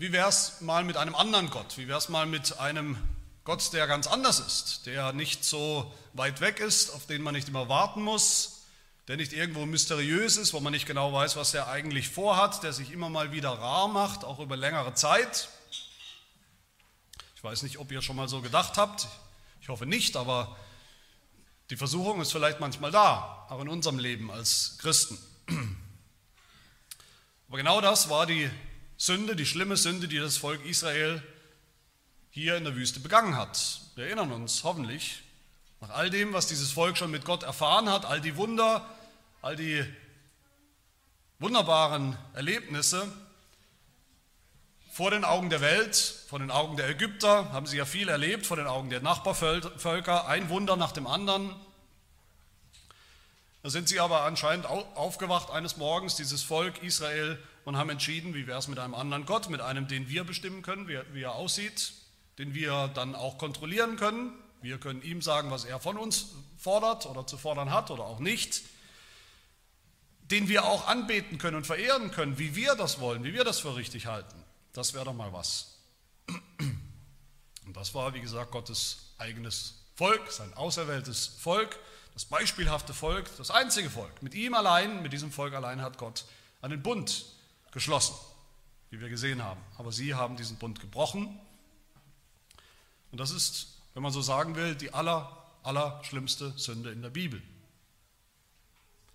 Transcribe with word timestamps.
wie 0.00 0.12
wäre 0.12 0.30
es 0.30 0.62
mal 0.62 0.82
mit 0.82 0.96
einem 0.96 1.14
anderen 1.14 1.50
Gott? 1.50 1.76
Wie 1.76 1.86
wäre 1.86 1.98
es 1.98 2.08
mal 2.08 2.24
mit 2.24 2.58
einem 2.58 2.96
Gott, 3.44 3.70
der 3.74 3.86
ganz 3.86 4.06
anders 4.06 4.40
ist, 4.40 4.86
der 4.86 5.12
nicht 5.12 5.44
so 5.44 5.92
weit 6.14 6.40
weg 6.40 6.58
ist, 6.58 6.88
auf 6.88 7.04
den 7.06 7.20
man 7.20 7.34
nicht 7.34 7.48
immer 7.48 7.68
warten 7.68 8.02
muss, 8.02 8.62
der 9.08 9.18
nicht 9.18 9.34
irgendwo 9.34 9.66
mysteriös 9.66 10.38
ist, 10.38 10.54
wo 10.54 10.60
man 10.60 10.72
nicht 10.72 10.86
genau 10.86 11.12
weiß, 11.12 11.36
was 11.36 11.52
er 11.52 11.68
eigentlich 11.68 12.08
vorhat, 12.08 12.62
der 12.62 12.72
sich 12.72 12.92
immer 12.92 13.10
mal 13.10 13.30
wieder 13.30 13.50
rar 13.50 13.88
macht, 13.88 14.24
auch 14.24 14.38
über 14.38 14.56
längere 14.56 14.94
Zeit. 14.94 15.50
Ich 17.36 17.44
weiß 17.44 17.62
nicht, 17.62 17.76
ob 17.78 17.92
ihr 17.92 18.00
schon 18.00 18.16
mal 18.16 18.28
so 18.28 18.40
gedacht 18.40 18.78
habt. 18.78 19.06
Ich 19.60 19.68
hoffe 19.68 19.84
nicht, 19.84 20.16
aber 20.16 20.56
die 21.68 21.76
Versuchung 21.76 22.22
ist 22.22 22.32
vielleicht 22.32 22.58
manchmal 22.58 22.90
da, 22.90 23.46
auch 23.50 23.60
in 23.60 23.68
unserem 23.68 23.98
Leben 23.98 24.30
als 24.30 24.78
Christen. 24.78 25.18
Aber 27.48 27.56
genau 27.56 27.80
das 27.80 28.08
war 28.08 28.26
die 28.26 28.48
Sünde, 29.00 29.34
die 29.34 29.46
schlimme 29.46 29.78
Sünde, 29.78 30.08
die 30.08 30.18
das 30.18 30.36
Volk 30.36 30.62
Israel 30.66 31.22
hier 32.28 32.58
in 32.58 32.64
der 32.64 32.76
Wüste 32.76 33.00
begangen 33.00 33.34
hat. 33.34 33.80
Wir 33.94 34.04
erinnern 34.04 34.30
uns 34.30 34.62
hoffentlich, 34.62 35.22
nach 35.80 35.88
all 35.88 36.10
dem, 36.10 36.34
was 36.34 36.48
dieses 36.48 36.72
Volk 36.72 36.98
schon 36.98 37.10
mit 37.10 37.24
Gott 37.24 37.42
erfahren 37.42 37.88
hat, 37.88 38.04
all 38.04 38.20
die 38.20 38.36
Wunder, 38.36 38.86
all 39.40 39.56
die 39.56 39.82
wunderbaren 41.38 42.14
Erlebnisse 42.34 43.10
vor 44.92 45.10
den 45.10 45.24
Augen 45.24 45.48
der 45.48 45.62
Welt, 45.62 45.96
vor 46.28 46.38
den 46.38 46.50
Augen 46.50 46.76
der 46.76 46.90
Ägypter, 46.90 47.50
haben 47.54 47.64
sie 47.64 47.78
ja 47.78 47.86
viel 47.86 48.10
erlebt, 48.10 48.44
vor 48.44 48.58
den 48.58 48.66
Augen 48.66 48.90
der 48.90 49.00
Nachbarvölker, 49.00 50.28
ein 50.28 50.50
Wunder 50.50 50.76
nach 50.76 50.92
dem 50.92 51.06
anderen. 51.06 51.56
Da 53.62 53.70
sind 53.70 53.88
sie 53.88 53.98
aber 53.98 54.24
anscheinend 54.24 54.66
aufgewacht 54.66 55.50
eines 55.50 55.78
Morgens, 55.78 56.16
dieses 56.16 56.42
Volk 56.42 56.82
Israel, 56.82 57.42
und 57.64 57.76
haben 57.76 57.90
entschieden, 57.90 58.34
wie 58.34 58.46
wäre 58.46 58.58
es 58.58 58.68
mit 58.68 58.78
einem 58.78 58.94
anderen 58.94 59.26
Gott, 59.26 59.48
mit 59.50 59.60
einem, 59.60 59.88
den 59.88 60.08
wir 60.08 60.24
bestimmen 60.24 60.62
können, 60.62 60.88
wie, 60.88 60.98
wie 61.12 61.22
er 61.22 61.34
aussieht, 61.34 61.92
den 62.38 62.54
wir 62.54 62.88
dann 62.88 63.14
auch 63.14 63.38
kontrollieren 63.38 63.96
können. 63.96 64.32
Wir 64.62 64.78
können 64.78 65.02
ihm 65.02 65.22
sagen, 65.22 65.50
was 65.50 65.64
er 65.64 65.80
von 65.80 65.96
uns 65.96 66.34
fordert 66.58 67.06
oder 67.06 67.26
zu 67.26 67.38
fordern 67.38 67.70
hat 67.70 67.90
oder 67.90 68.04
auch 68.04 68.18
nicht. 68.18 68.62
Den 70.22 70.48
wir 70.48 70.64
auch 70.64 70.86
anbeten 70.86 71.38
können 71.38 71.56
und 71.56 71.66
verehren 71.66 72.10
können, 72.12 72.38
wie 72.38 72.54
wir 72.54 72.74
das 72.76 73.00
wollen, 73.00 73.24
wie 73.24 73.32
wir 73.32 73.44
das 73.44 73.58
für 73.58 73.76
richtig 73.76 74.06
halten. 74.06 74.36
Das 74.72 74.94
wäre 74.94 75.04
doch 75.04 75.14
mal 75.14 75.32
was. 75.32 75.78
Und 77.66 77.76
das 77.76 77.94
war, 77.94 78.14
wie 78.14 78.20
gesagt, 78.20 78.52
Gottes 78.52 79.14
eigenes 79.18 79.82
Volk, 79.94 80.30
sein 80.30 80.54
auserwähltes 80.54 81.26
Volk, 81.26 81.78
das 82.14 82.24
beispielhafte 82.24 82.94
Volk, 82.94 83.28
das 83.36 83.50
einzige 83.50 83.90
Volk. 83.90 84.22
Mit 84.22 84.34
ihm 84.34 84.54
allein, 84.54 85.02
mit 85.02 85.12
diesem 85.12 85.30
Volk 85.32 85.54
allein 85.54 85.82
hat 85.82 85.98
Gott 85.98 86.24
einen 86.62 86.82
Bund 86.82 87.26
geschlossen, 87.72 88.14
wie 88.90 89.00
wir 89.00 89.08
gesehen 89.08 89.42
haben. 89.42 89.60
Aber 89.78 89.92
sie 89.92 90.14
haben 90.14 90.36
diesen 90.36 90.56
Bund 90.58 90.80
gebrochen 90.80 91.38
und 93.10 93.18
das 93.18 93.30
ist, 93.30 93.78
wenn 93.94 94.02
man 94.02 94.12
so 94.12 94.22
sagen 94.22 94.54
will, 94.56 94.74
die 94.74 94.94
aller, 94.94 95.36
aller 95.62 96.02
schlimmste 96.04 96.56
Sünde 96.58 96.92
in 96.92 97.02
der 97.02 97.10
Bibel. 97.10 97.42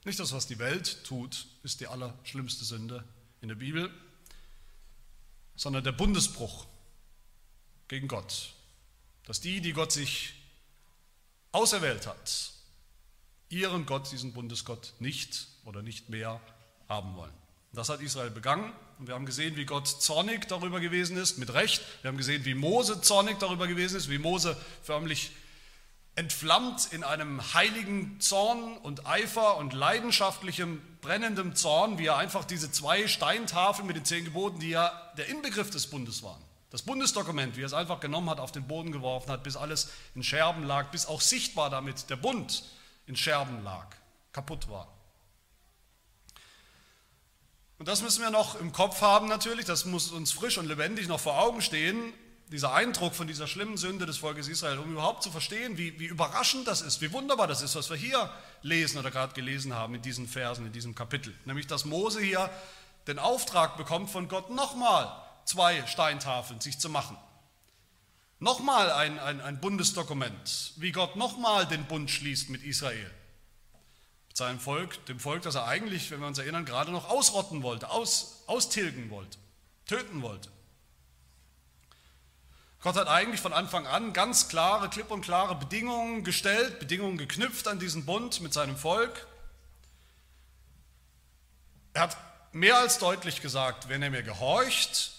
Nicht 0.04 0.20
das, 0.20 0.34
was 0.34 0.48
die 0.48 0.60
Welt 0.60 1.04
tut, 1.04 1.48
ist 1.64 1.80
die 1.80 1.88
allerschlimmste 1.88 2.66
Sünde 2.66 3.04
in 3.42 3.48
der 3.48 3.56
Bibel, 3.56 3.92
sondern 5.56 5.84
der 5.84 5.94
Bundesbruch 5.94 6.68
gegen 7.88 8.08
Gott. 8.08 8.54
Dass 9.24 9.42
die, 9.42 9.62
die 9.62 9.74
Gott 9.74 9.92
sich 9.92 10.34
auserwählt 11.52 12.06
hat, 12.06 12.52
ihren 13.50 13.86
Gott, 13.86 14.12
diesen 14.12 14.34
Bundesgott, 14.34 14.94
nicht 15.00 15.48
oder 15.64 15.82
nicht 15.82 16.10
mehr 16.10 16.40
haben 16.88 17.16
wollen. 17.16 17.34
Das 17.76 17.90
hat 17.90 18.02
Israel 18.02 18.30
begangen. 18.30 18.72
Und 18.98 19.08
wir 19.08 19.14
haben 19.14 19.26
gesehen, 19.26 19.58
wie 19.58 19.66
Gott 19.66 19.88
zornig 19.88 20.48
darüber 20.48 20.80
gewesen 20.80 21.18
ist, 21.18 21.38
mit 21.38 21.54
Recht. 21.54 21.82
Wir 22.02 22.10
haben 22.10 22.18
gesehen, 22.18 22.46
wie 22.46 22.56
Mose 22.56 23.02
zornig 23.02 23.38
darüber 23.40 23.68
gewesen 23.68 23.98
ist, 23.98 24.10
wie 24.10 24.18
Mose 24.18 24.58
förmlich 24.82 25.32
entflammt 26.16 26.94
in 26.94 27.04
einem 27.04 27.54
heiligen 27.54 28.22
Zorn 28.22 28.78
und 28.78 29.06
Eifer 29.06 29.58
und 29.58 29.74
leidenschaftlichem, 29.74 30.82
brennendem 31.02 31.56
Zorn, 31.56 31.98
wie 31.98 32.06
er 32.06 32.18
einfach 32.18 32.46
diese 32.46 32.72
zwei 32.72 33.08
Steintafeln 33.08 33.86
mit 33.86 33.98
den 33.98 34.06
zehn 34.06 34.24
Geboten, 34.24 34.60
die 34.60 34.70
ja 34.70 34.94
der 35.18 35.28
Inbegriff 35.28 35.70
des 35.70 35.88
Bundes 35.88 36.24
waren, 36.24 36.42
das 36.70 36.84
Bundesdokument, 36.84 37.58
wie 37.58 37.64
er 37.64 37.66
es 37.66 37.74
einfach 37.74 38.00
genommen 38.00 38.30
hat, 38.30 38.40
auf 38.40 38.54
den 38.54 38.66
Boden 38.66 38.94
geworfen 38.94 39.30
hat, 39.30 39.44
bis 39.44 39.58
alles 39.58 39.90
in 40.16 40.24
Scherben 40.24 40.64
lag, 40.64 40.90
bis 40.92 41.06
auch 41.06 41.20
sichtbar 41.20 41.70
damit 41.70 42.10
der 42.10 42.16
Bund 42.16 42.64
in 43.08 43.18
Scherben 43.18 43.62
lag, 43.66 43.88
kaputt 44.32 44.70
war. 44.70 44.95
Und 47.78 47.88
das 47.88 48.02
müssen 48.02 48.22
wir 48.22 48.30
noch 48.30 48.60
im 48.60 48.72
Kopf 48.72 49.02
haben 49.02 49.28
natürlich, 49.28 49.66
das 49.66 49.86
muss 49.86 50.12
uns 50.12 50.32
frisch 50.32 50.58
und 50.58 50.66
lebendig 50.66 51.08
noch 51.08 51.20
vor 51.20 51.40
Augen 51.40 51.62
stehen, 51.62 52.14
dieser 52.52 52.74
Eindruck 52.74 53.16
von 53.16 53.28
dieser 53.28 53.48
schlimmen 53.48 53.76
Sünde 53.76 54.06
des 54.06 54.18
Volkes 54.20 54.48
Israel, 54.48 54.78
um 54.78 54.92
überhaupt 54.92 55.24
zu 55.24 55.32
verstehen, 55.32 55.78
wie, 55.78 56.00
wie 56.00 56.06
überraschend 56.06 56.68
das 56.68 56.82
ist, 56.82 57.02
wie 57.02 57.12
wunderbar 57.12 57.48
das 57.48 57.62
ist, 57.62 57.76
was 57.76 57.90
wir 57.90 57.98
hier 57.98 58.30
lesen 58.62 59.00
oder 59.00 59.12
gerade 59.12 59.34
gelesen 59.34 59.74
haben 59.74 59.96
in 59.96 60.02
diesen 60.02 60.28
Versen, 60.28 60.66
in 60.66 60.72
diesem 60.72 60.96
Kapitel. 60.96 61.34
Nämlich, 61.46 61.68
dass 61.68 61.86
Mose 61.86 62.22
hier 62.22 62.50
den 63.08 63.20
Auftrag 63.20 63.78
bekommt 63.78 64.10
von 64.10 64.28
Gott, 64.28 64.52
nochmal 64.52 65.12
zwei 65.44 65.86
Steintafeln 65.88 66.62
sich 66.62 66.80
zu 66.80 66.90
machen. 66.90 67.18
Nochmal 68.40 68.92
ein, 68.92 69.20
ein, 69.20 69.42
ein 69.42 69.60
Bundesdokument, 69.60 70.74
wie 70.78 70.92
Gott 70.92 71.16
nochmal 71.16 71.66
den 71.66 71.86
Bund 71.86 72.12
schließt 72.12 72.50
mit 72.50 72.64
Israel 72.64 73.12
seinem 74.36 74.60
Volk, 74.60 75.06
dem 75.06 75.20
Volk, 75.20 75.44
das 75.44 75.56
er 75.56 75.66
eigentlich, 75.66 76.12
wenn 76.12 76.20
wir 76.20 76.28
uns 76.28 76.38
erinnern, 76.38 76.66
gerade 76.66 76.92
noch 76.92 77.10
ausrotten 77.10 77.64
wollte, 77.64 77.90
aus, 77.90 78.44
austilgen 78.48 79.10
wollte, 79.10 79.38
töten 79.86 80.22
wollte. 80.22 80.50
Gott 82.82 82.98
hat 82.98 83.08
eigentlich 83.08 83.40
von 83.40 83.54
Anfang 83.54 83.88
an 83.88 84.12
ganz 84.12 84.50
klare, 84.50 84.90
klipp 84.90 85.10
und 85.10 85.22
klare 85.22 85.56
Bedingungen 85.56 86.26
gestellt, 86.26 86.80
Bedingungen 86.80 87.18
geknüpft 87.18 87.68
an 87.70 87.80
diesen 87.80 88.06
Bund 88.06 88.42
mit 88.42 88.54
seinem 88.54 88.76
Volk. 88.76 89.26
Er 91.94 92.02
hat 92.02 92.18
mehr 92.52 92.78
als 92.78 93.00
deutlich 93.00 93.42
gesagt, 93.42 93.88
wenn 93.88 94.04
er 94.04 94.10
mir 94.10 94.22
gehorcht, 94.22 95.14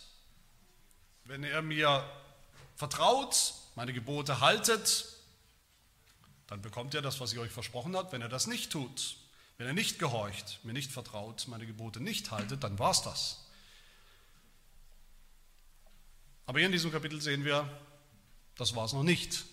wenn 1.25 1.43
er 1.43 1.63
mir 1.63 2.05
vertraut, 2.77 3.55
meine 3.77 3.95
Gebote 3.95 4.41
haltet, 4.41 5.16
dann 6.47 6.63
bekommt 6.63 6.95
er 6.95 7.03
das, 7.03 7.21
was 7.21 7.33
ich 7.33 7.39
euch 7.39 7.51
versprochen 7.51 7.97
hat. 7.97 8.13
Wenn 8.13 8.23
er 8.23 8.29
das 8.29 8.47
nicht 8.47 8.71
tut, 8.71 9.17
wenn 9.59 9.67
er 9.67 9.73
nicht 9.73 9.99
gehorcht, 9.99 10.61
mir 10.65 10.73
nicht 10.73 10.93
vertraut, 10.93 11.47
meine 11.49 11.67
Gebote 11.67 12.01
nicht 12.01 12.31
haltet, 12.31 12.63
dann 12.63 12.79
war 12.79 12.91
es 12.91 13.03
das. 13.03 13.43
Aber 16.47 16.59
hier 16.59 16.67
in 16.67 16.73
diesem 16.73 16.93
Kapitel 16.93 17.21
sehen 17.21 17.45
wir, 17.45 17.69
das 18.57 18.77
war 18.77 18.85
es 18.85 18.93
noch 18.93 19.03
nicht. 19.03 19.45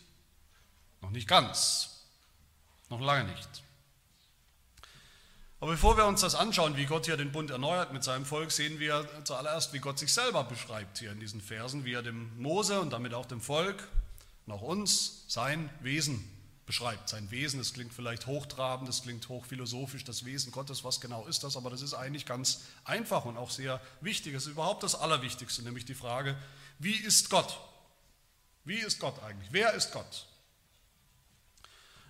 Noch 1.02 1.10
nicht 1.10 1.28
ganz. 1.28 2.04
Noch 2.90 3.02
lange 3.02 3.32
nicht. 3.32 3.64
Aber 5.60 5.72
bevor 5.72 5.98
wir 5.98 6.06
uns 6.06 6.22
das 6.22 6.36
anschauen, 6.36 6.76
wie 6.78 6.86
Gott 6.86 7.06
hier 7.06 7.18
den 7.18 7.32
Bund 7.32 7.50
erneuert 7.50 7.94
mit 7.94 8.04
seinem 8.04 8.26
Volk, 8.26 8.52
sehen 8.52 8.80
wir 8.80 9.08
zuallererst, 9.24 9.74
wie 9.74 9.80
Gott 9.80 9.98
sich 9.98 10.14
selber 10.14 10.44
beschreibt 10.44 11.00
hier 11.00 11.12
in 11.12 11.20
diesen 11.20 11.42
Versen, 11.42 11.86
wie 11.86 11.94
er 11.94 12.04
dem 12.04 12.38
Mose 12.40 12.80
und 12.82 12.92
damit 12.92 13.14
auch 13.14 13.26
dem 13.26 13.42
Volk 13.42 13.88
auch 14.48 14.62
uns 14.62 15.24
sein 15.30 15.70
Wesen 15.80 16.33
beschreibt, 16.66 17.10
sein 17.10 17.30
Wesen. 17.32 17.60
Das 17.60 17.74
klingt 17.74 17.94
vielleicht 17.94 18.28
hochtrabend, 18.28 18.88
das 18.88 19.04
klingt 19.04 19.28
hochphilosophisch, 19.30 20.04
das 20.04 20.26
Wesen 20.26 20.52
Gottes, 20.52 20.84
was 20.84 21.02
genau 21.02 21.26
ist 21.26 21.44
das? 21.44 21.58
Aber 21.58 21.70
das 21.70 21.82
ist 21.82 21.94
eigentlich 21.94 22.26
ganz 22.26 22.62
einfach 22.84 23.26
und 23.26 23.38
auch 23.38 23.50
sehr 23.50 23.82
wichtig. 24.02 24.34
Es 24.34 24.44
ist 24.44 24.52
überhaupt 24.52 24.84
das 24.84 24.96
Allerwichtigste, 24.96 25.64
nämlich 25.64 25.86
die 25.86 25.96
Frage, 25.96 26.38
wie 26.80 26.96
ist 26.96 27.30
Gott? 27.30 27.58
Wie 28.66 28.80
ist 28.80 29.00
Gott 29.00 29.22
eigentlich? 29.24 29.50
Wer 29.52 29.74
ist 29.74 29.92
Gott? 29.92 30.28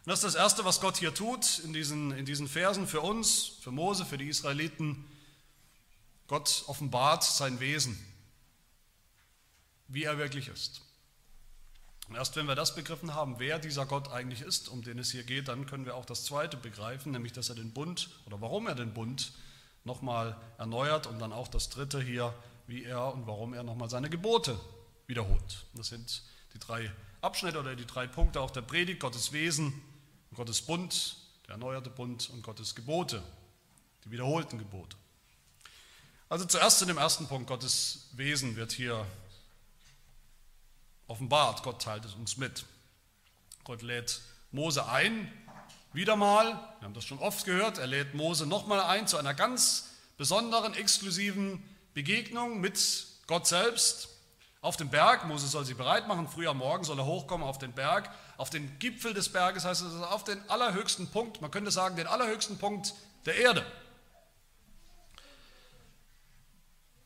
Und 0.05 0.09
das 0.09 0.19
ist 0.19 0.33
das 0.33 0.35
Erste, 0.35 0.65
was 0.65 0.81
Gott 0.81 0.97
hier 0.97 1.13
tut 1.13 1.59
in 1.59 1.73
diesen, 1.73 2.11
in 2.11 2.25
diesen 2.25 2.47
Versen 2.47 2.87
für 2.87 3.01
uns, 3.01 3.53
für 3.61 3.71
Mose, 3.71 4.05
für 4.05 4.17
die 4.17 4.27
Israeliten. 4.27 5.05
Gott 6.27 6.63
offenbart 6.67 7.23
sein 7.23 7.59
Wesen, 7.59 7.97
wie 9.87 10.03
er 10.03 10.17
wirklich 10.17 10.49
ist. 10.49 10.81
Und 12.13 12.19
erst 12.19 12.35
wenn 12.35 12.47
wir 12.47 12.53
das 12.53 12.75
begriffen 12.75 13.15
haben, 13.15 13.39
wer 13.39 13.57
dieser 13.57 13.87
Gott 13.87 14.11
eigentlich 14.11 14.41
ist, 14.41 14.69
um 14.69 14.83
den 14.83 14.99
es 14.99 15.09
hier 15.09 15.23
geht, 15.23 15.47
dann 15.47 15.65
können 15.65 15.87
wir 15.87 15.95
auch 15.95 16.05
das 16.05 16.25
Zweite 16.25 16.57
begreifen, 16.57 17.11
nämlich 17.11 17.33
dass 17.33 17.49
er 17.49 17.55
den 17.55 17.73
Bund 17.73 18.11
oder 18.27 18.39
warum 18.39 18.67
er 18.67 18.75
den 18.75 18.93
Bund 18.93 19.31
nochmal 19.83 20.39
erneuert 20.59 21.07
und 21.07 21.17
dann 21.17 21.33
auch 21.33 21.47
das 21.47 21.69
Dritte 21.71 21.99
hier, 21.99 22.31
wie 22.67 22.83
er 22.83 23.11
und 23.15 23.25
warum 23.25 23.55
er 23.55 23.63
nochmal 23.63 23.89
seine 23.89 24.11
Gebote 24.11 24.59
wiederholt. 25.07 25.65
Das 25.73 25.87
sind 25.87 26.21
die 26.53 26.59
drei 26.59 26.91
Abschnitte 27.21 27.59
oder 27.59 27.75
die 27.75 27.87
drei 27.87 28.05
Punkte 28.05 28.41
auch 28.41 28.51
der 28.51 28.61
Predigt, 28.61 28.99
Gottes 28.99 29.31
Wesen, 29.31 29.73
Gottes 30.35 30.61
Bund, 30.61 31.17
der 31.47 31.53
erneuerte 31.53 31.89
Bund 31.89 32.29
und 32.29 32.43
Gottes 32.43 32.75
Gebote, 32.75 33.23
die 34.05 34.11
wiederholten 34.11 34.59
Gebote. 34.59 34.95
Also 36.29 36.45
zuerst 36.45 36.79
in 36.83 36.89
dem 36.89 36.99
ersten 36.99 37.25
Punkt, 37.27 37.47
Gottes 37.47 38.09
Wesen 38.11 38.55
wird 38.55 38.71
hier 38.71 39.03
offenbart. 41.07 41.63
Gott 41.63 41.81
teilt 41.81 42.05
es 42.05 42.13
uns 42.13 42.37
mit. 42.37 42.65
Gott 43.63 43.81
lädt 43.81 44.21
Mose 44.51 44.87
ein, 44.87 45.31
wieder 45.93 46.15
mal, 46.15 46.45
wir 46.79 46.85
haben 46.85 46.93
das 46.93 47.05
schon 47.05 47.19
oft 47.19 47.45
gehört, 47.45 47.77
er 47.77 47.87
lädt 47.87 48.15
Mose 48.15 48.47
nochmal 48.47 48.81
ein 48.81 49.07
zu 49.07 49.17
einer 49.17 49.33
ganz 49.33 49.89
besonderen, 50.17 50.73
exklusiven 50.73 51.63
Begegnung 51.93 52.59
mit 52.59 53.05
Gott 53.27 53.47
selbst 53.47 54.09
auf 54.61 54.77
dem 54.77 54.89
Berg. 54.89 55.25
Mose 55.27 55.47
soll 55.47 55.65
sich 55.65 55.77
bereit 55.77 56.07
machen. 56.07 56.27
Früh 56.27 56.47
am 56.47 56.57
Morgen 56.57 56.83
soll 56.83 56.97
er 56.97 57.05
hochkommen 57.05 57.45
auf 57.45 57.59
den 57.59 57.73
Berg. 57.73 58.09
Auf 58.37 58.49
den 58.49 58.79
Gipfel 58.79 59.13
des 59.13 59.29
Berges 59.29 59.65
heißt 59.65 59.81
es 59.81 59.93
auf 60.01 60.23
den 60.23 60.39
allerhöchsten 60.49 61.07
Punkt, 61.09 61.41
man 61.41 61.51
könnte 61.51 61.69
sagen, 61.69 61.95
den 61.95 62.07
allerhöchsten 62.07 62.57
Punkt 62.57 62.93
der 63.25 63.35
Erde. 63.35 63.65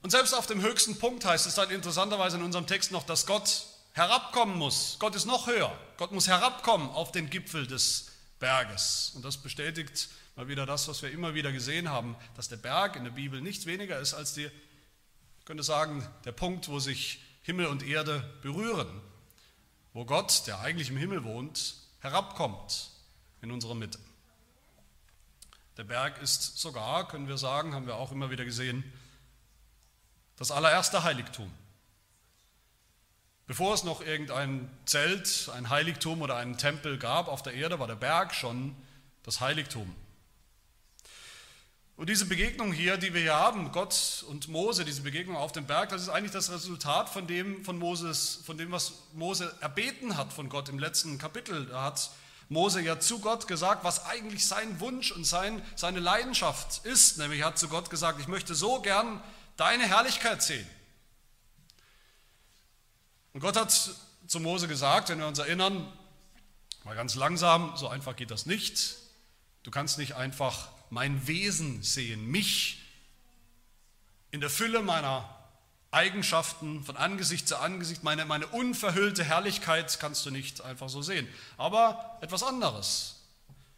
Und 0.01 0.11
selbst 0.11 0.33
auf 0.33 0.47
dem 0.47 0.61
höchsten 0.61 0.97
Punkt 0.97 1.25
heißt 1.25 1.47
es 1.47 1.55
dann 1.55 1.69
interessanterweise 1.69 2.37
in 2.37 2.43
unserem 2.43 2.67
Text 2.67 2.91
noch, 2.91 3.03
dass 3.03 3.25
Gott 3.25 3.65
herabkommen 3.97 4.57
muss. 4.57 4.97
Gott 4.99 5.15
ist 5.15 5.25
noch 5.25 5.47
höher. 5.47 5.75
Gott 5.97 6.11
muss 6.11 6.27
herabkommen 6.27 6.89
auf 6.89 7.11
den 7.11 7.29
Gipfel 7.29 7.67
des 7.67 8.11
Berges. 8.39 9.11
Und 9.15 9.25
das 9.25 9.37
bestätigt 9.37 10.09
mal 10.35 10.47
wieder 10.47 10.65
das, 10.65 10.87
was 10.87 11.01
wir 11.01 11.11
immer 11.11 11.33
wieder 11.33 11.51
gesehen 11.51 11.89
haben, 11.89 12.15
dass 12.35 12.47
der 12.47 12.57
Berg 12.57 12.95
in 12.95 13.03
der 13.03 13.11
Bibel 13.11 13.41
nichts 13.41 13.65
weniger 13.65 13.99
ist 13.99 14.13
als 14.13 14.33
die, 14.33 14.45
ich 15.39 15.45
könnte 15.45 15.63
sagen, 15.63 16.07
der 16.25 16.31
Punkt, 16.31 16.69
wo 16.69 16.79
sich 16.79 17.21
Himmel 17.41 17.65
und 17.67 17.81
Erde 17.81 18.23
berühren, 18.41 19.01
wo 19.93 20.05
Gott, 20.05 20.45
der 20.45 20.59
eigentlich 20.59 20.89
im 20.89 20.97
Himmel 20.97 21.23
wohnt, 21.23 21.75
herabkommt 21.99 22.91
in 23.41 23.51
unsere 23.51 23.75
Mitte. 23.75 23.97
Der 25.77 25.85
Berg 25.85 26.21
ist 26.21 26.57
sogar, 26.57 27.07
können 27.07 27.27
wir 27.27 27.37
sagen, 27.37 27.73
haben 27.73 27.87
wir 27.87 27.95
auch 27.95 28.11
immer 28.11 28.29
wieder 28.29 28.45
gesehen, 28.45 28.83
das 30.35 30.51
allererste 30.51 31.03
Heiligtum. 31.03 31.51
Bevor 33.47 33.73
es 33.73 33.85
noch 33.85 34.01
irgendein 34.01 34.69
Zelt, 34.85 35.49
ein 35.55 35.69
Heiligtum 35.69 36.21
oder 36.21 36.35
einen 36.35 36.57
Tempel 36.57 36.97
gab 36.97 37.29
auf 37.29 37.41
der 37.41 37.53
Erde, 37.53 37.79
war 37.79 37.87
der 37.87 37.95
Berg 37.95 38.35
schon 38.35 38.75
das 39.23 39.39
Heiligtum. 39.39 39.95
Und 41.95 42.09
diese 42.09 42.25
Begegnung 42.25 42.73
hier, 42.73 42.97
die 42.97 43.13
wir 43.13 43.21
hier 43.21 43.35
haben, 43.35 43.71
Gott 43.71 44.25
und 44.27 44.49
Mose, 44.49 44.83
diese 44.83 45.01
Begegnung 45.01 45.37
auf 45.37 45.53
dem 45.53 45.65
Berg, 45.65 45.89
das 45.89 46.03
ist 46.03 46.09
eigentlich 46.09 46.33
das 46.33 46.51
Resultat 46.51 47.09
von 47.09 47.25
dem, 47.25 47.63
von 47.63 47.79
Moses, 47.79 48.41
von 48.45 48.57
dem, 48.57 48.71
was 48.71 48.93
Mose 49.13 49.55
erbeten 49.61 50.17
hat 50.17 50.33
von 50.33 50.49
Gott 50.49 50.67
im 50.67 50.77
letzten 50.77 51.17
Kapitel. 51.17 51.67
Da 51.67 51.83
hat 51.83 52.11
Mose 52.49 52.81
ja 52.81 52.99
zu 52.99 53.19
Gott 53.19 53.47
gesagt, 53.47 53.85
was 53.85 54.05
eigentlich 54.05 54.45
sein 54.45 54.81
Wunsch 54.81 55.11
und 55.11 55.25
sein, 55.25 55.61
seine 55.75 55.99
Leidenschaft 55.99 56.85
ist. 56.85 57.17
Nämlich 57.17 57.43
hat 57.43 57.57
zu 57.57 57.69
Gott 57.69 57.89
gesagt, 57.89 58.19
ich 58.19 58.27
möchte 58.27 58.55
so 58.55 58.81
gern 58.81 59.23
deine 59.55 59.83
Herrlichkeit 59.83 60.43
sehen. 60.43 60.67
Und 63.37 63.41
Gott 63.41 63.55
hat 63.55 63.91
zu 64.25 64.39
Mose 64.39 64.67
gesagt, 64.67 65.09
wenn 65.09 65.19
wir 65.19 65.27
uns 65.27 65.37
erinnern, 65.37 65.93
mal 66.83 66.95
ganz 66.95 67.13
langsam, 67.13 67.77
so 67.77 67.87
einfach 67.87 68.15
geht 68.15 68.31
das 68.31 68.47
nicht. 68.47 68.95
Du 69.61 69.69
kannst 69.69 69.99
nicht 69.99 70.15
einfach 70.15 70.69
mein 70.89 71.27
Wesen 71.27 71.83
sehen, 71.83 72.25
mich 72.25 72.81
in 74.31 74.41
der 74.41 74.49
Fülle 74.49 74.81
meiner 74.81 75.29
Eigenschaften 75.91 76.83
von 76.83 76.97
Angesicht 76.97 77.47
zu 77.47 77.59
Angesicht, 77.59 78.01
meine, 78.01 78.25
meine 78.25 78.47
unverhüllte 78.47 79.23
Herrlichkeit 79.23 79.99
kannst 79.99 80.25
du 80.25 80.31
nicht 80.31 80.61
einfach 80.61 80.89
so 80.89 81.03
sehen. 81.03 81.27
Aber 81.57 82.17
etwas 82.21 82.41
anderes, 82.41 83.17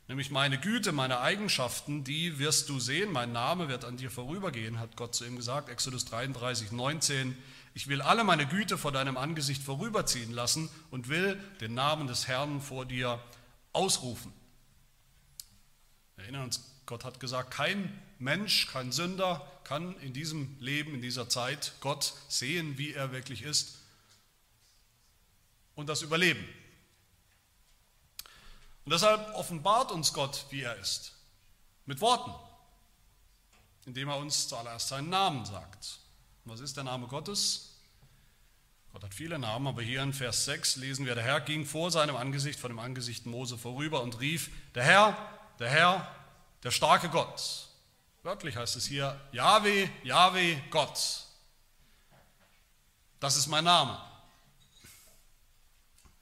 Nämlich 0.09 0.31
meine 0.31 0.57
Güte, 0.57 0.91
meine 0.91 1.19
Eigenschaften, 1.19 2.03
die 2.03 2.39
wirst 2.39 2.67
du 2.67 2.79
sehen. 2.79 3.11
Mein 3.11 3.31
Name 3.31 3.67
wird 3.67 3.85
an 3.85 3.95
dir 3.95 4.09
vorübergehen, 4.09 4.79
hat 4.79 4.95
Gott 4.95 5.13
zu 5.13 5.23
ihm 5.23 5.35
gesagt. 5.35 5.69
Exodus 5.69 6.05
33, 6.05 6.71
19. 6.71 7.37
Ich 7.73 7.87
will 7.87 8.01
alle 8.01 8.23
meine 8.23 8.47
Güte 8.47 8.77
vor 8.77 8.91
deinem 8.91 9.17
Angesicht 9.17 9.63
vorüberziehen 9.63 10.31
lassen 10.31 10.69
und 10.91 11.07
will 11.07 11.35
den 11.61 11.73
Namen 11.73 12.07
des 12.07 12.27
Herrn 12.27 12.61
vor 12.61 12.85
dir 12.85 13.23
ausrufen. 13.73 14.33
Wir 16.15 16.25
erinnern 16.25 16.43
uns, 16.43 16.63
Gott 16.85 17.05
hat 17.05 17.19
gesagt, 17.19 17.51
kein 17.51 18.01
Mensch, 18.17 18.67
kein 18.67 18.91
Sünder 18.91 19.49
kann 19.63 19.97
in 19.99 20.11
diesem 20.11 20.57
Leben, 20.59 20.95
in 20.95 21.01
dieser 21.01 21.29
Zeit 21.29 21.73
Gott 21.79 22.13
sehen, 22.27 22.77
wie 22.77 22.93
er 22.93 23.11
wirklich 23.11 23.43
ist 23.43 23.77
und 25.75 25.87
das 25.87 26.01
überleben. 26.01 26.43
Und 28.85 28.91
deshalb 28.91 29.35
offenbart 29.35 29.91
uns 29.91 30.13
Gott, 30.13 30.45
wie 30.49 30.63
er 30.63 30.75
ist, 30.77 31.13
mit 31.85 32.01
Worten, 32.01 32.33
indem 33.85 34.09
er 34.09 34.17
uns 34.17 34.47
zuallererst 34.47 34.87
seinen 34.87 35.09
Namen 35.09 35.45
sagt. 35.45 35.99
Was 36.49 36.61
ist 36.61 36.77
der 36.77 36.83
Name 36.83 37.05
Gottes? 37.05 37.75
Gott 38.91 39.03
hat 39.03 39.13
viele 39.13 39.37
Namen, 39.37 39.67
aber 39.67 39.83
hier 39.83 40.01
in 40.01 40.13
Vers 40.13 40.45
6 40.45 40.77
lesen 40.77 41.05
wir, 41.05 41.13
der 41.13 41.23
Herr 41.23 41.41
ging 41.41 41.63
vor 41.63 41.91
seinem 41.91 42.15
Angesicht, 42.15 42.59
vor 42.59 42.69
dem 42.69 42.79
Angesicht 42.79 43.27
Mose 43.27 43.55
vorüber 43.55 44.01
und 44.01 44.19
rief, 44.19 44.49
der 44.73 44.83
Herr, 44.83 45.15
der 45.59 45.69
Herr, 45.69 46.15
der 46.63 46.71
starke 46.71 47.09
Gott. 47.09 47.67
Wörtlich 48.23 48.55
heißt 48.55 48.75
es 48.77 48.87
hier, 48.87 49.21
Yahweh, 49.31 49.89
Yahweh, 50.01 50.57
Gott. 50.71 51.25
Das 53.19 53.37
ist 53.37 53.45
mein 53.45 53.65
Name. 53.65 54.01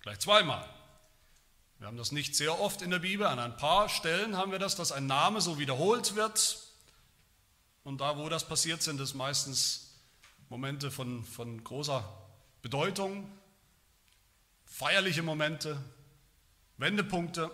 Gleich 0.02 0.20
zweimal. 0.20 0.68
Wir 1.80 1.88
haben 1.88 1.98
das 1.98 2.12
nicht 2.12 2.36
sehr 2.36 2.60
oft 2.60 2.82
in 2.82 2.90
der 2.90 3.00
Bibel, 3.00 3.26
an 3.26 3.40
ein 3.40 3.56
paar 3.56 3.88
Stellen 3.88 4.36
haben 4.36 4.52
wir 4.52 4.60
das, 4.60 4.76
dass 4.76 4.92
ein 4.92 5.06
Name 5.06 5.40
so 5.40 5.58
wiederholt 5.58 6.16
wird. 6.16 6.58
Und 7.86 8.02
da, 8.02 8.18
wo 8.18 8.28
das 8.28 8.46
passiert, 8.46 8.84
sind 8.84 9.00
es 9.00 9.14
meistens 9.14 9.87
Momente 10.50 10.92
von, 10.92 11.24
von 11.24 11.64
großer 11.64 12.04
Bedeutung, 12.62 13.30
feierliche 14.66 15.24
Momente, 15.24 15.82
Wendepunkte. 16.78 17.52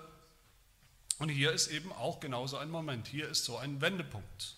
Und 1.19 1.29
hier 1.29 1.51
ist 1.51 1.67
eben 1.67 1.91
auch 1.91 2.19
genauso 2.19 2.57
ein 2.57 2.69
Moment. 2.69 3.07
Hier 3.07 3.29
ist 3.29 3.45
so 3.45 3.57
ein 3.57 3.81
Wendepunkt. 3.81 4.57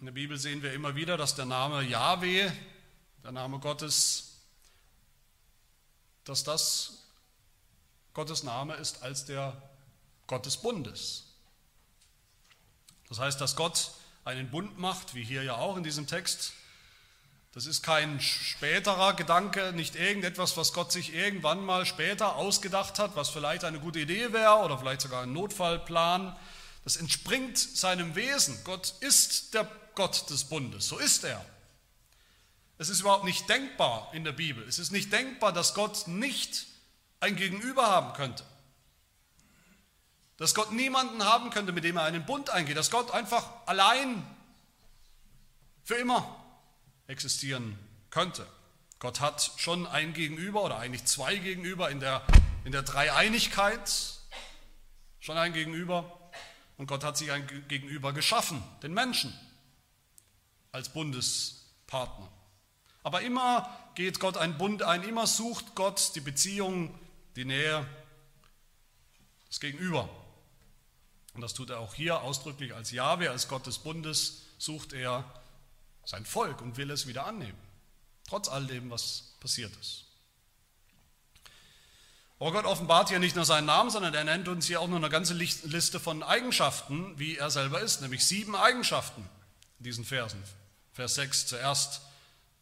In 0.00 0.06
der 0.06 0.12
Bibel 0.12 0.38
sehen 0.38 0.62
wir 0.62 0.72
immer 0.72 0.94
wieder, 0.94 1.16
dass 1.16 1.34
der 1.34 1.46
Name 1.46 1.82
Yahweh, 1.82 2.50
der 3.22 3.32
Name 3.32 3.58
Gottes, 3.58 4.42
dass 6.24 6.44
das 6.44 7.06
Gottes 8.12 8.42
Name 8.42 8.74
ist 8.74 9.02
als 9.02 9.24
der 9.24 9.60
Gott 10.26 10.44
des 10.44 10.56
Bundes. 10.56 11.24
Das 13.08 13.18
heißt, 13.18 13.40
dass 13.40 13.56
Gott 13.56 13.92
einen 14.26 14.50
Bund 14.50 14.78
macht, 14.78 15.14
wie 15.14 15.22
hier 15.22 15.44
ja 15.44 15.54
auch 15.54 15.76
in 15.76 15.84
diesem 15.84 16.06
Text. 16.06 16.52
Das 17.52 17.64
ist 17.64 17.82
kein 17.82 18.20
späterer 18.20 19.14
Gedanke, 19.14 19.72
nicht 19.72 19.94
irgendetwas, 19.94 20.56
was 20.56 20.72
Gott 20.72 20.92
sich 20.92 21.14
irgendwann 21.14 21.64
mal 21.64 21.86
später 21.86 22.36
ausgedacht 22.36 22.98
hat, 22.98 23.16
was 23.16 23.30
vielleicht 23.30 23.64
eine 23.64 23.78
gute 23.78 24.00
Idee 24.00 24.32
wäre 24.32 24.56
oder 24.56 24.78
vielleicht 24.78 25.00
sogar 25.00 25.22
ein 25.22 25.32
Notfallplan. 25.32 26.36
Das 26.84 26.96
entspringt 26.96 27.56
seinem 27.56 28.14
Wesen. 28.14 28.58
Gott 28.64 28.94
ist 29.00 29.54
der 29.54 29.70
Gott 29.94 30.28
des 30.28 30.44
Bundes, 30.44 30.88
so 30.88 30.98
ist 30.98 31.24
er. 31.24 31.42
Es 32.78 32.90
ist 32.90 33.00
überhaupt 33.00 33.24
nicht 33.24 33.48
denkbar 33.48 34.10
in 34.12 34.24
der 34.24 34.32
Bibel. 34.32 34.66
Es 34.68 34.78
ist 34.78 34.92
nicht 34.92 35.10
denkbar, 35.12 35.52
dass 35.52 35.72
Gott 35.72 36.08
nicht 36.08 36.66
ein 37.20 37.36
Gegenüber 37.36 37.86
haben 37.86 38.12
könnte. 38.12 38.44
Dass 40.36 40.54
Gott 40.54 40.72
niemanden 40.72 41.24
haben 41.24 41.50
könnte, 41.50 41.72
mit 41.72 41.84
dem 41.84 41.96
er 41.96 42.04
einen 42.04 42.26
Bund 42.26 42.50
eingeht. 42.50 42.76
Dass 42.76 42.90
Gott 42.90 43.10
einfach 43.12 43.48
allein 43.66 44.26
für 45.82 45.94
immer 45.94 46.44
existieren 47.06 47.78
könnte. 48.10 48.46
Gott 48.98 49.20
hat 49.20 49.52
schon 49.56 49.86
ein 49.86 50.14
Gegenüber 50.14 50.62
oder 50.64 50.78
eigentlich 50.78 51.04
zwei 51.04 51.36
Gegenüber 51.36 51.90
in 51.90 52.00
der, 52.00 52.22
in 52.64 52.72
der 52.72 52.82
Dreieinigkeit. 52.82 53.90
Schon 55.20 55.36
ein 55.38 55.52
Gegenüber. 55.52 56.30
Und 56.76 56.86
Gott 56.86 57.04
hat 57.04 57.16
sich 57.16 57.30
ein 57.32 57.46
Gegenüber 57.68 58.12
geschaffen, 58.12 58.62
den 58.82 58.92
Menschen, 58.92 59.32
als 60.72 60.90
Bundespartner. 60.90 62.30
Aber 63.02 63.22
immer 63.22 63.70
geht 63.94 64.20
Gott 64.20 64.36
einen 64.36 64.58
Bund 64.58 64.82
ein, 64.82 65.02
immer 65.04 65.26
sucht 65.26 65.74
Gott 65.74 66.12
die 66.14 66.20
Beziehung 66.20 66.98
die 67.36 67.44
Nähe, 67.44 67.86
das 69.48 69.60
Gegenüber. 69.60 70.08
Und 71.36 71.42
das 71.42 71.52
tut 71.52 71.68
er 71.68 71.80
auch 71.80 71.92
hier 71.92 72.22
ausdrücklich 72.22 72.74
als 72.74 72.92
Jahwe, 72.92 73.30
als 73.30 73.46
Gott 73.46 73.66
des 73.66 73.78
Bundes, 73.78 74.46
sucht 74.56 74.94
er 74.94 75.22
sein 76.02 76.24
Volk 76.24 76.62
und 76.62 76.78
will 76.78 76.90
es 76.90 77.06
wieder 77.06 77.26
annehmen, 77.26 77.58
trotz 78.26 78.48
all 78.48 78.66
dem, 78.66 78.88
was 78.88 79.34
passiert 79.38 79.76
ist. 79.76 80.04
Aber 82.38 82.52
Gott 82.52 82.64
offenbart 82.64 83.10
hier 83.10 83.18
nicht 83.18 83.36
nur 83.36 83.44
seinen 83.44 83.66
Namen, 83.66 83.90
sondern 83.90 84.14
er 84.14 84.24
nennt 84.24 84.48
uns 84.48 84.66
hier 84.66 84.80
auch 84.80 84.88
noch 84.88 84.96
eine 84.96 85.10
ganze 85.10 85.34
Liste 85.34 86.00
von 86.00 86.22
Eigenschaften, 86.22 87.18
wie 87.18 87.36
er 87.36 87.50
selber 87.50 87.82
ist, 87.82 88.00
nämlich 88.00 88.24
sieben 88.24 88.56
Eigenschaften 88.56 89.28
in 89.78 89.84
diesen 89.84 90.06
Versen. 90.06 90.42
Vers 90.94 91.16
6 91.16 91.48
zuerst 91.48 92.00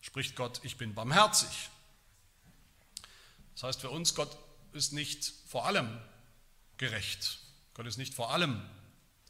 spricht 0.00 0.34
Gott, 0.34 0.60
ich 0.64 0.78
bin 0.78 0.94
barmherzig. 0.94 1.70
Das 3.54 3.62
heißt 3.62 3.80
für 3.82 3.90
uns, 3.90 4.16
Gott 4.16 4.36
ist 4.72 4.92
nicht 4.92 5.32
vor 5.46 5.64
allem 5.64 5.96
gerecht. 6.76 7.38
Gott 7.74 7.86
ist 7.86 7.98
nicht 7.98 8.14
vor 8.14 8.32
allem 8.32 8.62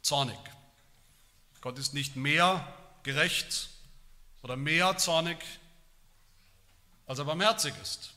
zornig. 0.01 0.37
Gott 1.61 1.79
ist 1.79 1.93
nicht 1.93 2.15
mehr 2.15 2.65
gerecht 3.03 3.69
oder 4.43 4.55
mehr 4.55 4.97
zornig, 4.97 5.37
als 7.07 7.19
er 7.19 7.25
barmherzig 7.25 7.73
ist. 7.81 8.11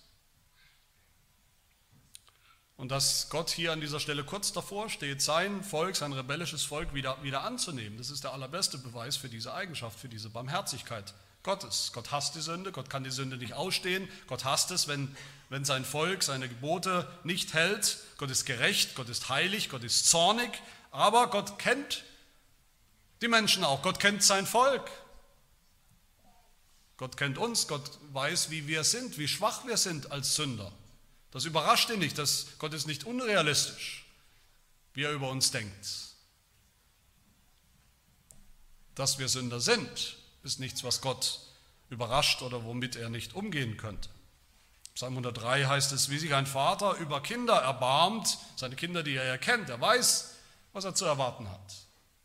Und 2.77 2.93
dass 2.93 3.29
Gott 3.29 3.51
hier 3.51 3.73
an 3.73 3.81
dieser 3.81 3.99
Stelle 3.99 4.23
kurz 4.23 4.53
davor 4.53 4.89
steht, 4.89 5.21
sein 5.21 5.65
Volk, 5.65 5.97
sein 5.97 6.13
rebellisches 6.13 6.63
Volk 6.63 6.95
wieder, 6.95 7.21
wieder 7.25 7.43
anzunehmen, 7.43 7.99
das 7.99 8.11
ist 8.11 8.23
der 8.23 8.33
allerbeste 8.33 8.79
Beweis 8.79 9.17
für 9.17 9.29
diese 9.29 9.53
Eigenschaft, 9.53 9.99
für 9.99 10.09
diese 10.09 10.31
Barmherzigkeit 10.31 11.13
Gottes. 11.43 11.91
Gott 11.93 12.13
hasst 12.13 12.37
die 12.37 12.41
Sünde, 12.41 12.71
Gott 12.71 12.89
kann 12.89 13.03
die 13.03 13.11
Sünde 13.11 13.37
nicht 13.37 13.55
ausstehen, 13.55 14.09
Gott 14.29 14.45
hasst 14.45 14.71
es, 14.71 14.87
wenn, 14.87 15.17
wenn 15.49 15.65
sein 15.65 15.85
Volk 15.85 16.23
seine 16.23 16.49
Gebote 16.49 17.11
nicht 17.25 17.55
hält. 17.55 17.99
Gott 18.19 18.31
ist 18.31 18.45
gerecht, 18.45 18.95
Gott 18.95 19.09
ist 19.09 19.29
heilig, 19.29 19.71
Gott 19.71 19.85
ist 19.85 20.09
zornig, 20.09 20.51
aber 20.91 21.29
Gott 21.31 21.59
kennt 21.59 22.05
die 23.21 23.29
Menschen 23.29 23.65
auch, 23.65 23.83
Gott 23.83 23.99
kennt 23.99 24.23
sein 24.23 24.47
Volk. 24.47 24.91
Gott 26.97 27.17
kennt 27.17 27.39
uns, 27.39 27.69
Gott 27.69 27.99
weiß, 28.13 28.51
wie 28.51 28.67
wir 28.67 28.85
sind, 28.85 29.19
wie 29.19 29.29
schwach 29.29 29.67
wir 29.67 29.77
sind 29.77 30.11
als 30.11 30.35
Sünder. 30.35 30.73
Das 31.31 31.45
überrascht 31.45 31.91
ihn 31.91 32.01
nicht, 32.01 32.19
dass 32.19 32.47
Gott 32.59 32.75
ist 32.75 32.87
nicht 32.87 33.05
unrealistisch, 33.05 34.05
wie 34.95 35.05
er 35.05 35.13
über 35.13 35.31
uns 35.31 35.51
denkt. 35.51 35.89
Dass 38.95 39.19
wir 39.19 39.29
Sünder 39.29 39.61
sind, 39.61 40.17
ist 40.43 40.59
nichts, 40.59 40.83
was 40.83 41.01
Gott 41.01 41.41
überrascht 41.89 42.43
oder 42.43 42.65
womit 42.65 42.97
er 42.97 43.11
nicht 43.11 43.35
umgehen 43.35 43.77
könnte. 43.77 44.09
Psalm 44.99 45.13
103 45.13 45.65
heißt 45.67 45.93
es, 45.93 46.11
wie 46.11 46.19
sich 46.19 46.35
ein 46.35 46.45
Vater 46.45 46.97
über 46.97 47.23
Kinder 47.23 47.55
erbarmt, 47.55 48.37
seine 48.57 48.75
Kinder, 48.75 49.05
die 49.05 49.15
er 49.15 49.23
erkennt, 49.23 49.71
er 49.71 49.81
weiß, 49.81 50.35
was 50.73 50.85
er 50.85 50.97
zu 50.97 51.05
erwarten 51.05 51.49
hat, 51.49 51.77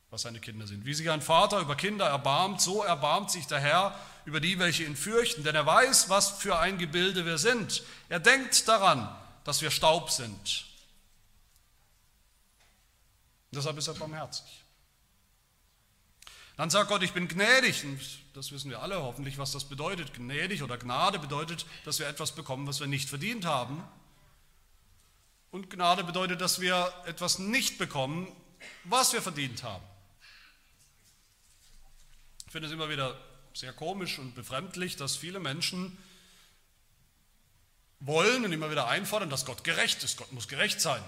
was 0.09 0.23
seine 0.23 0.39
Kinder 0.39 0.65
sind. 0.65 0.83
Wie 0.83 0.95
sich 0.95 1.07
ein 1.11 1.21
Vater 1.21 1.59
über 1.59 1.75
Kinder 1.75 2.07
erbarmt, 2.07 2.61
so 2.61 2.81
erbarmt 2.81 3.29
sich 3.29 3.45
der 3.45 3.59
Herr 3.59 3.95
über 4.25 4.39
die, 4.39 4.57
welche 4.57 4.85
ihn 4.85 4.95
fürchten, 4.95 5.43
denn 5.43 5.53
er 5.53 5.67
weiß, 5.67 6.09
was 6.09 6.31
für 6.31 6.57
ein 6.57 6.79
Gebilde 6.79 7.27
wir 7.27 7.37
sind. 7.37 7.83
Er 8.09 8.19
denkt 8.19 8.67
daran, 8.67 9.07
dass 9.43 9.61
wir 9.61 9.69
Staub 9.69 10.09
sind. 10.09 10.65
Und 13.51 13.57
deshalb 13.57 13.77
ist 13.77 13.87
er 13.87 13.93
barmherzig. 13.93 14.62
Dann 16.55 16.69
sagt 16.69 16.89
Gott, 16.89 17.01
ich 17.01 17.13
bin 17.13 17.27
gnädig. 17.27 17.83
Und 17.83 17.99
das 18.33 18.51
wissen 18.51 18.69
wir 18.69 18.81
alle 18.81 19.01
hoffentlich, 19.01 19.37
was 19.37 19.51
das 19.51 19.65
bedeutet. 19.65 20.13
Gnädig 20.13 20.61
oder 20.61 20.77
Gnade 20.77 21.19
bedeutet, 21.19 21.65
dass 21.85 21.99
wir 21.99 22.07
etwas 22.07 22.33
bekommen, 22.33 22.67
was 22.67 22.79
wir 22.79 22.87
nicht 22.87 23.09
verdient 23.09 23.45
haben. 23.45 23.83
Und 25.51 25.69
Gnade 25.69 26.03
bedeutet, 26.03 26.41
dass 26.41 26.61
wir 26.61 26.93
etwas 27.05 27.39
nicht 27.39 27.77
bekommen, 27.77 28.27
was 28.83 29.13
wir 29.13 29.21
verdient 29.21 29.63
haben. 29.63 29.83
Ich 32.45 32.51
finde 32.51 32.67
es 32.67 32.73
immer 32.73 32.89
wieder 32.89 33.19
sehr 33.53 33.73
komisch 33.73 34.19
und 34.19 34.35
befremdlich, 34.35 34.95
dass 34.95 35.15
viele 35.15 35.39
Menschen 35.39 35.97
wollen 37.99 38.45
und 38.45 38.51
immer 38.51 38.69
wieder 38.69 38.87
einfordern, 38.87 39.29
dass 39.29 39.45
Gott 39.45 39.63
gerecht 39.63 40.03
ist. 40.03 40.17
Gott 40.17 40.31
muss 40.31 40.47
gerecht 40.47 40.81
sein. 40.81 41.03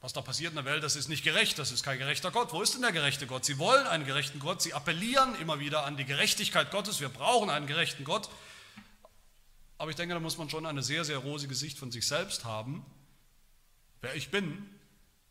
Was 0.00 0.12
da 0.12 0.20
passiert 0.20 0.50
in 0.50 0.56
der 0.56 0.64
Welt, 0.64 0.84
das 0.84 0.94
ist 0.94 1.08
nicht 1.08 1.24
gerecht, 1.24 1.58
das 1.58 1.72
ist 1.72 1.82
kein 1.82 1.98
gerechter 1.98 2.30
Gott. 2.30 2.52
Wo 2.52 2.62
ist 2.62 2.74
denn 2.74 2.82
der 2.82 2.92
gerechte 2.92 3.26
Gott? 3.26 3.44
Sie 3.44 3.58
wollen 3.58 3.86
einen 3.86 4.06
gerechten 4.06 4.38
Gott, 4.38 4.62
sie 4.62 4.72
appellieren 4.72 5.34
immer 5.40 5.58
wieder 5.58 5.84
an 5.84 5.96
die 5.96 6.04
Gerechtigkeit 6.04 6.70
Gottes. 6.70 7.00
Wir 7.00 7.08
brauchen 7.08 7.50
einen 7.50 7.66
gerechten 7.66 8.04
Gott. 8.04 8.28
Aber 9.76 9.90
ich 9.90 9.96
denke, 9.96 10.14
da 10.14 10.20
muss 10.20 10.38
man 10.38 10.50
schon 10.50 10.66
eine 10.66 10.82
sehr, 10.82 11.04
sehr 11.04 11.18
rosige 11.18 11.54
Sicht 11.54 11.78
von 11.78 11.90
sich 11.90 12.06
selbst 12.06 12.44
haben, 12.44 12.84
wer 14.00 14.14
ich 14.14 14.30
bin, 14.30 14.68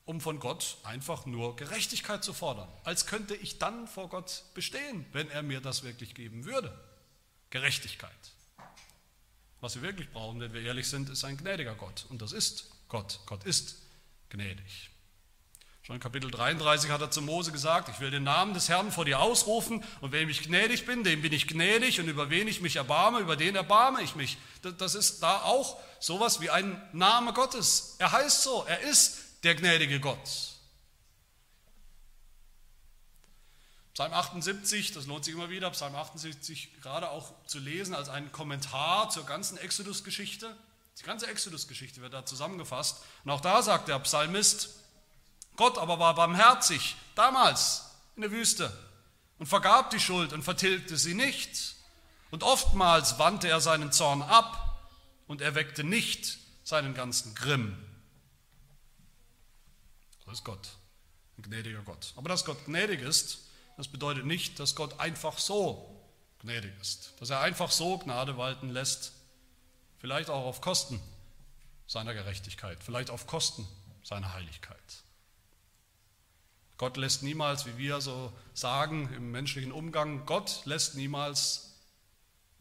um 0.05 0.21
von 0.21 0.39
Gott 0.39 0.77
einfach 0.83 1.25
nur 1.25 1.55
Gerechtigkeit 1.55 2.23
zu 2.23 2.33
fordern. 2.33 2.69
Als 2.83 3.05
könnte 3.05 3.35
ich 3.35 3.59
dann 3.59 3.87
vor 3.87 4.09
Gott 4.09 4.43
bestehen, 4.53 5.05
wenn 5.11 5.29
er 5.29 5.43
mir 5.43 5.61
das 5.61 5.83
wirklich 5.83 6.13
geben 6.13 6.45
würde. 6.45 6.77
Gerechtigkeit. 7.49 8.11
Was 9.59 9.75
wir 9.75 9.81
wirklich 9.81 10.09
brauchen, 10.11 10.39
wenn 10.39 10.53
wir 10.53 10.61
ehrlich 10.61 10.87
sind, 10.87 11.09
ist 11.09 11.23
ein 11.23 11.37
gnädiger 11.37 11.75
Gott. 11.75 12.05
Und 12.09 12.21
das 12.21 12.31
ist 12.31 12.69
Gott. 12.89 13.19
Gott 13.25 13.43
ist 13.43 13.86
gnädig. 14.29 14.91
Schon 15.87 15.95
in 15.95 16.01
Kapitel 16.01 16.29
33 16.29 16.91
hat 16.91 16.99
er 16.99 17.11
zu 17.11 17.21
Mose 17.21 17.53
gesagt, 17.53 17.87
ich 17.87 18.01
will 18.01 18.11
den 18.11 18.23
Namen 18.23 18.53
des 18.53 18.67
Herrn 18.67 18.91
vor 18.91 19.05
dir 19.05 19.21
ausrufen 19.21 19.81
und 20.01 20.11
wenn 20.11 20.27
ich 20.27 20.43
gnädig 20.43 20.85
bin, 20.85 21.05
dem 21.05 21.21
bin 21.21 21.31
ich 21.31 21.47
gnädig 21.47 22.01
und 22.01 22.09
über 22.09 22.29
wen 22.29 22.49
ich 22.49 22.59
mich 22.59 22.75
erbarme, 22.75 23.19
über 23.19 23.37
den 23.37 23.55
erbarme 23.55 24.01
ich 24.01 24.13
mich. 24.13 24.37
Das 24.79 24.95
ist 24.95 25.23
da 25.23 25.43
auch 25.43 25.79
sowas 26.01 26.41
wie 26.41 26.49
ein 26.49 26.81
Name 26.91 27.31
Gottes. 27.31 27.95
Er 27.99 28.11
heißt 28.11 28.43
so, 28.43 28.65
er 28.67 28.81
ist 28.81 29.43
der 29.45 29.55
gnädige 29.55 30.01
Gott. 30.01 30.19
Psalm 33.93 34.13
78, 34.13 34.91
das 34.91 35.07
lohnt 35.07 35.23
sich 35.23 35.33
immer 35.33 35.49
wieder, 35.49 35.71
Psalm 35.71 35.95
78 35.95 36.81
gerade 36.81 37.09
auch 37.09 37.33
zu 37.45 37.59
lesen 37.59 37.95
als 37.95 38.09
einen 38.09 38.31
Kommentar 38.33 39.09
zur 39.09 39.25
ganzen 39.25 39.57
Exodus-Geschichte. 39.57 40.53
Die 40.99 41.03
ganze 41.03 41.27
Exodus-Geschichte 41.27 42.01
wird 42.01 42.13
da 42.13 42.25
zusammengefasst. 42.25 43.03
Und 43.23 43.31
auch 43.31 43.41
da 43.41 43.61
sagt 43.61 43.87
der 43.87 43.99
Psalmist, 43.99 44.69
Gott 45.55 45.77
aber 45.77 45.99
war 45.99 46.15
barmherzig 46.15 46.95
damals 47.15 47.85
in 48.15 48.21
der 48.21 48.31
Wüste 48.31 48.71
und 49.37 49.45
vergab 49.45 49.91
die 49.91 49.99
Schuld 49.99 50.33
und 50.33 50.43
vertilgte 50.43 50.97
sie 50.97 51.13
nicht. 51.13 51.75
Und 52.31 52.43
oftmals 52.43 53.19
wandte 53.19 53.47
er 53.47 53.61
seinen 53.61 53.91
Zorn 53.91 54.21
ab 54.21 54.87
und 55.27 55.41
erweckte 55.41 55.83
nicht 55.83 56.39
seinen 56.63 56.93
ganzen 56.93 57.35
Grimm. 57.35 57.77
Das 60.25 60.39
ist 60.39 60.43
Gott, 60.43 60.69
ein 61.37 61.43
gnädiger 61.43 61.81
Gott. 61.83 62.13
Aber 62.17 62.27
dass 62.27 62.43
Gott 62.43 62.65
gnädig 62.65 63.01
ist, 63.01 63.39
das 63.77 63.87
bedeutet 63.87 64.25
nicht, 64.25 64.59
dass 64.59 64.75
Gott 64.75 64.99
einfach 64.99 65.37
so 65.37 66.05
gnädig 66.39 66.73
ist, 66.81 67.13
dass 67.19 67.29
er 67.29 67.39
einfach 67.39 67.71
so 67.71 67.97
Gnade 67.99 68.37
walten 68.37 68.69
lässt, 68.69 69.13
vielleicht 69.99 70.29
auch 70.29 70.45
auf 70.45 70.61
Kosten 70.61 70.99
seiner 71.87 72.13
Gerechtigkeit, 72.13 72.83
vielleicht 72.83 73.09
auf 73.09 73.27
Kosten 73.27 73.67
seiner 74.03 74.33
Heiligkeit. 74.33 75.03
Gott 76.77 76.97
lässt 76.97 77.23
niemals, 77.23 77.65
wie 77.65 77.77
wir 77.77 78.01
so 78.01 78.31
sagen 78.53 79.11
im 79.13 79.31
menschlichen 79.31 79.71
Umgang, 79.71 80.25
Gott 80.25 80.61
lässt 80.65 80.95
niemals 80.95 81.73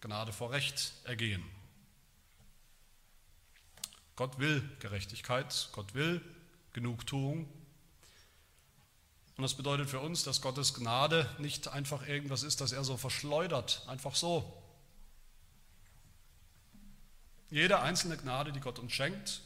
Gnade 0.01 0.33
vor 0.33 0.53
Recht 0.53 0.93
ergehen. 1.05 1.45
Gott 4.15 4.39
will 4.39 4.63
Gerechtigkeit, 4.81 5.69
Gott 5.73 5.93
will 5.95 6.23
Genugtuung. 6.73 7.47
Und 9.37 9.43
das 9.43 9.55
bedeutet 9.55 9.91
für 9.91 10.01
uns, 10.01 10.23
dass 10.23 10.41
Gottes 10.41 10.73
Gnade 10.73 11.29
nicht 11.39 11.69
einfach 11.69 12.07
irgendwas 12.09 12.43
ist, 12.43 12.63
das 12.63 12.73
er 12.73 12.85
so 12.85 12.97
verschleudert, 12.97 13.83
einfach 13.87 14.15
so, 14.15 14.63
jede 17.51 17.81
einzelne 17.81 18.17
Gnade, 18.17 18.53
die 18.53 18.61
Gott 18.61 18.79
uns 18.79 18.93
schenkt, 18.93 19.43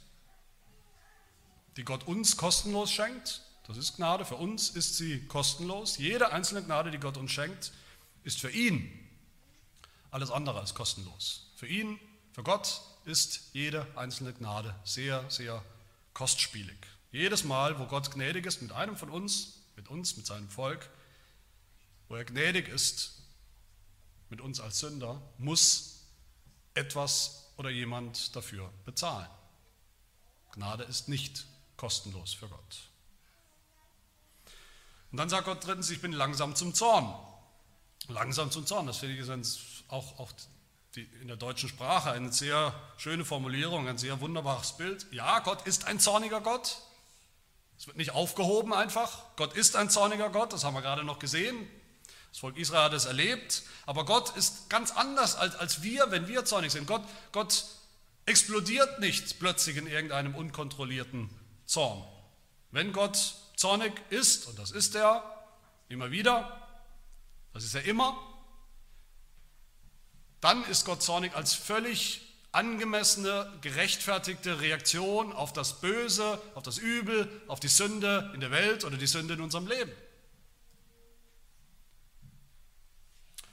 die 1.77 1.85
Gott 1.85 2.07
uns 2.07 2.37
kostenlos 2.37 2.91
schenkt, 2.91 3.43
das 3.67 3.77
ist 3.77 3.97
Gnade, 3.97 4.25
für 4.25 4.35
uns 4.35 4.71
ist 4.71 4.97
sie 4.97 5.25
kostenlos. 5.27 5.97
Jede 5.97 6.33
einzelne 6.33 6.63
Gnade, 6.65 6.91
die 6.91 6.99
Gott 6.99 7.17
uns 7.17 7.31
schenkt, 7.31 7.73
ist 8.25 8.41
für 8.41 8.51
ihn 8.51 8.91
alles 10.11 10.33
andere 10.33 10.59
als 10.59 10.75
kostenlos. 10.75 11.53
Für 11.55 11.69
ihn, 11.69 12.01
für 12.33 12.43
Gott 12.43 12.81
ist 13.05 13.51
jede 13.53 13.87
einzelne 13.97 14.33
Gnade 14.33 14.75
sehr, 14.83 15.29
sehr 15.31 15.65
kostspielig. 16.15 16.77
Jedes 17.13 17.45
Mal, 17.45 17.79
wo 17.79 17.87
Gott 17.87 18.11
gnädig 18.11 18.45
ist 18.47 18.61
mit 18.61 18.73
einem 18.73 18.97
von 18.97 19.09
uns, 19.09 19.61
mit 19.77 19.89
uns, 19.89 20.17
mit 20.17 20.27
seinem 20.27 20.49
Volk, 20.49 20.91
wo 22.09 22.17
er 22.17 22.25
gnädig 22.25 22.69
ist 22.69 23.23
mit 24.31 24.41
uns 24.41 24.61
als 24.61 24.81
Sünder, 24.81 25.23
muss 25.39 26.07
etwas 26.75 27.40
oder 27.61 27.69
jemand 27.69 28.35
dafür 28.35 28.73
bezahlen. 28.87 29.29
Gnade 30.53 30.83
ist 30.85 31.11
nicht 31.11 31.45
kostenlos 31.77 32.33
für 32.33 32.49
Gott. 32.49 32.89
Und 35.13 35.19
dann 35.19 35.29
sagt 35.29 35.45
Gott 35.45 35.67
drittens, 35.67 35.91
ich 35.91 36.01
bin 36.01 36.13
langsam 36.13 36.57
zum 36.57 36.73
Zorn. 36.73 37.15
Langsam 38.09 38.51
zum 38.51 38.65
Zorn, 38.65 38.87
das 38.87 38.97
finde 38.97 39.15
ich 39.15 39.85
auch, 39.89 40.19
auch 40.19 40.33
die, 40.95 41.03
in 41.21 41.29
der 41.29 41.37
deutschen 41.37 41.69
Sprache 41.69 42.13
eine 42.13 42.33
sehr 42.33 42.75
schöne 42.97 43.27
Formulierung, 43.27 43.89
ein 43.89 43.99
sehr 43.99 44.23
wunderbares 44.23 44.79
Bild. 44.79 45.07
Ja, 45.13 45.41
Gott 45.41 45.67
ist 45.67 45.87
ein 45.87 46.01
zorniger 46.01 46.41
Gott. 46.41 46.79
Es 47.77 47.87
wird 47.87 47.99
nicht 47.99 48.13
aufgehoben 48.13 48.73
einfach. 48.73 49.37
Gott 49.37 49.53
ist 49.53 49.77
ein 49.77 49.91
zorniger 49.91 50.31
Gott, 50.31 50.55
das 50.55 50.65
haben 50.65 50.73
wir 50.73 50.83
gerade 50.83 51.05
noch 51.05 51.19
gesehen. 51.19 51.69
Das 52.31 52.39
Volk 52.39 52.57
Israel 52.57 52.85
hat 52.85 52.93
es 52.93 53.07
erlebt, 53.07 53.63
aber 53.87 54.05
Gott 54.05 54.37
ist 54.37 54.71
ganz 54.71 54.93
anders 54.93 55.35
als, 55.35 55.57
als 55.57 55.83
wir, 55.83 56.11
wenn 56.11 56.29
wir 56.29 56.45
zornig 56.45 56.73
sind. 56.73 56.87
Gott, 56.87 57.03
Gott 57.33 57.65
explodiert 58.27 59.01
nicht 59.01 59.39
plötzlich 59.41 59.77
in 59.77 59.87
irgendeinem 59.87 60.35
unkontrollierten 60.35 61.29
Zorn. 61.67 62.05
Wenn 62.71 62.93
Gott 62.93 63.35
zornig 63.57 63.93
ist, 64.11 64.47
und 64.47 64.59
das 64.59 64.71
ist 64.71 64.95
er 64.95 65.25
immer 65.89 66.11
wieder, 66.13 66.67
das 67.53 67.65
ist 67.65 67.75
er 67.75 67.85
immer, 67.85 68.17
dann 70.41 70.65
ist 70.65 70.85
Gott 70.85 71.03
zornig 71.03 71.35
als 71.35 71.55
völlig 71.55 72.23
angemessene, 72.53 73.53
gerechtfertigte 73.61 74.61
Reaktion 74.61 75.33
auf 75.33 75.53
das 75.53 75.81
Böse, 75.81 76.41
auf 76.55 76.63
das 76.63 76.79
Übel, 76.79 77.29
auf 77.47 77.61
die 77.61 77.69
Sünde 77.69 78.31
in 78.35 78.41
der 78.41 78.51
Welt 78.51 78.85
oder 78.85 78.97
die 78.97 79.07
Sünde 79.07 79.35
in 79.35 79.41
unserem 79.41 79.67
Leben. 79.67 79.93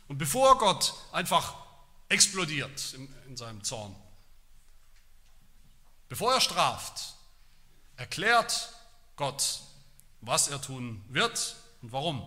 Und 0.07 0.17
bevor 0.17 0.57
Gott 0.57 0.93
einfach 1.11 1.55
explodiert 2.09 2.93
in, 2.93 3.13
in 3.27 3.37
seinem 3.37 3.63
Zorn, 3.63 3.95
bevor 6.09 6.33
er 6.33 6.41
straft, 6.41 7.15
erklärt 7.97 8.69
Gott, 9.15 9.61
was 10.21 10.47
er 10.47 10.61
tun 10.61 11.03
wird 11.09 11.55
und 11.81 11.91
warum. 11.91 12.25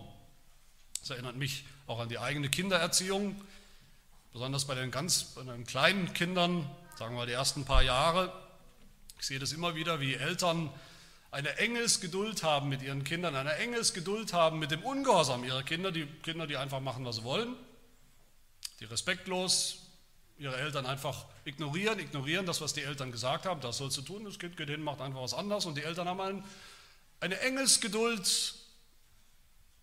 Das 0.99 1.11
erinnert 1.11 1.35
mich 1.35 1.65
auch 1.87 1.99
an 1.99 2.09
die 2.09 2.19
eigene 2.19 2.49
Kindererziehung. 2.49 3.41
Besonders 4.33 4.65
bei 4.65 4.75
den 4.75 4.91
ganz 4.91 5.23
bei 5.35 5.43
den 5.43 5.65
kleinen 5.65 6.13
Kindern, 6.13 6.69
sagen 6.97 7.15
wir 7.15 7.25
die 7.25 7.33
ersten 7.33 7.65
paar 7.65 7.81
Jahre. 7.81 8.31
Ich 9.19 9.27
sehe 9.27 9.39
das 9.39 9.51
immer 9.51 9.75
wieder, 9.75 9.99
wie 9.99 10.15
Eltern 10.15 10.71
eine 11.31 11.57
Engelsgeduld 11.57 12.43
haben 12.43 12.69
mit 12.69 12.81
ihren 12.81 13.03
Kindern, 13.03 13.35
eine 13.35 13.55
Engelsgeduld 13.55 14.33
haben 14.33 14.59
mit 14.59 14.71
dem 14.71 14.83
Ungehorsam 14.83 15.43
ihrer 15.43 15.63
Kinder, 15.63 15.91
die 15.91 16.05
Kinder, 16.05 16.45
die 16.45 16.57
einfach 16.57 16.81
machen, 16.81 17.05
was 17.05 17.17
sie 17.17 17.23
wollen, 17.23 17.55
die 18.81 18.85
respektlos 18.85 19.77
ihre 20.37 20.57
Eltern 20.57 20.87
einfach 20.87 21.25
ignorieren, 21.45 21.99
ignorieren 21.99 22.47
das, 22.47 22.61
was 22.61 22.73
die 22.73 22.81
Eltern 22.81 23.11
gesagt 23.11 23.45
haben, 23.45 23.61
das 23.61 23.77
sollst 23.77 23.97
du 23.97 24.01
tun, 24.01 24.25
das 24.25 24.39
Kind 24.39 24.57
geht 24.57 24.69
hin, 24.69 24.83
macht 24.83 24.99
einfach 24.99 25.21
was 25.21 25.35
anderes. 25.35 25.65
Und 25.65 25.75
die 25.77 25.83
Eltern 25.83 26.07
haben 26.07 26.19
einen, 26.19 26.43
eine 27.19 27.39
Engelsgeduld 27.41 28.55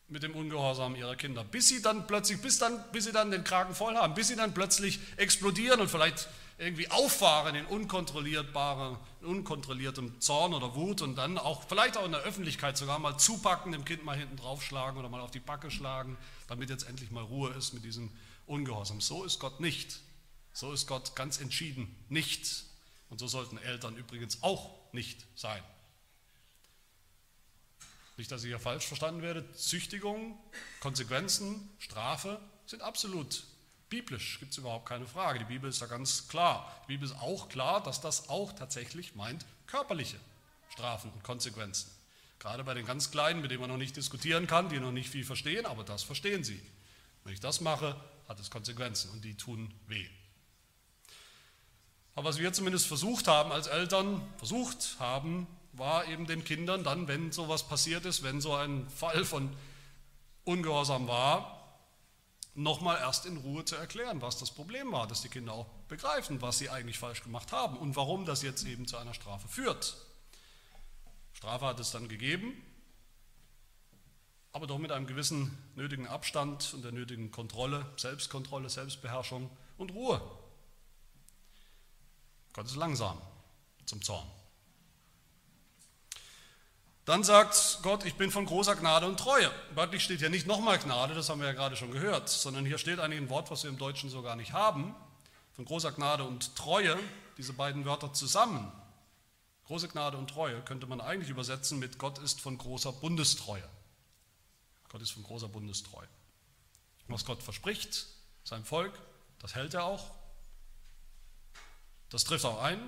mit 0.09 0.23
dem 0.25 0.35
Ungehorsam 0.35 0.97
ihrer 0.97 1.15
Kinder, 1.15 1.45
bis 1.45 1.69
sie 1.69 1.81
dann 1.81 2.07
plötzlich, 2.07 2.41
bis, 2.41 2.59
dann, 2.59 2.83
bis 2.93 3.05
sie 3.05 3.13
dann 3.13 3.31
den 3.31 3.45
Kragen 3.45 3.75
voll 3.75 3.95
haben, 3.95 4.15
bis 4.15 4.29
sie 4.29 4.37
dann 4.37 4.53
plötzlich 4.53 4.99
explodieren 5.17 5.81
und 5.81 5.89
vielleicht 5.89 6.29
irgendwie 6.57 6.91
auffahren 6.91 7.55
in 7.55 7.67
unkontrollierbare, 7.67 8.99
unkontrolliertem 9.21 10.21
Zorn 10.21 10.55
oder 10.55 10.75
Wut 10.75 11.03
und 11.03 11.15
dann 11.15 11.39
auch 11.39 11.63
vielleicht 11.69 11.97
auch 11.97 12.05
in 12.05 12.11
der 12.11 12.23
Öffentlichkeit 12.23 12.77
sogar 12.77 12.99
mal 12.99 13.17
zupacken, 13.17 13.71
dem 13.71 13.85
Kind 13.85 14.05
mal 14.05 14.17
hinten 14.17 14.37
draufschlagen 14.37 14.99
oder 14.99 15.09
mal 15.09 15.21
auf 15.21 15.31
die 15.31 15.39
Backe 15.39 15.71
schlagen, 15.71 16.17
damit 16.49 16.69
jetzt 16.69 16.89
endlich 16.89 17.13
mal 17.13 17.23
Ruhe 17.23 17.51
ist 17.51 17.75
mit 17.75 17.85
diesem 17.85 18.11
Ungehorsam. 18.49 19.01
So 19.01 19.25
ist 19.25 19.39
Gott 19.39 19.61
nicht. 19.61 20.01
So 20.53 20.73
ist 20.73 20.87
Gott 20.87 21.15
ganz 21.15 21.41
entschieden 21.41 21.95
nicht. 22.09 22.65
Und 23.11 23.19
so 23.19 23.29
sollten 23.29 23.59
Eltern 23.59 23.97
übrigens 23.97 24.43
auch 24.43 24.75
nicht 24.93 25.25
sein. 25.37 25.63
Nicht, 28.17 28.33
dass 28.33 28.43
ich 28.43 28.49
hier 28.49 28.59
falsch 28.59 28.85
verstanden 28.85 29.23
werde. 29.23 29.51
Züchtigung, 29.53 30.37
Konsequenzen, 30.81 31.71
Strafe 31.79 32.41
sind 32.67 32.83
absolut 32.83 33.45
biblisch. 33.89 34.41
Gibt 34.41 34.53
es 34.53 34.59
überhaupt 34.59 34.87
keine 34.87 35.07
Frage. 35.07 35.39
Die 35.39 35.45
Bibel 35.45 35.71
ist 35.71 35.81
da 35.81 35.87
ganz 35.87 36.27
klar. 36.27 36.83
Die 36.85 36.95
Bibel 36.95 37.09
ist 37.09 37.17
auch 37.17 37.49
klar, 37.49 37.83
dass 37.83 38.01
das 38.01 38.29
auch 38.29 38.53
tatsächlich 38.53 39.15
meint 39.15 39.47
körperliche 39.67 40.19
Strafen 40.71 41.13
und 41.13 41.23
Konsequenzen. 41.23 41.91
Gerade 42.39 42.65
bei 42.65 42.75
den 42.75 42.87
ganz 42.87 43.11
Kleinen, 43.11 43.41
mit 43.41 43.51
denen 43.51 43.61
man 43.61 43.71
noch 43.71 43.77
nicht 43.77 43.97
diskutieren 43.97 44.47
kann, 44.47 44.69
die 44.69 44.79
noch 44.79 44.93
nicht 44.93 45.11
viel 45.11 45.25
verstehen, 45.25 45.67
aber 45.67 45.85
das 45.85 46.03
verstehen 46.03 46.45
sie. 46.45 46.61
Wenn 47.29 47.35
ich 47.35 47.41
das 47.41 47.61
mache, 47.61 47.95
hat 48.27 48.41
es 48.41 48.49
Konsequenzen 48.49 49.11
und 49.11 49.23
die 49.23 49.35
tun 49.35 49.71
weh. 49.87 50.09
Aber 52.15 52.31
was 52.31 52.39
wir 52.39 52.55
zumindest 52.55 52.87
versucht 52.87 53.29
haben 53.29 53.53
als 53.53 53.67
Eltern, 53.67 54.27
versucht 54.39 54.97
haben, 54.99 55.47
war 55.75 56.07
eben 56.07 56.27
den 56.27 56.43
Kindern 56.43 56.85
dann, 56.85 57.07
wenn 57.07 57.31
sowas 57.31 57.69
passiert 57.69 58.07
ist, 58.07 58.23
wenn 58.23 58.41
so 58.41 58.55
ein 58.55 58.89
Fall 58.89 59.27
von 59.27 59.55
Ungehorsam 60.45 61.07
war, 61.07 61.79
nochmal 62.55 62.97
erst 62.97 63.27
in 63.27 63.37
Ruhe 63.37 63.63
zu 63.63 63.77
erklären, 63.77 64.23
was 64.23 64.39
das 64.39 64.51
Problem 64.51 64.91
war, 64.91 65.07
dass 65.07 65.21
die 65.21 65.29
Kinder 65.29 65.53
auch 65.53 65.67
begreifen, 65.87 66.41
was 66.41 66.57
sie 66.57 66.71
eigentlich 66.71 66.99
falsch 66.99 67.23
gemacht 67.23 67.53
haben 67.53 67.77
und 67.77 67.95
warum 67.95 68.25
das 68.25 68.41
jetzt 68.41 68.65
eben 68.65 68.87
zu 68.87 68.97
einer 68.97 69.13
Strafe 69.13 69.49
führt. 69.49 69.99
Strafe 71.35 71.67
hat 71.67 71.79
es 71.79 71.91
dann 71.91 72.09
gegeben, 72.09 72.55
aber 74.53 74.67
doch 74.67 74.79
mit 74.79 74.93
einem 74.93 75.07
gewissen 75.07 75.57
nötigen 75.77 76.07
Abstand 76.07 76.73
und 76.75 76.83
der 76.83 76.93
nötigen 76.93 77.31
Kontrolle, 77.31 77.87
Selbstkontrolle, 77.97 78.71
Selbstbeherrschung 78.71 79.51
und 79.77 79.93
Ruhe. 79.93 80.21
Gott 82.53 82.67
ist 82.67 82.77
langsam 82.77 83.21
zum 83.85 84.03
Zorn. 84.03 84.27
Dann 87.05 87.25
sagt 87.25 87.79
Gott, 87.83 88.05
ich 88.05 88.17
bin 88.17 88.31
von 88.31 88.45
großer 88.45 88.77
Gnade 88.77 89.07
und 89.07 89.19
Treue. 89.19 89.51
Wörtlich 89.75 90.05
steht 90.05 90.19
hier 90.19 90.29
nicht 90.29 90.47
nochmal 90.47 90.79
Gnade, 90.79 91.15
das 91.15 91.31
haben 91.31 91.41
wir 91.41 91.47
ja 91.47 91.55
gerade 91.55 91.75
schon 91.75 91.91
gehört, 91.91 92.29
sondern 92.29 92.67
hier 92.67 92.77
steht 92.77 93.01
eigentlich 93.01 93.21
ein 93.21 93.31
Wort, 93.31 93.51
was 93.51 93.63
wir 93.63 93.71
im 93.71 93.79
Deutschen 93.79 94.11
so 94.11 94.21
gar 94.21 94.37
nicht 94.37 94.53
haben. 94.53 94.95
Von 95.55 95.65
großer 95.65 95.93
Gnade 95.93 96.25
und 96.25 96.55
Treue, 96.55 96.99
diese 97.39 97.55
beiden 97.55 97.87
Wörter 97.87 98.13
zusammen. 98.13 98.71
Große 99.67 99.89
Gnade 99.89 100.19
und 100.19 100.29
Treue 100.29 100.61
könnte 100.63 100.87
man 100.87 101.01
eigentlich 101.01 101.31
übersetzen 101.31 101.79
mit 101.79 101.99
Gott 101.99 102.19
ist 102.19 102.41
von 102.41 102.59
großer 102.59 102.93
Bundestreue. 102.93 103.65
Gott 104.89 105.03
ist 105.03 105.11
von 105.11 105.23
großer 105.23 105.49
Bundestreue. 105.49 106.09
Was 107.09 107.25
Gott 107.25 107.43
verspricht, 107.43 108.07
seinem 108.45 108.65
Volk, 108.65 108.99
das 109.41 109.55
hält 109.55 109.75
er 109.75 109.85
auch. 109.85 110.11
Das 112.11 112.25
trifft 112.25 112.45
auch 112.45 112.63
ein. 112.63 112.81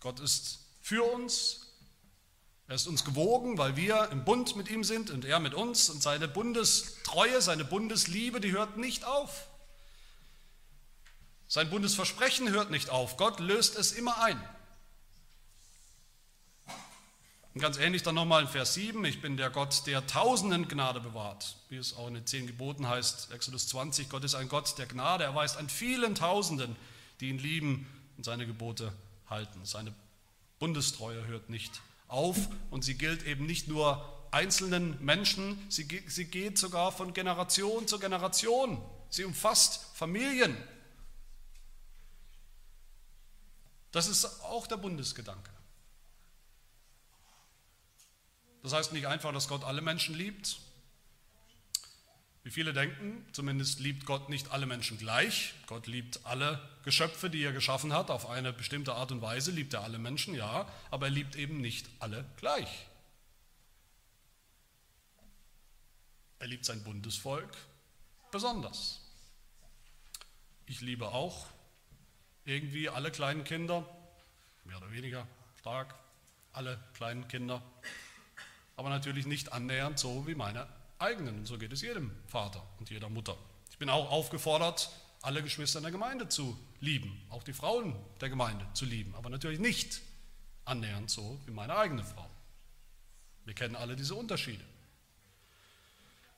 Gott 0.00 0.20
ist 0.20 0.60
für 0.80 1.02
uns. 1.02 1.60
Er 2.66 2.76
ist 2.76 2.86
uns 2.86 3.04
gewogen, 3.04 3.58
weil 3.58 3.76
wir 3.76 4.08
im 4.10 4.24
Bund 4.24 4.56
mit 4.56 4.70
ihm 4.70 4.84
sind 4.84 5.10
und 5.10 5.24
er 5.24 5.40
mit 5.40 5.54
uns. 5.54 5.90
Und 5.90 6.02
seine 6.02 6.28
Bundestreue, 6.28 7.42
seine 7.42 7.64
Bundesliebe, 7.64 8.40
die 8.40 8.52
hört 8.52 8.76
nicht 8.76 9.04
auf. 9.04 9.48
Sein 11.46 11.68
Bundesversprechen 11.70 12.50
hört 12.50 12.70
nicht 12.70 12.90
auf. 12.90 13.16
Gott 13.16 13.40
löst 13.40 13.76
es 13.76 13.92
immer 13.92 14.22
ein. 14.22 14.42
Und 17.54 17.60
ganz 17.60 17.78
ähnlich 17.78 18.02
dann 18.02 18.16
nochmal 18.16 18.42
in 18.42 18.48
Vers 18.48 18.74
7, 18.74 19.04
ich 19.04 19.20
bin 19.20 19.36
der 19.36 19.48
Gott, 19.48 19.86
der 19.86 20.04
Tausenden 20.08 20.66
Gnade 20.66 20.98
bewahrt, 21.00 21.56
wie 21.68 21.76
es 21.76 21.96
auch 21.96 22.08
in 22.08 22.14
den 22.14 22.26
zehn 22.26 22.48
Geboten 22.48 22.88
heißt, 22.88 23.30
Exodus 23.30 23.68
20, 23.68 24.08
Gott 24.08 24.24
ist 24.24 24.34
ein 24.34 24.48
Gott 24.48 24.76
der 24.76 24.86
Gnade, 24.86 25.22
er 25.22 25.36
weist 25.36 25.56
an 25.56 25.68
vielen 25.68 26.16
Tausenden, 26.16 26.74
die 27.20 27.28
ihn 27.28 27.38
lieben 27.38 27.86
und 28.16 28.24
seine 28.24 28.44
Gebote 28.44 28.92
halten. 29.30 29.60
Seine 29.64 29.94
Bundestreue 30.58 31.26
hört 31.28 31.48
nicht 31.48 31.80
auf 32.08 32.36
und 32.70 32.82
sie 32.82 32.98
gilt 32.98 33.24
eben 33.24 33.46
nicht 33.46 33.68
nur 33.68 34.04
einzelnen 34.32 35.02
Menschen, 35.04 35.64
sie, 35.70 35.86
sie 36.08 36.24
geht 36.24 36.58
sogar 36.58 36.90
von 36.90 37.14
Generation 37.14 37.86
zu 37.86 38.00
Generation. 38.00 38.82
Sie 39.10 39.24
umfasst 39.24 39.80
Familien. 39.94 40.56
Das 43.92 44.08
ist 44.08 44.42
auch 44.42 44.66
der 44.66 44.76
Bundesgedanke. 44.76 45.53
Das 48.64 48.72
heißt 48.72 48.94
nicht 48.94 49.06
einfach, 49.06 49.30
dass 49.30 49.46
Gott 49.46 49.62
alle 49.62 49.82
Menschen 49.82 50.14
liebt, 50.14 50.56
wie 52.44 52.50
viele 52.50 52.72
denken, 52.72 53.22
zumindest 53.32 53.78
liebt 53.78 54.06
Gott 54.06 54.30
nicht 54.30 54.52
alle 54.52 54.64
Menschen 54.64 54.96
gleich. 54.96 55.52
Gott 55.66 55.86
liebt 55.86 56.24
alle 56.24 56.66
Geschöpfe, 56.82 57.28
die 57.28 57.42
er 57.42 57.52
geschaffen 57.52 57.92
hat, 57.92 58.10
auf 58.10 58.26
eine 58.26 58.54
bestimmte 58.54 58.94
Art 58.94 59.12
und 59.12 59.20
Weise 59.20 59.50
liebt 59.50 59.74
er 59.74 59.82
alle 59.82 59.98
Menschen, 59.98 60.34
ja, 60.34 60.66
aber 60.90 61.08
er 61.08 61.10
liebt 61.10 61.36
eben 61.36 61.60
nicht 61.60 61.90
alle 61.98 62.24
gleich. 62.38 62.86
Er 66.38 66.46
liebt 66.46 66.64
sein 66.64 66.82
Bundesvolk 66.84 67.54
besonders. 68.32 69.02
Ich 70.64 70.80
liebe 70.80 71.08
auch 71.08 71.48
irgendwie 72.46 72.88
alle 72.88 73.10
kleinen 73.10 73.44
Kinder, 73.44 73.86
mehr 74.64 74.78
oder 74.78 74.90
weniger 74.90 75.26
stark, 75.58 75.94
alle 76.54 76.82
kleinen 76.94 77.28
Kinder, 77.28 77.62
aber 78.76 78.88
natürlich 78.88 79.26
nicht 79.26 79.52
annähernd 79.52 79.98
so 79.98 80.26
wie 80.26 80.34
meine 80.34 80.66
eigenen. 80.98 81.38
Und 81.38 81.46
so 81.46 81.58
geht 81.58 81.72
es 81.72 81.82
jedem 81.82 82.10
Vater 82.26 82.62
und 82.78 82.90
jeder 82.90 83.08
Mutter. 83.08 83.36
Ich 83.70 83.78
bin 83.78 83.90
auch 83.90 84.10
aufgefordert, 84.10 84.90
alle 85.22 85.42
Geschwister 85.42 85.78
in 85.78 85.84
der 85.84 85.92
Gemeinde 85.92 86.28
zu 86.28 86.56
lieben, 86.80 87.20
auch 87.30 87.42
die 87.42 87.52
Frauen 87.52 87.96
der 88.20 88.28
Gemeinde 88.28 88.66
zu 88.74 88.84
lieben, 88.84 89.14
aber 89.14 89.30
natürlich 89.30 89.58
nicht 89.58 90.02
annähernd 90.64 91.10
so 91.10 91.40
wie 91.46 91.50
meine 91.50 91.76
eigene 91.76 92.04
Frau. 92.04 92.28
Wir 93.44 93.54
kennen 93.54 93.76
alle 93.76 93.96
diese 93.96 94.14
Unterschiede. 94.14 94.64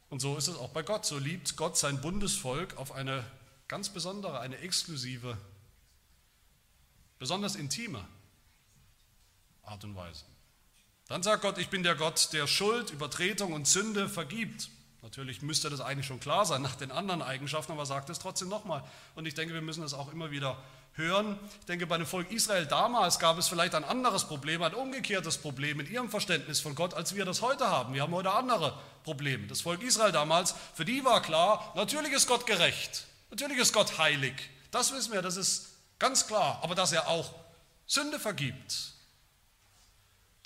Und 0.08 0.20
so 0.20 0.36
ist 0.36 0.48
es 0.48 0.56
auch 0.56 0.70
bei 0.70 0.82
Gott. 0.82 1.04
So 1.04 1.18
liebt 1.18 1.56
Gott 1.56 1.76
sein 1.76 2.00
Bundesvolk 2.00 2.76
auf 2.76 2.92
eine 2.92 3.24
ganz 3.68 3.88
besondere, 3.88 4.40
eine 4.40 4.58
exklusive, 4.58 5.36
besonders 7.18 7.56
intime 7.56 8.06
Art 9.62 9.82
und 9.84 9.96
Weise. 9.96 10.24
Dann 11.08 11.22
sagt 11.22 11.42
Gott, 11.42 11.58
ich 11.58 11.68
bin 11.68 11.82
der 11.82 11.94
Gott, 11.94 12.32
der 12.32 12.46
Schuld, 12.46 12.90
Übertretung 12.90 13.52
und 13.52 13.68
Sünde 13.68 14.08
vergibt. 14.08 14.70
Natürlich 15.02 15.40
müsste 15.40 15.70
das 15.70 15.80
eigentlich 15.80 16.06
schon 16.06 16.18
klar 16.18 16.44
sein 16.44 16.62
nach 16.62 16.74
den 16.74 16.90
anderen 16.90 17.22
Eigenschaften, 17.22 17.70
aber 17.70 17.86
sagt 17.86 18.10
es 18.10 18.18
trotzdem 18.18 18.48
nochmal. 18.48 18.82
Und 19.14 19.26
ich 19.26 19.34
denke, 19.34 19.54
wir 19.54 19.60
müssen 19.60 19.82
das 19.82 19.94
auch 19.94 20.12
immer 20.12 20.32
wieder 20.32 20.56
hören. 20.94 21.38
Ich 21.60 21.66
denke, 21.66 21.86
bei 21.86 21.96
dem 21.96 22.06
Volk 22.06 22.32
Israel 22.32 22.66
damals 22.66 23.20
gab 23.20 23.38
es 23.38 23.46
vielleicht 23.46 23.76
ein 23.76 23.84
anderes 23.84 24.24
Problem, 24.24 24.62
ein 24.62 24.74
umgekehrtes 24.74 25.38
Problem 25.38 25.78
in 25.78 25.88
ihrem 25.88 26.10
Verständnis 26.10 26.58
von 26.58 26.74
Gott, 26.74 26.94
als 26.94 27.14
wir 27.14 27.24
das 27.24 27.40
heute 27.40 27.68
haben. 27.68 27.94
Wir 27.94 28.02
haben 28.02 28.14
heute 28.14 28.32
andere 28.32 28.76
Probleme. 29.04 29.46
Das 29.46 29.60
Volk 29.60 29.82
Israel 29.82 30.10
damals, 30.10 30.56
für 30.74 30.84
die 30.84 31.04
war 31.04 31.22
klar, 31.22 31.72
natürlich 31.76 32.12
ist 32.12 32.26
Gott 32.26 32.44
gerecht, 32.46 33.06
natürlich 33.30 33.58
ist 33.58 33.72
Gott 33.72 33.98
heilig. 33.98 34.34
Das 34.72 34.92
wissen 34.92 35.12
wir, 35.12 35.22
das 35.22 35.36
ist 35.36 35.68
ganz 36.00 36.26
klar. 36.26 36.58
Aber 36.62 36.74
dass 36.74 36.90
er 36.90 37.06
auch 37.06 37.32
Sünde 37.86 38.18
vergibt, 38.18 38.95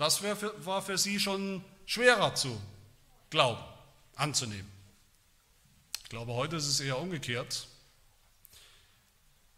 das 0.00 0.22
war 0.22 0.80
für 0.80 0.96
sie 0.96 1.20
schon 1.20 1.62
schwerer 1.84 2.34
zu 2.34 2.58
glauben, 3.28 3.62
anzunehmen. 4.16 4.70
Ich 6.02 6.08
glaube, 6.08 6.32
heute 6.32 6.56
ist 6.56 6.68
es 6.68 6.80
eher 6.80 6.98
umgekehrt. 6.98 7.68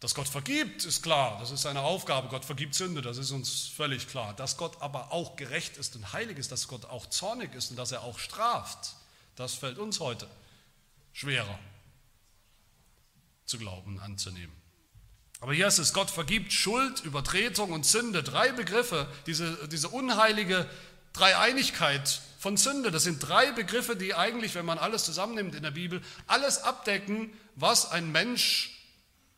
Dass 0.01 0.17
Gott 0.17 0.27
vergibt, 0.27 0.85
ist 0.85 1.01
klar, 1.01 1.39
das 1.39 1.53
ist 1.53 1.63
seine 1.63 1.83
Aufgabe. 1.83 2.27
Gott 2.27 2.45
vergibt 2.45 2.75
Sünde, 2.75 3.03
das 3.03 3.19
ist 3.19 3.31
uns 3.31 3.69
völlig 3.69 4.09
klar. 4.09 4.35
Dass 4.35 4.57
Gott 4.57 4.83
aber 4.83 5.13
auch 5.13 5.37
gerecht 5.37 5.77
ist 5.77 5.95
und 5.95 6.13
heilig 6.13 6.39
ist, 6.39 6.51
dass 6.51 6.67
Gott 6.67 6.87
auch 6.87 7.07
zornig 7.07 7.55
ist 7.55 7.71
und 7.71 7.77
dass 7.77 7.93
er 7.93 8.03
auch 8.03 8.19
straft, 8.19 8.97
das 9.37 9.55
fällt 9.55 9.79
uns 9.79 10.01
heute 10.01 10.29
schwerer 11.13 11.57
zu 13.45 13.59
glauben, 13.59 14.01
anzunehmen. 14.01 14.62
Aber 15.43 15.55
hier 15.55 15.67
ist 15.67 15.79
es, 15.79 15.93
Gott 15.93 16.09
vergibt 16.09 16.53
Schuld, 16.53 17.01
Übertretung 17.01 17.73
und 17.73 17.85
Sünde. 17.85 18.23
Drei 18.23 18.53
Begriffe, 18.53 19.13
diese, 19.27 19.67
diese 19.67 19.89
unheilige 19.89 20.71
Dreieinigkeit 21.13 22.21
von 22.39 22.57
Sünde. 22.57 22.93
Das 22.93 23.03
sind 23.03 23.19
drei 23.19 23.51
Begriffe, 23.51 23.97
die 23.97 24.15
eigentlich, 24.15 24.55
wenn 24.55 24.65
man 24.65 24.79
alles 24.79 25.05
zusammennimmt 25.05 25.57
in 25.57 25.65
der 25.65 25.73
Bibel, 25.73 26.01
alles 26.29 26.59
abdecken, 26.59 27.33
was 27.57 27.91
ein 27.91 28.13
Mensch 28.13 28.85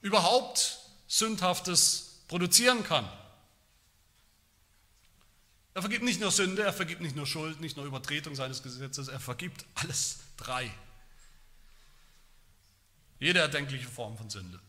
überhaupt 0.03 0.79
Sündhaftes 1.09 2.21
produzieren 2.29 2.85
kann. 2.85 3.09
Er 5.73 5.81
vergibt 5.81 6.05
nicht 6.05 6.21
nur 6.21 6.31
Sünde, 6.31 6.65
er 6.65 6.75
vergibt 6.75 7.01
nicht 7.01 7.17
nur 7.17 7.27
Schuld, 7.27 7.63
nicht 7.63 7.79
nur 7.79 7.87
Übertretung 7.87 8.35
seines 8.35 8.63
Gesetzes, 8.63 9.09
er 9.09 9.21
vergibt 9.21 9.65
alles 9.75 10.19
drei. 10.37 10.71
Jede 13.21 13.39
erdenkliche 13.39 13.89
Form 13.89 14.19
von 14.19 14.29
Sünde. 14.29 14.61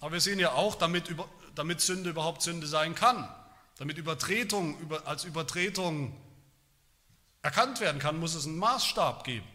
Aber 0.00 0.12
wir 0.12 0.20
sehen 0.20 0.38
ja 0.38 0.52
auch, 0.52 0.74
damit, 0.76 1.14
damit 1.54 1.80
Sünde 1.80 2.10
überhaupt 2.10 2.42
Sünde 2.42 2.66
sein 2.66 2.94
kann, 2.94 3.28
damit 3.76 3.98
Übertretung 3.98 4.76
als 5.04 5.24
Übertretung 5.24 6.16
erkannt 7.42 7.80
werden 7.80 8.00
kann, 8.00 8.18
muss 8.18 8.34
es 8.34 8.46
einen 8.46 8.58
Maßstab 8.58 9.24
geben. 9.24 9.46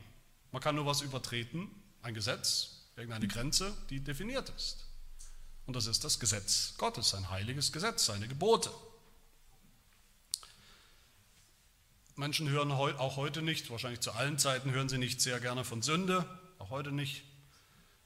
Man 0.52 0.62
kann 0.62 0.76
nur 0.76 0.86
was 0.86 1.02
übertreten, 1.02 1.70
ein 2.02 2.14
Gesetz, 2.14 2.88
irgendeine 2.96 3.28
Grenze, 3.28 3.74
die 3.90 4.00
definiert 4.02 4.50
ist. 4.50 4.86
Und 5.66 5.76
das 5.76 5.88
ist 5.88 6.04
das 6.04 6.20
Gesetz 6.20 6.76
Gottes, 6.78 7.14
ein 7.14 7.30
heiliges 7.30 7.72
Gesetz, 7.72 8.06
seine 8.06 8.28
Gebote. 8.28 8.70
Menschen 12.16 12.50
hören 12.50 12.72
auch 12.72 13.16
heute 13.16 13.42
nicht, 13.42 13.72
wahrscheinlich 13.72 14.02
zu 14.02 14.12
allen 14.12 14.38
Zeiten 14.38 14.72
hören 14.72 14.90
sie 14.90 15.00
nicht 15.00 15.22
sehr 15.22 15.40
gerne 15.40 15.64
von 15.64 15.82
Sünde, 15.82 16.26
auch 16.60 16.70
heute 16.70 16.92
nicht. 16.92 17.24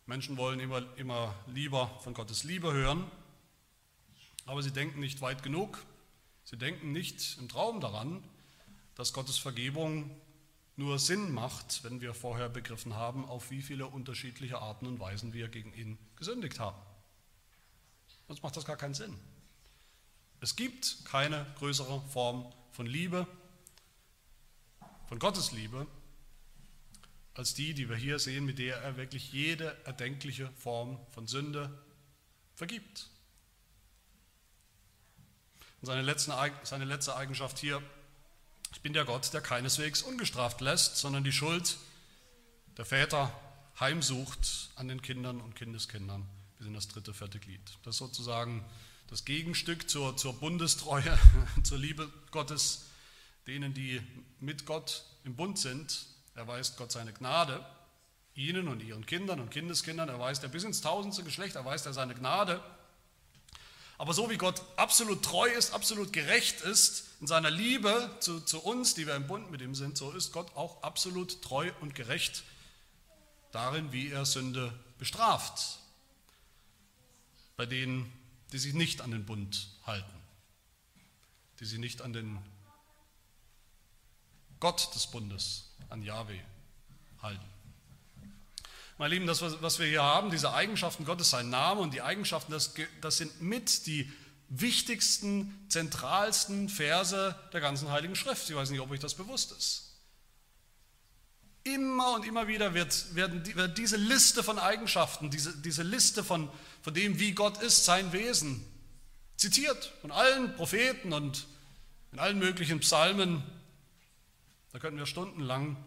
Menschen 0.07 0.37
wollen 0.37 0.61
immer, 0.61 0.83
immer 0.95 1.35
lieber 1.47 1.89
von 2.01 2.13
Gottes 2.13 2.45
Liebe 2.45 2.71
hören, 2.71 3.11
aber 4.45 4.63
sie 4.63 4.71
denken 4.71 5.01
nicht 5.01 5.19
weit 5.19 5.43
genug. 5.43 5.85
Sie 6.45 6.57
denken 6.57 6.93
nicht 6.93 7.37
im 7.39 7.49
Traum 7.49 7.81
daran, 7.81 8.23
dass 8.95 9.11
Gottes 9.11 9.37
Vergebung 9.37 10.09
nur 10.77 10.97
Sinn 10.97 11.33
macht, 11.33 11.83
wenn 11.83 11.99
wir 11.99 12.13
vorher 12.13 12.47
begriffen 12.47 12.95
haben, 12.95 13.25
auf 13.25 13.51
wie 13.51 13.61
viele 13.61 13.87
unterschiedliche 13.87 14.59
Arten 14.59 14.85
und 14.85 14.97
Weisen 15.01 15.33
wir 15.33 15.49
gegen 15.49 15.73
ihn 15.73 15.97
gesündigt 16.15 16.57
haben. 16.57 16.81
Sonst 18.27 18.43
macht 18.43 18.55
das 18.55 18.63
gar 18.63 18.77
keinen 18.77 18.93
Sinn. 18.93 19.19
Es 20.39 20.55
gibt 20.55 21.03
keine 21.03 21.45
größere 21.57 22.01
Form 22.13 22.53
von 22.71 22.85
Liebe, 22.85 23.27
von 25.09 25.19
Gottes 25.19 25.51
Liebe, 25.51 25.85
als 27.37 27.53
die, 27.53 27.73
die 27.73 27.89
wir 27.89 27.95
hier 27.95 28.19
sehen, 28.19 28.45
mit 28.45 28.59
der 28.59 28.77
er 28.77 28.97
wirklich 28.97 29.31
jede 29.31 29.77
erdenkliche 29.85 30.51
Form 30.57 30.99
von 31.11 31.27
Sünde 31.27 31.71
vergibt. 32.55 33.09
Und 35.81 35.85
seine, 35.85 36.01
letzte, 36.01 36.33
seine 36.63 36.85
letzte 36.85 37.15
Eigenschaft 37.15 37.59
hier, 37.59 37.81
ich 38.73 38.81
bin 38.81 38.93
der 38.93 39.05
Gott, 39.05 39.31
der 39.33 39.41
keineswegs 39.41 40.01
ungestraft 40.01 40.61
lässt, 40.61 40.97
sondern 40.97 41.23
die 41.23 41.31
Schuld 41.31 41.77
der 42.77 42.85
Väter 42.85 43.31
heimsucht 43.79 44.71
an 44.75 44.87
den 44.87 45.01
Kindern 45.01 45.39
und 45.39 45.55
Kindeskindern 45.55 46.27
bis 46.57 46.67
in 46.67 46.73
das 46.73 46.87
dritte, 46.87 47.13
vierte 47.13 47.39
Glied. 47.39 47.61
Das 47.83 47.95
ist 47.95 47.99
sozusagen 47.99 48.65
das 49.07 49.25
Gegenstück 49.25 49.89
zur, 49.89 50.17
zur 50.17 50.33
Bundestreue, 50.33 51.17
zur 51.63 51.77
Liebe 51.77 52.11
Gottes, 52.31 52.87
denen, 53.45 53.73
die 53.73 54.01
mit 54.39 54.65
Gott 54.65 55.05
im 55.23 55.35
Bund 55.35 55.59
sind, 55.59 56.07
erweist 56.37 56.77
Gott 56.77 56.91
seine 56.91 57.11
Gnade, 57.11 57.65
ihnen 58.35 58.67
und 58.67 58.83
ihren 58.83 59.05
Kindern 59.05 59.39
und 59.39 59.49
Kindeskindern, 59.49 60.09
erweist 60.09 60.43
er 60.43 60.49
bis 60.49 60.63
ins 60.63 60.81
tausendste 60.81 61.23
Geschlecht, 61.23 61.55
erweist 61.55 61.85
er 61.85 61.93
seine 61.93 62.13
Gnade. 62.13 62.63
Aber 63.97 64.13
so 64.13 64.29
wie 64.29 64.37
Gott 64.37 64.61
absolut 64.75 65.23
treu 65.25 65.49
ist, 65.49 65.73
absolut 65.73 66.13
gerecht 66.13 66.61
ist 66.61 67.05
in 67.19 67.25
seiner 67.25 67.49
Liebe 67.49 68.15
zu, 68.19 68.39
zu 68.39 68.59
uns, 68.59 68.93
die 68.93 69.07
wir 69.07 69.15
im 69.15 69.25
Bund 69.25 69.49
mit 69.49 69.61
ihm 69.61 69.73
sind, 69.73 69.97
so 69.97 70.11
ist 70.11 70.31
Gott 70.31 70.55
auch 70.55 70.83
absolut 70.83 71.41
treu 71.41 71.71
und 71.81 71.95
gerecht 71.95 72.43
darin, 73.51 73.91
wie 73.91 74.11
er 74.11 74.25
Sünde 74.25 74.71
bestraft. 74.99 75.79
Bei 77.55 77.65
denen, 77.65 78.13
die 78.51 78.59
sich 78.59 78.75
nicht 78.75 79.01
an 79.01 79.09
den 79.09 79.25
Bund 79.25 79.69
halten, 79.87 80.13
die 81.59 81.65
sich 81.65 81.79
nicht 81.79 82.03
an 82.03 82.13
den 82.13 82.37
Gott 84.59 84.93
des 84.93 85.07
Bundes, 85.07 85.66
an 85.89 86.01
Yahweh 86.01 86.39
halten. 87.21 87.45
Meine 88.97 89.13
Lieben, 89.13 89.27
das, 89.27 89.41
was 89.41 89.77
wir 89.77 89.85
hier 89.85 90.03
haben, 90.03 90.31
diese 90.31 90.53
Eigenschaften 90.53 91.05
Gottes, 91.05 91.29
sein 91.29 91.49
Name 91.49 91.81
und 91.81 91.93
die 91.93 92.01
Eigenschaften, 92.01 92.51
das, 92.51 92.73
das 92.99 93.17
sind 93.17 93.41
mit 93.41 93.85
die 93.85 94.11
wichtigsten, 94.49 95.53
zentralsten 95.69 96.67
Verse 96.67 97.35
der 97.53 97.61
ganzen 97.61 97.91
Heiligen 97.91 98.15
Schrift. 98.15 98.49
Ich 98.49 98.55
weiß 98.55 98.71
nicht, 98.71 98.79
ob 98.79 98.89
euch 98.89 98.99
das 98.99 99.13
bewusst 99.13 99.51
ist. 99.51 99.83
Immer 101.63 102.15
und 102.15 102.25
immer 102.25 102.47
wieder 102.47 102.73
wird, 102.73 103.13
werden, 103.13 103.45
wird 103.55 103.77
diese 103.77 103.97
Liste 103.97 104.41
von 104.41 104.57
Eigenschaften, 104.57 105.29
diese, 105.29 105.55
diese 105.57 105.83
Liste 105.83 106.23
von, 106.23 106.49
von 106.81 106.93
dem, 106.93 107.19
wie 107.19 107.33
Gott 107.33 107.61
ist, 107.61 107.85
sein 107.85 108.13
Wesen, 108.13 108.65
zitiert 109.35 109.93
von 110.01 110.11
allen 110.11 110.55
Propheten 110.55 111.13
und 111.13 111.45
in 112.13 112.19
allen 112.19 112.39
möglichen 112.39 112.79
Psalmen 112.79 113.43
da 114.71 114.79
könnten 114.79 114.97
wir 114.97 115.05
stundenlang 115.05 115.77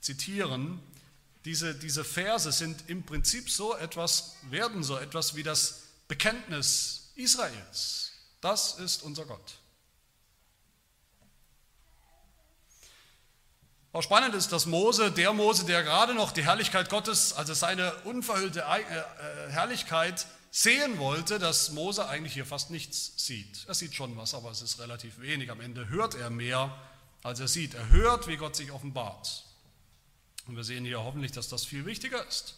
zitieren. 0.00 0.80
Diese, 1.44 1.74
diese 1.74 2.04
Verse 2.04 2.50
sind 2.52 2.88
im 2.88 3.04
Prinzip 3.04 3.50
so 3.50 3.76
etwas, 3.76 4.36
werden 4.50 4.82
so 4.82 4.96
etwas 4.96 5.36
wie 5.36 5.42
das 5.42 5.82
Bekenntnis 6.08 7.12
Israels. 7.14 8.12
Das 8.40 8.78
ist 8.78 9.02
unser 9.02 9.24
Gott. 9.26 9.58
Auch 13.92 14.02
spannend 14.02 14.34
ist, 14.34 14.52
dass 14.52 14.66
Mose, 14.66 15.10
der 15.10 15.32
Mose, 15.32 15.64
der 15.64 15.82
gerade 15.82 16.12
noch 16.12 16.30
die 16.32 16.44
Herrlichkeit 16.44 16.90
Gottes, 16.90 17.32
also 17.32 17.54
seine 17.54 17.94
unverhüllte 18.04 18.60
äh, 18.60 18.82
äh, 18.82 19.50
Herrlichkeit 19.50 20.26
sehen 20.50 20.98
wollte, 20.98 21.38
dass 21.38 21.70
Mose 21.70 22.06
eigentlich 22.06 22.34
hier 22.34 22.44
fast 22.44 22.70
nichts 22.70 23.12
sieht. 23.16 23.64
Er 23.66 23.74
sieht 23.74 23.94
schon 23.94 24.14
was, 24.18 24.34
aber 24.34 24.50
es 24.50 24.60
ist 24.60 24.80
relativ 24.80 25.20
wenig. 25.20 25.50
Am 25.50 25.62
Ende 25.62 25.88
hört 25.88 26.14
er 26.14 26.28
mehr 26.28 26.76
als 27.26 27.40
er 27.40 27.48
sieht. 27.48 27.74
Er 27.74 27.88
hört, 27.88 28.28
wie 28.28 28.36
Gott 28.36 28.56
sich 28.56 28.70
offenbart. 28.70 29.44
Und 30.46 30.56
wir 30.56 30.64
sehen 30.64 30.84
hier 30.84 31.02
hoffentlich, 31.02 31.32
dass 31.32 31.48
das 31.48 31.64
viel 31.64 31.84
wichtiger 31.84 32.26
ist 32.26 32.56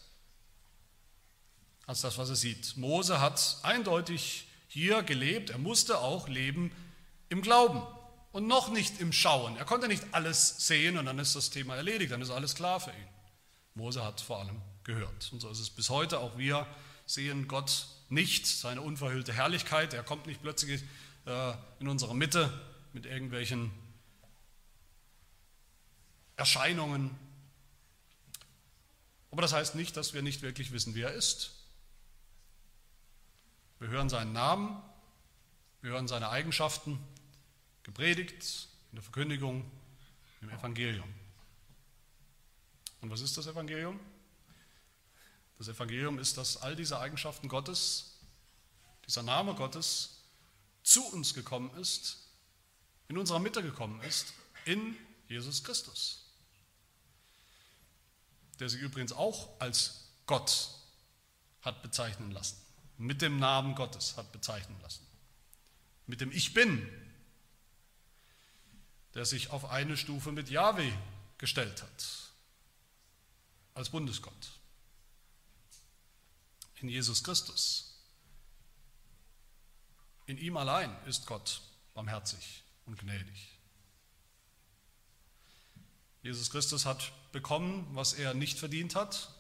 als 1.87 2.03
das, 2.03 2.19
was 2.19 2.29
er 2.29 2.37
sieht. 2.37 2.77
Mose 2.77 3.19
hat 3.19 3.57
eindeutig 3.63 4.47
hier 4.69 5.03
gelebt. 5.03 5.49
Er 5.49 5.57
musste 5.57 5.99
auch 6.01 6.29
leben 6.29 6.71
im 7.31 7.41
Glauben 7.41 7.83
und 8.31 8.47
noch 8.47 8.69
nicht 8.71 9.01
im 9.01 9.11
Schauen. 9.11 9.57
Er 9.57 9.65
konnte 9.65 9.89
nicht 9.89 10.05
alles 10.13 10.67
sehen 10.67 10.99
und 10.99 11.07
dann 11.07 11.19
ist 11.19 11.35
das 11.35 11.49
Thema 11.49 11.77
erledigt, 11.77 12.13
dann 12.13 12.21
ist 12.21 12.29
alles 12.29 12.55
klar 12.55 12.79
für 12.79 12.91
ihn. 12.91 13.09
Mose 13.75 14.05
hat 14.05 14.21
vor 14.21 14.41
allem 14.41 14.61
gehört. 14.85 15.31
Und 15.33 15.41
so 15.41 15.49
ist 15.49 15.61
es 15.61 15.71
bis 15.71 15.89
heute. 15.89 16.19
Auch 16.19 16.37
wir 16.37 16.67
sehen 17.07 17.49
Gott 17.49 17.87
nicht, 18.11 18.47
seine 18.47 18.83
unverhüllte 18.83 19.33
Herrlichkeit. 19.33 19.95
Er 19.95 20.03
kommt 20.03 20.27
nicht 20.27 20.43
plötzlich 20.43 20.83
äh, 21.25 21.55
in 21.81 21.89
unsere 21.89 22.15
Mitte 22.15 22.53
mit 22.93 23.07
irgendwelchen 23.07 23.71
Erscheinungen. 26.39 27.19
Aber 29.33 29.43
das 29.43 29.53
heißt 29.53 29.75
nicht, 29.75 29.97
dass 29.97 30.15
wir 30.15 30.23
nicht 30.23 30.41
wirklich 30.41 30.73
wissen, 30.73 30.95
wer 30.95 31.09
er 31.09 31.15
ist. 31.15 31.53
Wir 33.81 33.89
hören 33.89 34.09
seinen 34.09 34.33
Namen, 34.33 34.81
wir 35.83 35.91
hören 35.91 36.09
seine 36.09 36.31
Eigenschaften, 36.31 36.99
gepredigt 37.83 38.69
in 38.91 38.97
der 38.97 39.03
Verkündigung, 39.03 39.69
im 40.41 40.51
Evangelium. 40.51 41.13
Und 43.01 43.11
was 43.11 43.21
ist 43.21 43.37
das 43.37 43.47
Evangelium? 43.49 43.99
Das 45.59 45.67
Evangelium 45.67 46.21
ist, 46.21 46.39
dass 46.39 46.57
all 46.57 46.77
diese 46.77 47.01
Eigenschaften 47.01 47.49
Gottes, 47.49 48.17
dieser 49.07 49.25
Name 49.25 49.55
Gottes 49.55 50.23
zu 50.85 51.05
uns 51.09 51.35
gekommen 51.35 51.71
ist, 51.79 52.29
in 53.09 53.19
unserer 53.19 53.41
Mitte 53.41 53.63
gekommen 53.63 54.01
ist, 54.03 54.35
in 54.67 54.97
Jesus 55.29 55.65
Christus 55.65 56.28
der 58.59 58.69
sich 58.69 58.81
übrigens 58.81 59.13
auch 59.13 59.61
als 59.61 60.09
Gott 60.27 60.71
hat 61.63 61.83
bezeichnen 61.83 62.31
lassen, 62.31 62.57
mit 62.97 63.23
dem 63.23 63.39
Namen 63.39 63.75
Gottes 63.75 64.17
hat 64.17 64.33
bezeichnen 64.33 64.79
lassen, 64.83 65.07
mit 66.07 66.21
dem 66.21 66.33
Ich 66.33 66.55
bin, 66.55 66.89
der 69.15 69.25
sich 69.25 69.51
auf 69.51 69.65
eine 69.67 69.97
Stufe 69.97 70.33
mit 70.33 70.51
Yahweh 70.51 70.93
gestellt 71.39 71.83
hat, 71.83 72.07
als 73.75 73.91
Bundesgott, 73.91 74.53
in 76.81 76.89
Jesus 76.89 77.25
Christus. 77.25 77.85
In 80.27 80.39
ihm 80.39 80.57
allein 80.57 80.95
ist 81.07 81.27
Gott 81.27 81.63
barmherzig 81.95 82.63
und 82.87 82.99
gnädig. 82.99 83.59
Jesus 86.23 86.51
Christus 86.51 86.85
hat 86.85 87.13
bekommen, 87.33 87.87
was 87.93 88.15
er 88.15 88.35
nicht 88.35 88.59
verdient 88.59 88.95
hat. 88.95 89.31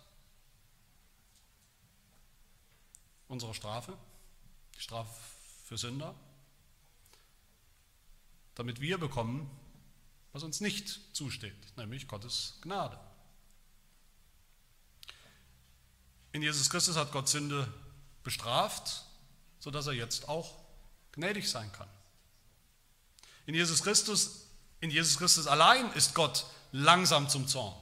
unserer 3.28 3.54
Strafe, 3.54 3.96
die 4.74 4.80
Strafe 4.80 5.12
für 5.64 5.78
Sünder, 5.78 6.14
damit 8.54 8.80
wir 8.80 8.98
bekommen, 8.98 9.48
was 10.32 10.42
uns 10.42 10.60
nicht 10.60 11.14
zusteht, 11.14 11.76
nämlich 11.76 12.08
Gottes 12.08 12.58
Gnade. 12.62 12.98
In 16.32 16.42
Jesus 16.42 16.68
Christus 16.68 16.96
hat 16.96 17.12
Gott 17.12 17.28
Sünde 17.28 17.72
bestraft, 18.22 19.04
sodass 19.58 19.86
er 19.86 19.92
jetzt 19.92 20.28
auch 20.28 20.58
gnädig 21.12 21.48
sein 21.48 21.70
kann. 21.72 21.88
In 23.46 23.54
Jesus 23.54 23.82
Christus, 23.82 24.46
in 24.80 24.90
Jesus 24.90 25.18
Christus 25.18 25.46
allein 25.46 25.90
ist 25.92 26.14
Gott 26.14 26.46
langsam 26.72 27.28
zum 27.28 27.46
Zorn. 27.46 27.74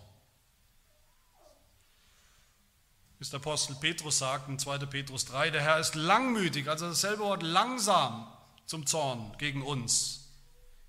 Wie 3.19 3.25
der 3.25 3.41
Apostel 3.41 3.75
Petrus 3.77 4.19
sagt 4.19 4.49
in 4.49 4.59
2. 4.59 4.79
Petrus 4.87 5.25
3, 5.25 5.51
der 5.51 5.63
Herr 5.63 5.79
ist 5.79 5.95
langmütig, 5.95 6.69
also 6.69 6.87
dasselbe 6.87 7.25
Wort 7.25 7.43
langsam 7.43 8.31
zum 8.67 8.87
Zorn 8.87 9.35
gegen 9.39 9.63
uns, 9.63 10.29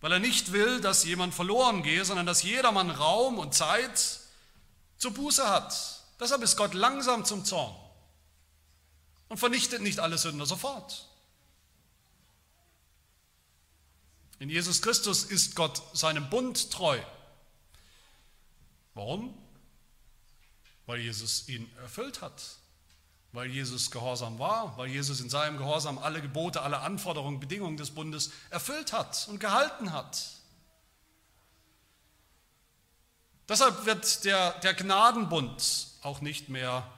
weil 0.01 0.11
er 0.11 0.19
nicht 0.19 0.51
will, 0.51 0.81
dass 0.81 1.05
jemand 1.05 1.33
verloren 1.33 1.83
gehe, 1.83 2.03
sondern 2.03 2.25
dass 2.25 2.43
jedermann 2.43 2.91
Raum 2.91 3.39
und 3.39 3.53
Zeit 3.53 4.19
zur 4.97 5.13
Buße 5.13 5.47
hat. 5.47 6.03
Deshalb 6.19 6.41
ist 6.41 6.57
Gott 6.57 6.73
langsam 6.73 7.23
zum 7.23 7.45
Zorn 7.45 7.75
und 9.29 9.37
vernichtet 9.37 9.81
nicht 9.81 9.99
alle 9.99 10.17
Sünder 10.17 10.45
sofort. 10.45 11.07
In 14.39 14.49
Jesus 14.49 14.81
Christus 14.81 15.23
ist 15.23 15.55
Gott 15.55 15.81
seinem 15.93 16.29
Bund 16.29 16.71
treu. 16.71 16.99
Warum? 18.97 19.37
Weil 20.87 20.99
Jesus 20.99 21.47
ihn 21.47 21.69
erfüllt 21.83 22.21
hat, 22.21 22.41
weil 23.31 23.47
Jesus 23.47 23.91
gehorsam 23.91 24.39
war, 24.39 24.75
weil 24.77 24.87
Jesus 24.87 25.21
in 25.21 25.29
seinem 25.29 25.59
Gehorsam 25.59 25.99
alle 25.99 26.19
Gebote, 26.19 26.63
alle 26.63 26.79
Anforderungen, 26.79 27.39
Bedingungen 27.39 27.77
des 27.77 27.91
Bundes 27.91 28.31
erfüllt 28.49 28.93
hat 28.93 29.27
und 29.29 29.39
gehalten 29.39 29.93
hat. 29.93 30.31
Deshalb 33.47 33.85
wird 33.85 34.25
der, 34.25 34.59
der 34.61 34.73
Gnadenbund 34.73 35.89
auch 36.01 36.21
nicht 36.21 36.49
mehr 36.49 36.91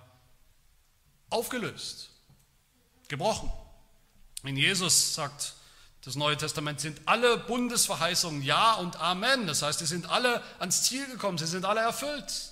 aufgelöst, 1.30 2.12
gebrochen. 3.10 3.52
In 4.44 4.56
Jesus 4.56 5.16
sagt 5.16 5.54
das 6.10 6.16
Neue 6.16 6.38
Testament 6.38 6.80
sind 6.80 7.00
alle 7.06 7.38
Bundesverheißungen 7.38 8.42
Ja 8.42 8.74
und 8.74 8.96
Amen. 8.96 9.46
Das 9.46 9.62
heißt, 9.62 9.78
sie 9.78 9.86
sind 9.86 10.10
alle 10.10 10.44
ans 10.58 10.82
Ziel 10.82 11.06
gekommen, 11.06 11.38
sie 11.38 11.46
sind 11.46 11.66
alle 11.66 11.82
erfüllt. 11.82 12.50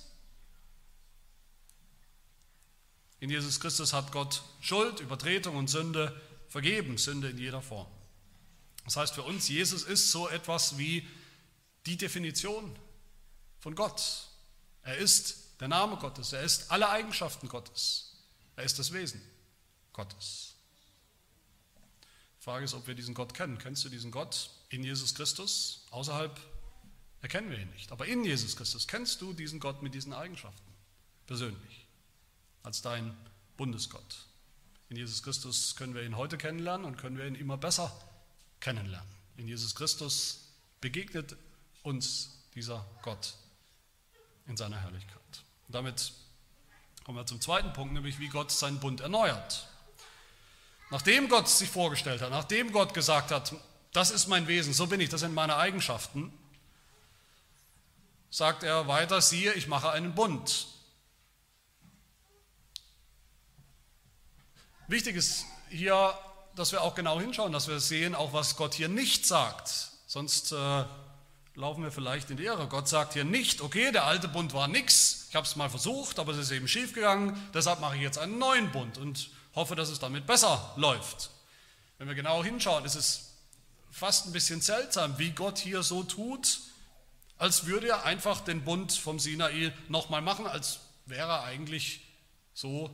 In 3.18 3.30
Jesus 3.30 3.58
Christus 3.58 3.92
hat 3.92 4.12
Gott 4.12 4.44
Schuld, 4.60 5.00
Übertretung 5.00 5.56
und 5.56 5.66
Sünde 5.66 6.14
vergeben, 6.46 6.98
Sünde 6.98 7.30
in 7.30 7.38
jeder 7.38 7.60
Form. 7.60 7.88
Das 8.84 8.96
heißt 8.96 9.16
für 9.16 9.24
uns, 9.24 9.48
Jesus 9.48 9.82
ist 9.82 10.12
so 10.12 10.28
etwas 10.28 10.78
wie 10.78 11.04
die 11.84 11.96
Definition 11.96 12.78
von 13.58 13.74
Gott. 13.74 14.28
Er 14.82 14.98
ist 14.98 15.58
der 15.58 15.66
Name 15.66 15.96
Gottes, 15.96 16.32
er 16.32 16.42
ist 16.44 16.70
alle 16.70 16.90
Eigenschaften 16.90 17.48
Gottes, 17.48 18.12
er 18.54 18.62
ist 18.62 18.78
das 18.78 18.92
Wesen 18.92 19.20
Gottes. 19.92 20.57
Frage 22.48 22.64
ist, 22.64 22.72
ob 22.72 22.86
wir 22.86 22.94
diesen 22.94 23.12
Gott 23.12 23.34
kennen. 23.34 23.58
Kennst 23.58 23.84
du 23.84 23.90
diesen 23.90 24.10
Gott 24.10 24.48
in 24.70 24.82
Jesus 24.82 25.14
Christus? 25.14 25.84
Außerhalb 25.90 26.40
erkennen 27.20 27.50
wir 27.50 27.58
ihn 27.58 27.68
nicht. 27.72 27.92
Aber 27.92 28.06
in 28.06 28.24
Jesus 28.24 28.56
Christus 28.56 28.88
kennst 28.88 29.20
du 29.20 29.34
diesen 29.34 29.60
Gott 29.60 29.82
mit 29.82 29.92
diesen 29.92 30.14
Eigenschaften 30.14 30.72
persönlich 31.26 31.86
als 32.62 32.80
dein 32.80 33.14
Bundesgott. 33.58 34.24
In 34.88 34.96
Jesus 34.96 35.22
Christus 35.22 35.76
können 35.76 35.94
wir 35.94 36.02
ihn 36.02 36.16
heute 36.16 36.38
kennenlernen 36.38 36.86
und 36.86 36.96
können 36.96 37.18
wir 37.18 37.26
ihn 37.26 37.34
immer 37.34 37.58
besser 37.58 37.92
kennenlernen. 38.60 39.10
In 39.36 39.46
Jesus 39.46 39.74
Christus 39.74 40.48
begegnet 40.80 41.36
uns 41.82 42.30
dieser 42.54 42.82
Gott 43.02 43.34
in 44.46 44.56
seiner 44.56 44.80
Herrlichkeit. 44.80 45.44
Und 45.66 45.74
damit 45.74 46.14
kommen 47.04 47.18
wir 47.18 47.26
zum 47.26 47.42
zweiten 47.42 47.74
Punkt, 47.74 47.92
nämlich 47.92 48.18
wie 48.20 48.28
Gott 48.28 48.50
seinen 48.50 48.80
Bund 48.80 49.02
erneuert. 49.02 49.68
Nachdem 50.90 51.28
Gott 51.28 51.48
sich 51.48 51.68
vorgestellt 51.68 52.22
hat, 52.22 52.30
nachdem 52.30 52.72
Gott 52.72 52.94
gesagt 52.94 53.30
hat, 53.30 53.54
das 53.92 54.10
ist 54.10 54.26
mein 54.26 54.46
Wesen, 54.46 54.72
so 54.72 54.86
bin 54.86 55.00
ich, 55.00 55.08
das 55.08 55.20
sind 55.20 55.34
meine 55.34 55.56
Eigenschaften, 55.56 56.32
sagt 58.30 58.62
er 58.62 58.88
weiter, 58.88 59.20
siehe, 59.20 59.52
ich 59.54 59.66
mache 59.66 59.90
einen 59.90 60.14
Bund. 60.14 60.68
Wichtig 64.86 65.16
ist 65.16 65.44
hier, 65.68 66.14
dass 66.56 66.72
wir 66.72 66.82
auch 66.82 66.94
genau 66.94 67.20
hinschauen, 67.20 67.52
dass 67.52 67.68
wir 67.68 67.80
sehen, 67.80 68.14
auch 68.14 68.32
was 68.32 68.56
Gott 68.56 68.72
hier 68.74 68.88
nicht 68.88 69.26
sagt. 69.26 69.90
Sonst 70.06 70.52
äh, 70.52 70.84
laufen 71.54 71.82
wir 71.82 71.92
vielleicht 71.92 72.30
in 72.30 72.38
die 72.38 72.44
Irre. 72.44 72.66
Gott 72.68 72.88
sagt 72.88 73.12
hier 73.12 73.24
nicht, 73.24 73.60
okay, 73.60 73.92
der 73.92 74.04
alte 74.04 74.28
Bund 74.28 74.54
war 74.54 74.68
nichts, 74.68 75.26
ich 75.28 75.36
habe 75.36 75.46
es 75.46 75.56
mal 75.56 75.68
versucht, 75.68 76.18
aber 76.18 76.32
es 76.32 76.38
ist 76.38 76.50
eben 76.50 76.66
schiefgegangen, 76.66 77.36
deshalb 77.52 77.80
mache 77.80 77.96
ich 77.96 78.02
jetzt 78.02 78.16
einen 78.16 78.38
neuen 78.38 78.72
Bund 78.72 78.96
und 78.96 79.30
hoffe, 79.54 79.74
dass 79.74 79.88
es 79.88 79.98
damit 79.98 80.26
besser 80.26 80.72
läuft. 80.76 81.30
Wenn 81.98 82.08
wir 82.08 82.14
genau 82.14 82.44
hinschauen, 82.44 82.84
ist 82.84 82.94
es 82.94 83.34
fast 83.90 84.26
ein 84.26 84.32
bisschen 84.32 84.60
seltsam, 84.60 85.18
wie 85.18 85.30
Gott 85.30 85.58
hier 85.58 85.82
so 85.82 86.02
tut, 86.02 86.60
als 87.38 87.66
würde 87.66 87.88
er 87.88 88.04
einfach 88.04 88.40
den 88.40 88.64
Bund 88.64 88.92
vom 88.92 89.18
Sinai 89.18 89.72
nochmal 89.88 90.22
machen, 90.22 90.46
als 90.46 90.80
wäre 91.06 91.28
er 91.28 91.42
eigentlich 91.44 92.00
so 92.52 92.90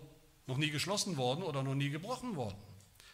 noch 0.46 0.58
nie 0.58 0.70
geschlossen 0.70 1.16
worden 1.16 1.42
oder 1.42 1.62
noch 1.62 1.74
nie 1.74 1.90
gebrochen 1.90 2.36
worden. 2.36 2.56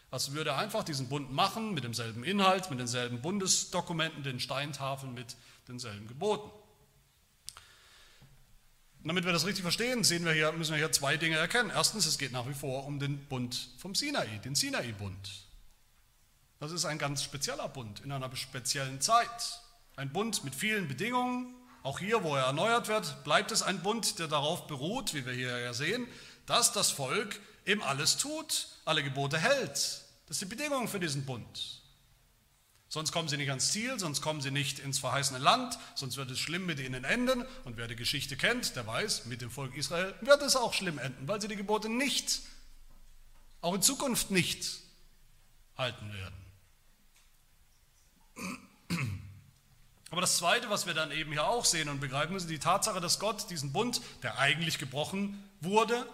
Als 0.09 0.33
würde 0.33 0.49
er 0.51 0.57
einfach 0.57 0.83
diesen 0.83 1.07
Bund 1.07 1.31
machen 1.31 1.73
mit 1.73 1.85
demselben 1.85 2.25
Inhalt, 2.25 2.69
mit 2.69 2.79
denselben 2.79 3.21
Bundesdokumenten, 3.21 4.23
den 4.23 4.41
Steintafeln, 4.41 5.13
mit 5.13 5.37
denselben 5.69 6.07
Geboten. 6.07 6.51
Und 9.01 9.07
damit 9.07 9.25
wir 9.25 9.33
das 9.33 9.45
richtig 9.47 9.63
verstehen, 9.63 10.03
sehen 10.03 10.25
wir 10.25 10.31
hier, 10.31 10.51
müssen 10.51 10.71
wir 10.71 10.77
hier 10.77 10.91
zwei 10.91 11.17
Dinge 11.17 11.35
erkennen. 11.35 11.71
Erstens, 11.73 12.05
es 12.05 12.19
geht 12.19 12.31
nach 12.31 12.47
wie 12.47 12.53
vor 12.53 12.85
um 12.85 12.99
den 12.99 13.17
Bund 13.25 13.69
vom 13.79 13.95
Sinai, 13.95 14.27
den 14.45 14.53
Sinai-Bund. 14.53 15.29
Das 16.59 16.71
ist 16.71 16.85
ein 16.85 16.99
ganz 16.99 17.23
spezieller 17.23 17.67
Bund 17.67 18.01
in 18.01 18.11
einer 18.11 18.33
speziellen 18.35 19.01
Zeit. 19.01 19.59
Ein 19.95 20.11
Bund 20.13 20.43
mit 20.43 20.53
vielen 20.53 20.87
Bedingungen. 20.87 21.55
Auch 21.81 21.97
hier, 21.97 22.23
wo 22.23 22.35
er 22.35 22.43
erneuert 22.43 22.89
wird, 22.89 23.23
bleibt 23.23 23.51
es 23.51 23.63
ein 23.63 23.81
Bund, 23.81 24.19
der 24.19 24.27
darauf 24.27 24.67
beruht, 24.67 25.15
wie 25.15 25.25
wir 25.25 25.33
hier 25.33 25.57
ja 25.57 25.73
sehen, 25.73 26.07
dass 26.45 26.71
das 26.71 26.91
Volk 26.91 27.39
eben 27.65 27.81
alles 27.81 28.17
tut, 28.17 28.67
alle 28.85 29.03
Gebote 29.03 29.39
hält. 29.39 29.71
Das 29.71 30.37
ist 30.37 30.41
die 30.41 30.45
Bedingung 30.45 30.87
für 30.87 30.99
diesen 30.99 31.25
Bund. 31.25 31.80
Sonst 32.91 33.13
kommen 33.13 33.29
sie 33.29 33.37
nicht 33.37 33.47
ans 33.47 33.71
Ziel, 33.71 33.97
sonst 33.97 34.21
kommen 34.21 34.41
sie 34.41 34.51
nicht 34.51 34.77
ins 34.77 34.99
verheißene 34.99 35.39
Land, 35.39 35.79
sonst 35.95 36.17
wird 36.17 36.29
es 36.29 36.39
schlimm 36.39 36.65
mit 36.65 36.77
ihnen 36.77 37.05
enden. 37.05 37.45
Und 37.63 37.77
wer 37.77 37.87
die 37.87 37.95
Geschichte 37.95 38.35
kennt, 38.35 38.75
der 38.75 38.85
weiß, 38.85 39.27
mit 39.27 39.41
dem 39.41 39.49
Volk 39.49 39.77
Israel 39.77 40.13
wird 40.19 40.41
es 40.41 40.57
auch 40.57 40.73
schlimm 40.73 40.99
enden, 40.99 41.25
weil 41.25 41.39
sie 41.39 41.47
die 41.47 41.55
Gebote 41.55 41.87
nicht, 41.87 42.41
auch 43.61 43.73
in 43.75 43.81
Zukunft 43.81 44.29
nicht 44.29 44.81
halten 45.77 46.11
werden. 46.11 46.35
Aber 50.09 50.19
das 50.19 50.35
Zweite, 50.35 50.69
was 50.69 50.85
wir 50.85 50.93
dann 50.93 51.13
eben 51.13 51.31
hier 51.31 51.47
auch 51.47 51.63
sehen 51.63 51.87
und 51.87 52.01
begreifen 52.01 52.33
müssen, 52.33 52.49
die 52.49 52.59
Tatsache, 52.59 52.99
dass 52.99 53.19
Gott 53.19 53.49
diesen 53.49 53.71
Bund, 53.71 54.01
der 54.21 54.37
eigentlich 54.37 54.79
gebrochen 54.79 55.41
wurde, 55.61 56.05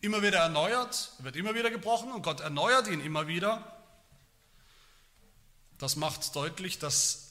immer 0.00 0.22
wieder 0.22 0.38
erneuert, 0.38 1.12
wird 1.18 1.36
immer 1.36 1.54
wieder 1.54 1.70
gebrochen 1.70 2.10
und 2.10 2.22
Gott 2.22 2.40
erneuert 2.40 2.88
ihn 2.88 3.02
immer 3.02 3.26
wieder 3.28 3.75
das 5.78 5.96
macht 5.96 6.34
deutlich, 6.34 6.78
dass 6.78 7.26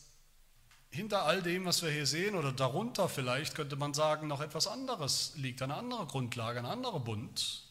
hinter 0.90 1.24
all 1.24 1.42
dem, 1.42 1.66
was 1.66 1.82
wir 1.82 1.92
hier 1.92 2.06
sehen, 2.06 2.36
oder 2.36 2.52
darunter 2.52 3.10
vielleicht, 3.10 3.56
könnte 3.56 3.76
man 3.76 3.94
sagen, 3.94 4.28
noch 4.28 4.42
etwas 4.42 4.68
anderes 4.68 5.34
liegt, 5.36 5.62
eine 5.62 5.76
andere 5.76 6.06
Grundlage, 6.08 6.60
ein 6.60 6.66
anderer 6.66 7.00
Bund, 7.00 7.64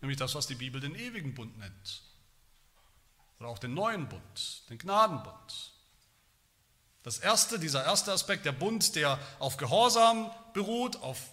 nämlich 0.00 0.18
das, 0.18 0.34
was 0.34 0.46
die 0.46 0.54
Bibel 0.54 0.80
den 0.80 0.94
ewigen 0.94 1.34
Bund 1.34 1.56
nennt. 1.58 2.02
Oder 3.40 3.48
auch 3.48 3.58
den 3.58 3.74
neuen 3.74 4.08
Bund, 4.08 4.68
den 4.68 4.78
Gnadenbund. 4.78 5.72
Das 7.02 7.18
erste, 7.18 7.58
dieser 7.58 7.84
erste 7.84 8.12
Aspekt, 8.12 8.44
der 8.44 8.52
Bund, 8.52 8.94
der 8.96 9.18
auf 9.38 9.56
Gehorsam 9.56 10.30
beruht, 10.52 10.96
auf 10.96 11.30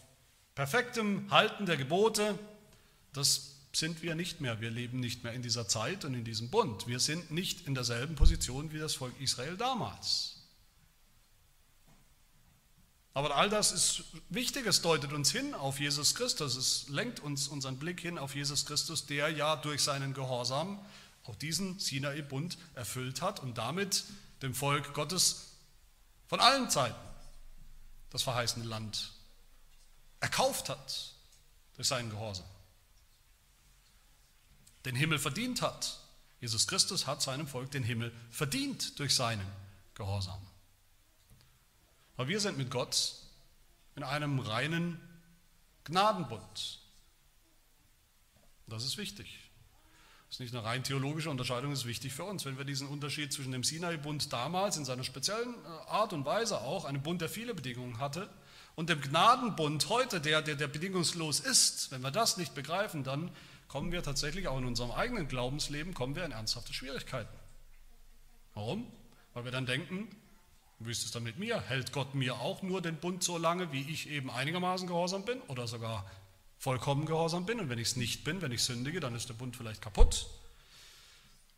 perfektem 0.54 1.30
Halten 1.32 1.66
der 1.66 1.78
Gebote, 1.78 2.40
das 3.12 3.55
sind 3.76 4.02
wir 4.02 4.16
nicht 4.16 4.42
mehr. 4.42 4.62
Wir 4.62 4.72
leben 4.72 5.00
nicht 5.00 5.24
mehr 5.24 5.34
in 5.34 5.42
dieser 5.42 5.68
Zeit 5.68 6.06
und 6.06 6.14
in 6.14 6.24
diesem 6.24 6.50
Bund. 6.50 6.88
Wir 6.88 7.00
sind 7.00 7.32
nicht 7.32 7.68
in 7.68 7.76
derselben 7.76 8.16
Position 8.16 8.72
wie 8.72 8.80
das 8.80 8.96
Volk 8.96 9.20
Israel 9.20 9.58
damals. 9.58 10.36
Aber 13.14 13.36
all 13.36 13.50
das 13.50 13.72
ist 13.72 14.04
wichtig, 14.30 14.66
es 14.66 14.82
deutet 14.82 15.14
uns 15.14 15.32
hin 15.32 15.54
auf 15.54 15.80
Jesus 15.80 16.16
Christus, 16.16 16.58
es 16.58 16.90
lenkt 16.90 17.22
uns 17.22 17.48
unseren 17.48 17.78
Blick 17.78 18.02
hin 18.02 18.18
auf 18.18 18.36
Jesus 18.36 18.66
Christus, 18.66 19.06
der 19.06 19.30
ja 19.30 19.56
durch 19.56 19.82
seinen 19.82 20.14
Gehorsam 20.14 20.84
auch 21.24 21.36
diesen 21.36 21.80
Sinai-Bund 21.80 22.58
erfüllt 22.76 23.22
hat 23.22 23.40
und 23.40 23.58
damit 23.58 24.04
dem 24.42 24.54
Volk 24.54 24.94
Gottes 24.94 25.54
von 26.28 26.42
allen 26.42 26.70
Zeiten 26.70 27.00
das 28.10 28.24
verheißene 28.24 28.66
Land 28.66 29.12
erkauft 30.20 30.70
hat 30.70 31.14
durch 31.76 31.88
seinen 31.88 32.10
Gehorsam. 32.10 32.46
Den 34.86 34.96
Himmel 34.96 35.20
verdient 35.20 35.62
hat. 35.62 36.00
Jesus 36.42 36.68
Christus 36.68 37.08
hat 37.08 37.22
seinem 37.22 37.48
Volk 37.48 37.72
den 37.72 37.84
Himmel 37.84 38.12
verdient 38.30 39.00
durch 39.00 39.16
seinen 39.16 39.46
Gehorsam. 39.96 40.40
Aber 42.18 42.28
wir 42.28 42.40
sind 42.40 42.58
mit 42.58 42.70
Gott 42.70 43.16
in 43.96 44.04
einem 44.04 44.40
reinen 44.40 45.00
Gnadenbund. 45.86 46.80
Das 48.68 48.84
ist 48.84 48.98
wichtig. 48.98 49.40
Das 50.28 50.36
ist 50.36 50.40
nicht 50.40 50.56
eine 50.56 50.64
rein 50.64 50.84
theologische 50.84 51.30
Unterscheidung, 51.30 51.72
das 51.72 51.82
ist 51.82 51.86
wichtig 51.86 52.14
für 52.14 52.24
uns. 52.24 52.46
Wenn 52.46 52.58
wir 52.58 52.66
diesen 52.66 52.88
Unterschied 52.88 53.32
zwischen 53.32 53.52
dem 53.52 53.64
Sinai-Bund 53.64 54.34
damals 54.34 54.76
in 54.76 54.84
seiner 54.84 55.04
speziellen 55.04 55.54
äh, 55.64 55.90
Art 55.90 56.14
und 56.14 56.26
Weise 56.26 56.62
auch, 56.62 56.86
einem 56.86 57.04
Bund, 57.04 57.22
der 57.22 57.30
viele 57.30 57.54
Bedingungen 57.54 58.00
hatte, 58.00 58.30
und 58.76 58.90
dem 58.90 59.00
Gnadenbund 59.00 59.88
heute, 59.88 60.20
der, 60.20 60.42
der, 60.42 60.56
der 60.56 60.68
bedingungslos 60.68 61.40
ist, 61.40 61.92
wenn 61.92 62.02
wir 62.02 62.12
das 62.12 62.36
nicht 62.36 62.54
begreifen, 62.54 63.06
dann 63.06 63.32
kommen 63.68 63.92
wir 63.92 64.04
tatsächlich 64.04 64.48
auch 64.48 64.58
in 64.58 64.66
unserem 64.66 64.92
eigenen 64.92 65.28
Glaubensleben, 65.28 65.94
kommen 65.94 66.16
wir 66.16 66.26
in 66.26 66.32
ernsthafte 66.32 66.74
Schwierigkeiten. 66.74 67.34
Warum? 68.54 68.92
Weil 69.34 69.46
wir 69.46 69.52
dann 69.52 69.66
denken, 69.66 70.08
wie 70.80 70.92
ist 70.92 71.06
es 71.06 71.12
dann 71.12 71.24
mit 71.24 71.38
mir? 71.38 71.62
Hält 71.62 71.92
Gott 71.92 72.16
mir 72.16 72.36
auch 72.36 72.62
nur 72.62 72.82
den 72.82 72.98
Bund 72.98 73.24
so 73.24 73.38
lange, 73.38 73.72
wie 73.72 73.82
ich 73.90 74.10
eben 74.10 74.30
einigermaßen 74.30 74.88
gehorsam 74.88 75.26
bin 75.26 75.42
oder 75.44 75.68
sogar 75.68 76.10
vollkommen 76.58 77.06
gehorsam 77.06 77.46
bin? 77.46 77.60
Und 77.60 77.70
wenn 77.70 77.80
ich 77.80 77.90
es 77.90 77.96
nicht 77.96 78.24
bin, 78.24 78.42
wenn 78.42 78.52
ich 78.52 78.64
sündige, 78.64 79.00
dann 79.00 79.16
ist 79.16 79.30
der 79.30 79.34
Bund 79.34 79.56
vielleicht 79.56 79.82
kaputt. 79.82 80.28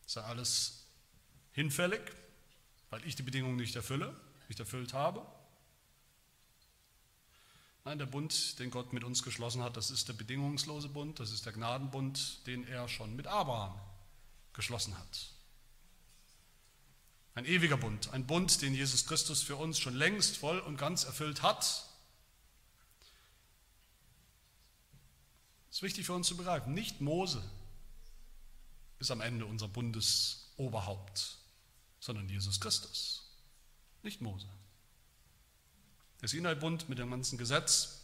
Ist 0.06 0.16
ja 0.16 0.24
alles 0.24 0.86
hinfällig, 1.54 2.02
weil 2.90 3.06
ich 3.06 3.16
die 3.16 3.24
Bedingungen 3.24 3.58
nicht 3.58 3.76
erfülle, 3.76 4.16
nicht 4.48 4.60
erfüllt 4.60 4.94
habe. 4.94 5.26
Nein, 7.88 8.00
der 8.00 8.06
Bund, 8.06 8.60
den 8.60 8.70
Gott 8.70 8.92
mit 8.92 9.06
uns 9.06 9.24
geschlossen 9.24 9.64
hat, 9.64 9.78
das 9.78 9.92
ist 9.92 10.10
der 10.10 10.14
bedingungslose 10.14 10.90
Bund, 10.90 11.22
das 11.22 11.32
ist 11.32 11.46
der 11.46 11.54
Gnadenbund, 11.54 12.46
den 12.46 12.68
er 12.68 12.90
schon 12.90 13.16
mit 13.16 13.28
Abraham 13.28 13.80
geschlossen 14.52 14.98
hat. 14.98 15.30
Ein 17.34 17.46
ewiger 17.46 17.78
Bund, 17.78 18.10
ein 18.12 18.28
Bund, 18.28 18.62
den 18.62 18.76
Jesus 18.76 19.06
Christus 19.06 19.42
für 19.42 19.56
uns 19.56 19.80
schon 19.80 19.96
längst 19.96 20.36
voll 20.36 20.60
und 20.60 20.76
ganz 20.76 21.06
erfüllt 21.06 21.44
hat. 21.44 21.62
Das 25.68 25.78
ist 25.78 25.82
wichtig 25.82 26.08
für 26.08 26.14
uns 26.14 26.28
zu 26.28 26.36
begreifen. 26.36 26.74
Nicht 26.74 27.00
Mose 27.00 27.42
ist 29.00 29.12
am 29.12 29.22
Ende 29.22 29.46
unser 29.46 29.70
Bundesoberhaupt, 29.70 31.38
sondern 32.02 32.28
Jesus 32.28 32.60
Christus. 32.60 33.32
Nicht 34.04 34.20
Mose. 34.20 34.50
Der 36.22 36.28
Sinai-Bund 36.28 36.90
mit 36.90 36.98
dem 36.98 37.12
ganzen 37.12 37.38
Gesetz, 37.38 38.02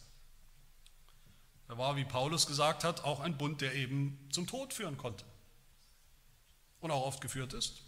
der 1.68 1.78
war, 1.78 1.96
wie 1.96 2.04
Paulus 2.04 2.46
gesagt 2.46 2.84
hat, 2.84 3.02
auch 3.04 3.20
ein 3.20 3.36
Bund, 3.36 3.60
der 3.60 3.74
eben 3.74 4.18
zum 4.30 4.46
Tod 4.46 4.72
führen 4.72 4.96
konnte. 4.96 5.24
Und 6.80 6.90
auch 6.90 7.04
oft 7.06 7.20
geführt 7.20 7.54
ist 7.54 7.82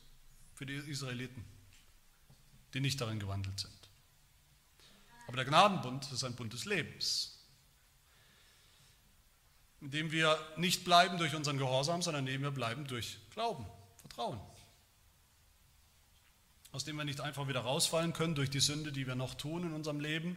für 0.55 0.67
die 0.67 0.75
Israeliten, 0.75 1.45
die 2.75 2.81
nicht 2.81 3.01
darin 3.01 3.21
gewandelt 3.21 3.61
sind. 3.61 3.73
Aber 5.29 5.37
der 5.37 5.45
Gnadenbund 5.45 6.11
ist 6.11 6.25
ein 6.25 6.35
Bund 6.35 6.53
des 6.53 6.65
Lebens, 6.65 7.39
in 9.81 9.91
dem 9.91 10.11
wir 10.11 10.39
nicht 10.57 10.85
bleiben 10.85 11.19
durch 11.19 11.35
unseren 11.35 11.59
Gehorsam, 11.59 12.01
sondern 12.01 12.27
in 12.27 12.33
dem 12.33 12.43
wir 12.43 12.51
bleiben 12.51 12.87
durch 12.87 13.19
Glauben, 13.31 13.67
Vertrauen 13.99 14.41
aus 16.77 16.85
dem 16.85 16.97
wir 16.97 17.05
nicht 17.05 17.23
einfach 17.23 17.49
wieder 17.49 17.61
rausfallen 17.61 18.13
können 18.13 18.35
durch 18.35 18.51
die 18.51 18.61
Sünde, 18.61 18.93
die 18.93 19.07
wir 19.07 19.15
noch 19.15 19.33
tun 19.35 19.63
in 19.63 19.73
unserem 19.73 19.99
Leben. 19.99 20.37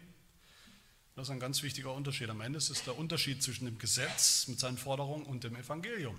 Das 1.17 1.27
ist 1.27 1.31
ein 1.31 1.39
ganz 1.41 1.63
wichtiger 1.63 1.93
Unterschied. 1.93 2.29
Am 2.29 2.39
Ende 2.39 2.55
ist 2.55 2.69
es 2.69 2.81
der 2.85 2.97
Unterschied 2.97 3.43
zwischen 3.43 3.65
dem 3.65 3.77
Gesetz 3.77 4.47
mit 4.47 4.57
seinen 4.57 4.77
Forderungen 4.77 5.25
und 5.25 5.43
dem 5.43 5.57
Evangelium. 5.57 6.17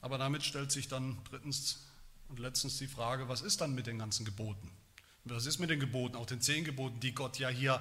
Aber 0.00 0.16
damit 0.16 0.42
stellt 0.42 0.72
sich 0.72 0.88
dann 0.88 1.18
drittens 1.28 1.86
und 2.30 2.38
letztens 2.38 2.78
die 2.78 2.88
Frage, 2.88 3.28
was 3.28 3.42
ist 3.42 3.60
dann 3.60 3.74
mit 3.74 3.86
den 3.86 3.98
ganzen 3.98 4.24
Geboten? 4.24 4.70
Was 5.24 5.44
ist 5.44 5.58
mit 5.58 5.68
den 5.68 5.80
Geboten, 5.80 6.16
auch 6.16 6.24
den 6.24 6.40
zehn 6.40 6.64
Geboten, 6.64 6.98
die 7.00 7.12
Gott 7.12 7.38
ja 7.38 7.50
hier 7.50 7.78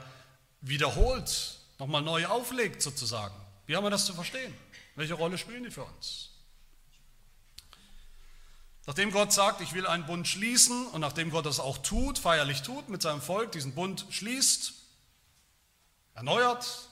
wiederholt, 0.60 1.58
nochmal 1.80 2.02
neu 2.02 2.26
auflegt 2.26 2.82
sozusagen? 2.82 3.34
Wie 3.66 3.78
haben 3.78 3.86
wir 3.86 3.92
das 3.92 4.06
zu 4.06 4.14
verstehen? 4.14 4.54
Welche 4.98 5.14
Rolle 5.14 5.38
spielen 5.38 5.64
die 5.64 5.72
für 5.72 5.86
uns? 5.86 6.31
Nachdem 8.88 9.12
Gott 9.12 9.32
sagt, 9.32 9.62
ich 9.62 9.74
will 9.74 9.86
einen 9.86 10.06
Bund 10.06 10.28
schließen 10.28 10.88
und 10.88 11.02
nachdem 11.02 11.30
Gott 11.30 11.46
das 11.46 11.60
auch 11.60 11.78
tut, 11.78 12.18
feierlich 12.18 12.64
tut, 12.64 12.90
mit 12.90 13.02
seinem 13.02 13.22
Volk 13.22 13.52
diesen 13.52 13.76
Bund 13.76 14.06
schließt, 14.10 14.74
erneuert, 16.16 16.90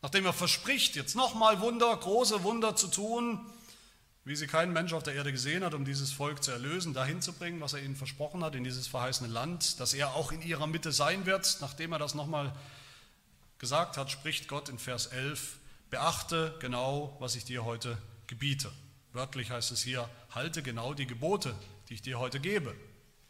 nachdem 0.00 0.24
er 0.24 0.32
verspricht, 0.32 0.96
jetzt 0.96 1.14
nochmal 1.14 1.60
Wunder, 1.60 1.94
große 1.94 2.42
Wunder 2.42 2.74
zu 2.74 2.88
tun, 2.88 3.40
wie 4.24 4.36
sie 4.36 4.46
kein 4.46 4.72
Mensch 4.72 4.92
auf 4.92 5.02
der 5.02 5.14
Erde 5.14 5.32
gesehen 5.32 5.64
hat, 5.64 5.74
um 5.74 5.84
dieses 5.84 6.12
Volk 6.12 6.42
zu 6.42 6.52
erlösen, 6.52 6.94
dahin 6.94 7.20
zu 7.20 7.32
bringen, 7.32 7.60
was 7.60 7.72
er 7.72 7.82
ihnen 7.82 7.96
versprochen 7.96 8.42
hat, 8.44 8.54
in 8.54 8.64
dieses 8.64 8.86
verheißene 8.86 9.28
Land, 9.28 9.80
dass 9.80 9.94
er 9.94 10.14
auch 10.14 10.32
in 10.32 10.42
ihrer 10.42 10.66
Mitte 10.66 10.92
sein 10.92 11.26
wird, 11.26 11.58
nachdem 11.60 11.92
er 11.92 11.98
das 11.98 12.14
nochmal 12.14 12.54
gesagt 13.58 13.96
hat, 13.96 14.10
spricht 14.10 14.48
Gott 14.48 14.68
in 14.68 14.78
Vers 14.78 15.06
11, 15.06 15.58
beachte 15.90 16.54
genau, 16.60 17.16
was 17.18 17.34
ich 17.34 17.44
dir 17.44 17.64
heute 17.64 17.98
gebiete. 18.26 18.72
Wörtlich 19.12 19.50
heißt 19.50 19.72
es 19.72 19.82
hier, 19.82 20.08
halte 20.30 20.62
genau 20.62 20.94
die 20.94 21.06
Gebote, 21.06 21.54
die 21.88 21.94
ich 21.94 22.02
dir 22.02 22.18
heute 22.18 22.40
gebe. 22.40 22.74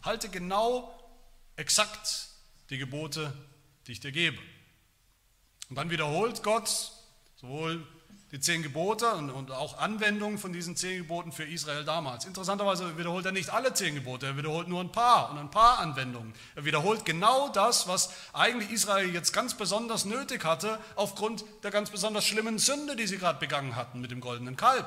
Halte 0.03 0.29
genau, 0.29 0.97
exakt 1.57 2.29
die 2.71 2.79
Gebote, 2.79 3.33
die 3.87 3.93
ich 3.93 4.01
dir 4.01 4.13
gebe. 4.13 4.39
Und 5.69 5.77
dann 5.77 5.91
wiederholt 5.91 6.43
Gott 6.43 6.93
sowohl 7.37 7.85
die 8.31 8.41
zehn 8.41 8.63
Gebote 8.63 9.13
und, 9.13 9.51
auch 9.51 9.79
Anwendungen 9.79 10.39
von 10.39 10.55
diesen 10.55 10.75
zehn 10.75 11.03
Geboten 11.03 11.33
für 11.33 11.45
Israel 11.45 11.85
damals. 11.85 12.25
Interessanterweise 12.25 12.97
wiederholt 12.97 13.27
er 13.27 13.33
nicht 13.33 13.51
alle 13.51 13.75
zehn 13.75 13.95
Gebote, 13.95 14.27
er 14.27 14.37
wiederholt 14.39 14.69
nur 14.69 14.81
ein 14.81 14.91
paar 14.91 15.31
und 15.31 15.39
ein 15.39 15.51
paar 15.51 15.81
Anwendungen. 15.81 16.33
Er 16.55 16.65
wiederholt 16.65 17.05
genau 17.05 17.51
das, 17.51 17.89
was 17.89 18.11
eigentlich 18.33 18.71
Israel 18.71 19.13
jetzt 19.13 19.33
ganz 19.33 19.55
besonders 19.55 20.07
nötig 20.07 20.45
hatte, 20.45 20.79
aufgrund 20.95 21.45
der 21.63 21.71
ganz 21.71 21.91
besonders 21.91 22.25
schlimmen 22.25 22.59
Sünde, 22.59 22.97
die 22.97 23.07
sie 23.07 23.19
gerade 23.19 23.39
begangen 23.39 23.77
hatten 23.77 24.01
mit 24.01 24.11
dem 24.11 24.21
goldenen 24.21 24.57
Kalb. 24.57 24.87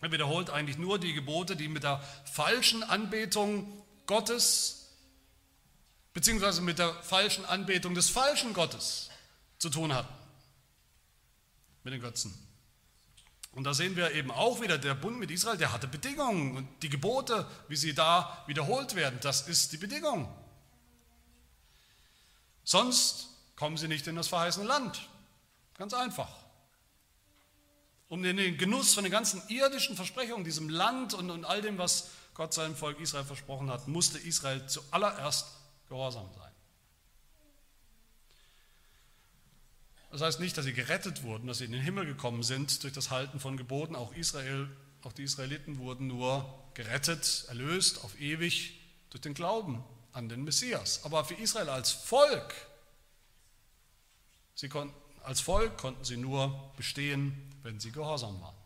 Er 0.00 0.12
wiederholt 0.12 0.50
eigentlich 0.50 0.78
nur 0.78 0.98
die 0.98 1.12
Gebote, 1.12 1.56
die 1.56 1.68
mit 1.68 1.82
der 1.82 2.00
falschen 2.24 2.82
Anbetung 2.82 3.82
Gottes 4.06 4.78
beziehungsweise 6.18 6.62
mit 6.62 6.80
der 6.80 6.92
falschen 6.94 7.44
Anbetung 7.44 7.94
des 7.94 8.10
falschen 8.10 8.52
Gottes 8.52 9.08
zu 9.58 9.70
tun 9.70 9.94
hatten. 9.94 10.12
Mit 11.84 11.94
den 11.94 12.00
Götzen. 12.00 12.34
Und 13.52 13.62
da 13.62 13.72
sehen 13.72 13.94
wir 13.94 14.12
eben 14.12 14.32
auch 14.32 14.60
wieder, 14.60 14.78
der 14.78 14.94
Bund 14.94 15.18
mit 15.18 15.30
Israel, 15.30 15.56
der 15.56 15.72
hatte 15.72 15.86
Bedingungen. 15.86 16.56
Und 16.56 16.82
die 16.82 16.88
Gebote, 16.88 17.46
wie 17.68 17.76
sie 17.76 17.94
da 17.94 18.42
wiederholt 18.48 18.96
werden, 18.96 19.20
das 19.22 19.46
ist 19.48 19.72
die 19.72 19.76
Bedingung. 19.76 20.28
Sonst 22.64 23.28
kommen 23.54 23.76
sie 23.76 23.86
nicht 23.86 24.06
in 24.08 24.16
das 24.16 24.26
verheißene 24.26 24.66
Land. 24.66 25.08
Ganz 25.74 25.94
einfach 25.94 26.28
um 28.18 28.36
den 28.36 28.58
Genuss 28.58 28.94
von 28.94 29.04
den 29.04 29.12
ganzen 29.12 29.40
irdischen 29.48 29.94
Versprechungen, 29.94 30.44
diesem 30.44 30.68
Land 30.68 31.14
und, 31.14 31.30
und 31.30 31.44
all 31.44 31.62
dem, 31.62 31.78
was 31.78 32.10
Gott 32.34 32.52
seinem 32.52 32.74
Volk 32.74 32.98
Israel 33.00 33.24
versprochen 33.24 33.70
hat, 33.70 33.86
musste 33.86 34.18
Israel 34.18 34.66
zuallererst 34.66 35.46
gehorsam 35.88 36.28
sein. 36.36 36.50
Das 40.10 40.20
heißt 40.20 40.40
nicht, 40.40 40.56
dass 40.56 40.64
sie 40.64 40.72
gerettet 40.72 41.22
wurden, 41.22 41.46
dass 41.46 41.58
sie 41.58 41.66
in 41.66 41.72
den 41.72 41.82
Himmel 41.82 42.06
gekommen 42.06 42.42
sind 42.42 42.82
durch 42.82 42.92
das 42.92 43.10
Halten 43.10 43.38
von 43.38 43.56
Geboten. 43.56 43.94
Auch 43.94 44.12
Israel, 44.14 44.68
auch 45.04 45.12
die 45.12 45.22
Israeliten 45.22 45.78
wurden 45.78 46.08
nur 46.08 46.52
gerettet, 46.74 47.44
erlöst 47.48 48.02
auf 48.04 48.18
ewig 48.20 48.80
durch 49.10 49.20
den 49.20 49.34
Glauben 49.34 49.84
an 50.12 50.28
den 50.28 50.42
Messias. 50.42 51.04
Aber 51.04 51.24
für 51.24 51.34
Israel 51.34 51.68
als 51.68 51.92
Volk, 51.92 52.54
sie 54.54 54.68
konnten, 54.68 54.94
als 55.28 55.40
Volk 55.40 55.76
konnten 55.78 56.04
sie 56.04 56.16
nur 56.16 56.72
bestehen 56.76 57.48
wenn 57.62 57.80
sie 57.80 57.92
gehorsam 57.92 58.40
waren. 58.40 58.56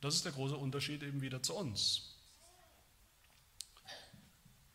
Das 0.00 0.14
ist 0.14 0.24
der 0.24 0.32
große 0.32 0.56
Unterschied 0.56 1.04
eben 1.04 1.20
wieder 1.20 1.40
zu 1.40 1.54
uns. 1.54 2.16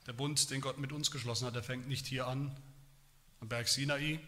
Der 0.08 0.14
Bund, 0.14 0.50
den 0.50 0.62
Gott 0.62 0.78
mit 0.78 0.94
uns 0.94 1.12
geschlossen 1.12 1.46
hat, 1.46 1.56
der 1.56 1.64
fängt 1.64 1.90
nicht 1.90 2.08
hier 2.08 2.26
an, 2.28 2.56
am 3.42 3.50
Berg 3.50 3.68
Sinai, 3.68 4.20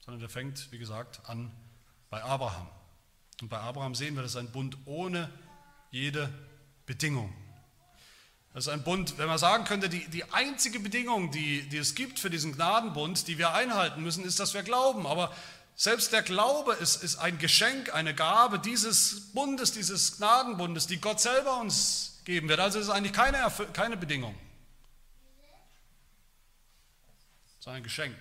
sondern 0.00 0.20
der 0.20 0.30
fängt, 0.30 0.72
wie 0.72 0.78
gesagt, 0.78 1.28
an 1.28 1.50
bei 2.08 2.22
Abraham. 2.22 2.68
Und 3.42 3.48
bei 3.48 3.58
Abraham 3.58 3.94
sehen 3.94 4.14
wir, 4.14 4.22
das 4.22 4.32
ist 4.32 4.36
ein 4.36 4.50
Bund 4.50 4.78
ohne 4.86 5.30
jede 5.90 6.32
Bedingung. 6.86 7.34
Das 8.54 8.66
ist 8.66 8.72
ein 8.72 8.82
Bund, 8.82 9.16
wenn 9.16 9.28
man 9.28 9.38
sagen 9.38 9.64
könnte, 9.64 9.88
die, 9.88 10.06
die 10.08 10.24
einzige 10.30 10.78
Bedingung, 10.78 11.30
die, 11.30 11.68
die 11.68 11.78
es 11.78 11.94
gibt 11.94 12.18
für 12.18 12.28
diesen 12.28 12.54
Gnadenbund, 12.54 13.26
die 13.26 13.38
wir 13.38 13.54
einhalten 13.54 14.02
müssen, 14.02 14.24
ist, 14.24 14.38
dass 14.40 14.52
wir 14.52 14.62
glauben. 14.62 15.06
Aber 15.06 15.34
selbst 15.74 16.12
der 16.12 16.22
Glaube 16.22 16.74
ist, 16.74 17.02
ist 17.02 17.16
ein 17.16 17.38
Geschenk, 17.38 17.94
eine 17.94 18.14
Gabe 18.14 18.58
dieses 18.58 19.32
Bundes, 19.32 19.72
dieses 19.72 20.18
Gnadenbundes, 20.18 20.86
die 20.86 21.00
Gott 21.00 21.20
selber 21.20 21.60
uns 21.60 22.20
geben 22.24 22.48
wird. 22.50 22.60
Also 22.60 22.78
es 22.78 22.86
ist 22.86 22.92
eigentlich 22.92 23.14
keine, 23.14 23.50
keine 23.72 23.96
Bedingung. 23.96 24.34
Es 27.58 27.66
ist 27.66 27.68
ein 27.68 27.82
Geschenk. 27.82 28.16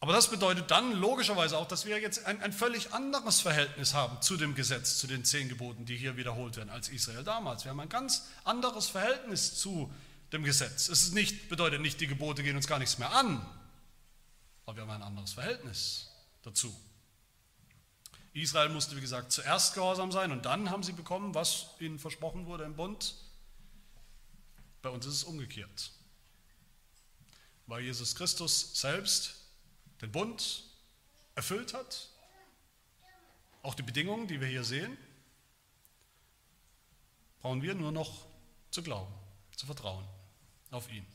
Aber 0.00 0.12
das 0.12 0.30
bedeutet 0.30 0.70
dann 0.70 0.92
logischerweise 0.92 1.56
auch, 1.56 1.66
dass 1.66 1.86
wir 1.86 1.98
jetzt 1.98 2.26
ein, 2.26 2.40
ein, 2.42 2.52
völlig 2.52 2.92
anderes 2.92 3.40
Verhältnis 3.40 3.94
haben 3.94 4.20
zu 4.20 4.36
dem 4.36 4.54
Gesetz, 4.54 4.98
zu 4.98 5.06
den 5.06 5.24
zehn 5.24 5.48
Geboten, 5.48 5.86
die 5.86 5.96
hier 5.96 6.16
wiederholt 6.16 6.56
werden, 6.56 6.68
als 6.68 6.88
Israel 6.88 7.24
damals. 7.24 7.64
Wir 7.64 7.70
haben 7.70 7.80
ein 7.80 7.88
ganz 7.88 8.26
anderes 8.44 8.88
Verhältnis 8.88 9.56
zu 9.56 9.92
dem 10.32 10.44
Gesetz. 10.44 10.88
Es 10.88 11.12
nicht, 11.12 11.48
bedeutet 11.48 11.80
nicht, 11.80 12.00
die 12.00 12.06
Gebote 12.06 12.42
gehen 12.42 12.56
uns 12.56 12.66
gar 12.66 12.78
nichts 12.78 12.98
mehr 12.98 13.10
an, 13.12 13.44
aber 14.66 14.76
wir 14.76 14.82
haben 14.82 14.90
ein 14.90 15.02
anderes 15.02 15.32
Verhältnis 15.32 16.08
dazu. 16.42 16.74
Israel 18.34 18.68
musste, 18.68 18.96
wie 18.96 19.00
gesagt, 19.00 19.32
zuerst 19.32 19.72
gehorsam 19.72 20.12
sein 20.12 20.30
und 20.30 20.44
dann 20.44 20.70
haben 20.70 20.82
sie 20.82 20.92
bekommen, 20.92 21.34
was 21.34 21.68
ihnen 21.80 21.98
versprochen 21.98 22.44
wurde 22.44 22.64
im 22.64 22.76
Bund. 22.76 23.14
Bei 24.82 24.90
uns 24.90 25.06
ist 25.06 25.14
es 25.14 25.24
umgekehrt. 25.24 25.90
Weil 27.66 27.82
Jesus 27.82 28.14
Christus 28.14 28.78
selbst 28.78 29.35
den 30.00 30.12
Bund 30.12 30.64
erfüllt 31.34 31.74
hat, 31.74 32.10
auch 33.62 33.74
die 33.74 33.82
Bedingungen, 33.82 34.28
die 34.28 34.40
wir 34.40 34.48
hier 34.48 34.64
sehen, 34.64 34.96
brauchen 37.40 37.62
wir 37.62 37.74
nur 37.74 37.92
noch 37.92 38.26
zu 38.70 38.82
glauben, 38.82 39.12
zu 39.56 39.66
vertrauen 39.66 40.06
auf 40.70 40.90
ihn. 40.90 41.06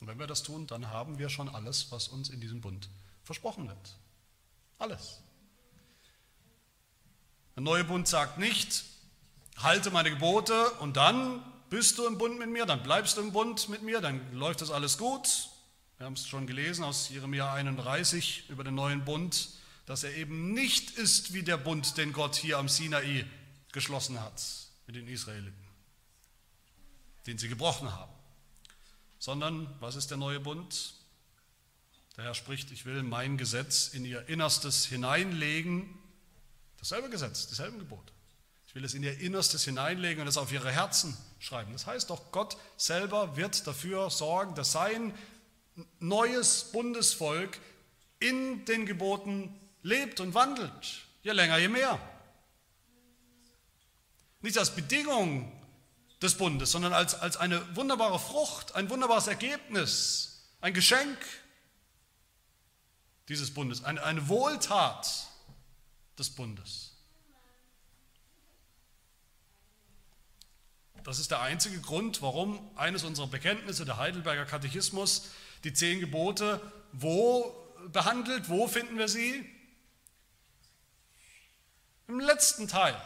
Und 0.00 0.08
wenn 0.08 0.18
wir 0.18 0.26
das 0.26 0.42
tun, 0.42 0.66
dann 0.66 0.90
haben 0.90 1.18
wir 1.18 1.28
schon 1.28 1.48
alles, 1.48 1.90
was 1.90 2.08
uns 2.08 2.28
in 2.28 2.40
diesem 2.40 2.60
Bund 2.60 2.88
versprochen 3.22 3.68
wird. 3.68 3.96
Alles. 4.78 5.20
Der 7.56 7.62
neue 7.62 7.84
Bund 7.84 8.08
sagt 8.08 8.38
nicht, 8.38 8.84
halte 9.56 9.90
meine 9.90 10.10
Gebote 10.10 10.70
und 10.80 10.96
dann 10.96 11.42
bist 11.70 11.98
du 11.98 12.06
im 12.06 12.18
Bund 12.18 12.38
mit 12.38 12.50
mir, 12.50 12.66
dann 12.66 12.82
bleibst 12.82 13.16
du 13.16 13.20
im 13.20 13.32
Bund 13.32 13.68
mit 13.68 13.82
mir, 13.82 14.00
dann 14.00 14.32
läuft 14.32 14.60
das 14.60 14.70
alles 14.70 14.98
gut. 14.98 15.48
Wir 16.04 16.08
haben 16.08 16.16
es 16.16 16.28
schon 16.28 16.46
gelesen 16.46 16.84
aus 16.84 17.08
Jeremia 17.08 17.54
31 17.54 18.50
über 18.50 18.62
den 18.62 18.74
neuen 18.74 19.06
Bund, 19.06 19.48
dass 19.86 20.04
er 20.04 20.14
eben 20.14 20.52
nicht 20.52 20.90
ist 20.98 21.32
wie 21.32 21.42
der 21.42 21.56
Bund, 21.56 21.96
den 21.96 22.12
Gott 22.12 22.36
hier 22.36 22.58
am 22.58 22.68
Sinai 22.68 23.24
geschlossen 23.72 24.20
hat 24.20 24.42
mit 24.86 24.96
den 24.96 25.08
Israeliten, 25.08 25.64
den 27.26 27.38
sie 27.38 27.48
gebrochen 27.48 27.90
haben. 27.90 28.12
Sondern, 29.18 29.66
was 29.80 29.96
ist 29.96 30.10
der 30.10 30.18
neue 30.18 30.40
Bund? 30.40 30.92
Der 32.18 32.24
Herr 32.24 32.34
spricht, 32.34 32.70
ich 32.70 32.84
will 32.84 33.02
mein 33.02 33.38
Gesetz 33.38 33.88
in 33.88 34.04
ihr 34.04 34.28
Innerstes 34.28 34.84
hineinlegen, 34.84 35.88
dasselbe 36.76 37.08
Gesetz, 37.08 37.46
dieselben 37.46 37.78
Gebote. 37.78 38.12
Ich 38.66 38.74
will 38.74 38.84
es 38.84 38.92
in 38.92 39.04
ihr 39.04 39.18
Innerstes 39.20 39.64
hineinlegen 39.64 40.20
und 40.20 40.28
es 40.28 40.36
auf 40.36 40.52
ihre 40.52 40.70
Herzen 40.70 41.16
schreiben. 41.38 41.72
Das 41.72 41.86
heißt 41.86 42.10
doch, 42.10 42.30
Gott 42.30 42.58
selber 42.76 43.38
wird 43.38 43.66
dafür 43.66 44.10
sorgen, 44.10 44.54
dass 44.54 44.72
sein 44.72 45.14
neues 45.98 46.70
Bundesvolk 46.72 47.58
in 48.20 48.64
den 48.64 48.86
Geboten 48.86 49.58
lebt 49.82 50.20
und 50.20 50.34
wandelt. 50.34 51.02
Je 51.22 51.32
länger, 51.32 51.58
je 51.58 51.68
mehr. 51.68 51.98
Nicht 54.40 54.58
als 54.58 54.74
Bedingung 54.74 55.50
des 56.20 56.36
Bundes, 56.36 56.70
sondern 56.70 56.92
als, 56.92 57.14
als 57.14 57.36
eine 57.36 57.76
wunderbare 57.76 58.18
Frucht, 58.18 58.74
ein 58.74 58.90
wunderbares 58.90 59.26
Ergebnis, 59.26 60.42
ein 60.60 60.74
Geschenk 60.74 61.18
dieses 63.28 63.52
Bundes, 63.52 63.84
eine, 63.84 64.02
eine 64.02 64.28
Wohltat 64.28 65.28
des 66.18 66.30
Bundes. 66.30 66.92
Das 71.04 71.18
ist 71.18 71.30
der 71.30 71.40
einzige 71.40 71.80
Grund, 71.80 72.22
warum 72.22 72.58
eines 72.76 73.04
unserer 73.04 73.26
Bekenntnisse, 73.26 73.84
der 73.84 73.98
Heidelberger 73.98 74.46
Katechismus, 74.46 75.30
die 75.64 75.72
zehn 75.72 76.00
Gebote 76.00 76.60
wo 76.92 77.64
behandelt. 77.92 78.48
Wo 78.48 78.66
finden 78.66 78.98
wir 78.98 79.08
sie? 79.08 79.44
Im 82.06 82.20
letzten 82.20 82.68
Teil 82.68 82.96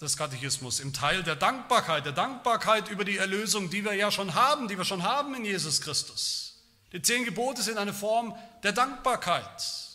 des 0.00 0.16
Katechismus, 0.16 0.78
im 0.78 0.92
Teil 0.92 1.24
der 1.24 1.34
Dankbarkeit, 1.34 2.04
der 2.04 2.12
Dankbarkeit 2.12 2.88
über 2.88 3.04
die 3.04 3.16
Erlösung, 3.16 3.68
die 3.70 3.84
wir 3.84 3.94
ja 3.94 4.12
schon 4.12 4.34
haben, 4.34 4.68
die 4.68 4.78
wir 4.78 4.84
schon 4.84 5.02
haben 5.02 5.34
in 5.34 5.44
Jesus 5.44 5.80
Christus. 5.80 6.62
Die 6.92 7.02
zehn 7.02 7.24
Gebote 7.24 7.62
sind 7.62 7.78
eine 7.78 7.92
Form 7.92 8.36
der 8.62 8.72
Dankbarkeit. 8.72 9.88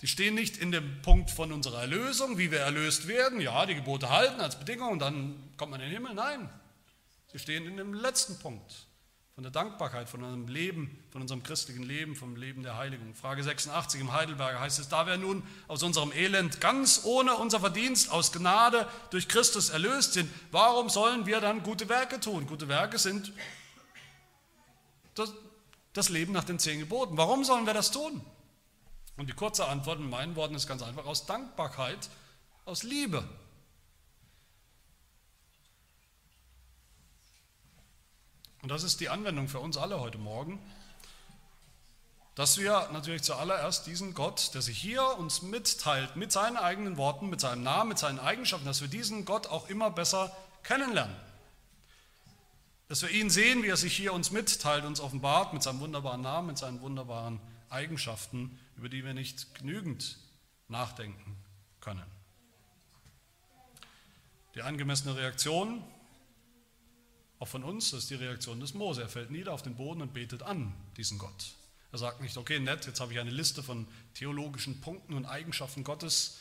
Die 0.00 0.08
stehen 0.08 0.34
nicht 0.34 0.56
in 0.58 0.72
dem 0.72 1.00
Punkt 1.02 1.30
von 1.30 1.52
unserer 1.52 1.82
Erlösung, 1.82 2.36
wie 2.36 2.50
wir 2.50 2.60
erlöst 2.60 3.06
werden, 3.06 3.40
ja, 3.40 3.64
die 3.64 3.76
Gebote 3.76 4.10
halten 4.10 4.40
als 4.40 4.58
Bedingung 4.58 4.90
und 4.90 4.98
dann 4.98 5.54
kommt 5.56 5.70
man 5.70 5.80
in 5.80 5.86
den 5.86 5.94
Himmel. 5.94 6.14
Nein, 6.14 6.50
sie 7.30 7.38
stehen 7.38 7.66
in 7.66 7.76
dem 7.76 7.94
letzten 7.94 8.38
Punkt 8.40 8.86
von 9.34 9.42
der 9.42 9.50
Dankbarkeit, 9.50 10.08
von 10.08 10.22
unserem 10.22 10.46
Leben, 10.46 10.96
von 11.10 11.20
unserem 11.20 11.42
christlichen 11.42 11.82
Leben, 11.82 12.14
vom 12.14 12.36
Leben 12.36 12.62
der 12.62 12.76
Heiligung. 12.76 13.14
Frage 13.14 13.42
86 13.42 14.00
im 14.00 14.12
Heidelberger 14.12 14.60
heißt 14.60 14.78
es, 14.78 14.88
da 14.88 15.08
wir 15.08 15.16
nun 15.16 15.42
aus 15.66 15.82
unserem 15.82 16.12
Elend 16.12 16.60
ganz 16.60 17.00
ohne 17.02 17.34
unser 17.34 17.58
Verdienst, 17.58 18.12
aus 18.12 18.30
Gnade 18.30 18.88
durch 19.10 19.26
Christus 19.26 19.70
erlöst 19.70 20.12
sind, 20.12 20.30
warum 20.52 20.88
sollen 20.88 21.26
wir 21.26 21.40
dann 21.40 21.64
gute 21.64 21.88
Werke 21.88 22.20
tun? 22.20 22.46
Gute 22.46 22.68
Werke 22.68 22.96
sind 22.96 23.32
das, 25.14 25.32
das 25.94 26.10
Leben 26.10 26.32
nach 26.32 26.44
den 26.44 26.60
zehn 26.60 26.78
Geboten. 26.78 27.16
Warum 27.16 27.42
sollen 27.42 27.66
wir 27.66 27.74
das 27.74 27.90
tun? 27.90 28.24
Und 29.16 29.28
die 29.28 29.34
kurze 29.34 29.66
Antwort 29.66 29.98
in 29.98 30.10
meinen 30.10 30.36
Worten 30.36 30.54
ist 30.54 30.68
ganz 30.68 30.82
einfach 30.82 31.06
aus 31.06 31.26
Dankbarkeit, 31.26 32.08
aus 32.66 32.84
Liebe. 32.84 33.28
Und 38.64 38.70
das 38.70 38.82
ist 38.82 39.00
die 39.00 39.10
Anwendung 39.10 39.46
für 39.46 39.60
uns 39.60 39.76
alle 39.76 40.00
heute 40.00 40.16
Morgen, 40.16 40.58
dass 42.34 42.56
wir 42.56 42.88
natürlich 42.94 43.22
zuallererst 43.22 43.86
diesen 43.86 44.14
Gott, 44.14 44.54
der 44.54 44.62
sich 44.62 44.78
hier 44.78 45.04
uns 45.18 45.42
mitteilt, 45.42 46.16
mit 46.16 46.32
seinen 46.32 46.56
eigenen 46.56 46.96
Worten, 46.96 47.28
mit 47.28 47.42
seinem 47.42 47.62
Namen, 47.62 47.90
mit 47.90 47.98
seinen 47.98 48.18
Eigenschaften, 48.18 48.64
dass 48.64 48.80
wir 48.80 48.88
diesen 48.88 49.26
Gott 49.26 49.48
auch 49.48 49.68
immer 49.68 49.90
besser 49.90 50.34
kennenlernen. 50.62 51.14
Dass 52.88 53.02
wir 53.02 53.10
ihn 53.10 53.28
sehen, 53.28 53.62
wie 53.62 53.68
er 53.68 53.76
sich 53.76 53.94
hier 53.94 54.14
uns 54.14 54.30
mitteilt, 54.30 54.86
uns 54.86 54.98
offenbart 54.98 55.52
mit 55.52 55.62
seinem 55.62 55.80
wunderbaren 55.80 56.22
Namen, 56.22 56.46
mit 56.46 56.56
seinen 56.56 56.80
wunderbaren 56.80 57.40
Eigenschaften, 57.68 58.58
über 58.78 58.88
die 58.88 59.04
wir 59.04 59.12
nicht 59.12 59.54
genügend 59.56 60.16
nachdenken 60.68 61.36
können. 61.82 62.06
Die 64.54 64.62
angemessene 64.62 65.14
Reaktion 65.14 65.84
auch 67.44 67.48
von 67.48 67.62
uns, 67.62 67.90
das 67.90 68.04
ist 68.04 68.10
die 68.10 68.14
Reaktion 68.14 68.58
des 68.58 68.72
Mose. 68.72 69.02
Er 69.02 69.08
fällt 69.10 69.30
nieder 69.30 69.52
auf 69.52 69.60
den 69.60 69.76
Boden 69.76 70.00
und 70.00 70.14
betet 70.14 70.42
an 70.42 70.72
diesen 70.96 71.18
Gott. 71.18 71.52
Er 71.92 71.98
sagt 71.98 72.22
nicht, 72.22 72.38
okay, 72.38 72.58
nett, 72.58 72.86
jetzt 72.86 73.00
habe 73.00 73.12
ich 73.12 73.20
eine 73.20 73.30
Liste 73.30 73.62
von 73.62 73.86
theologischen 74.14 74.80
Punkten 74.80 75.12
und 75.12 75.26
Eigenschaften 75.26 75.84
Gottes, 75.84 76.38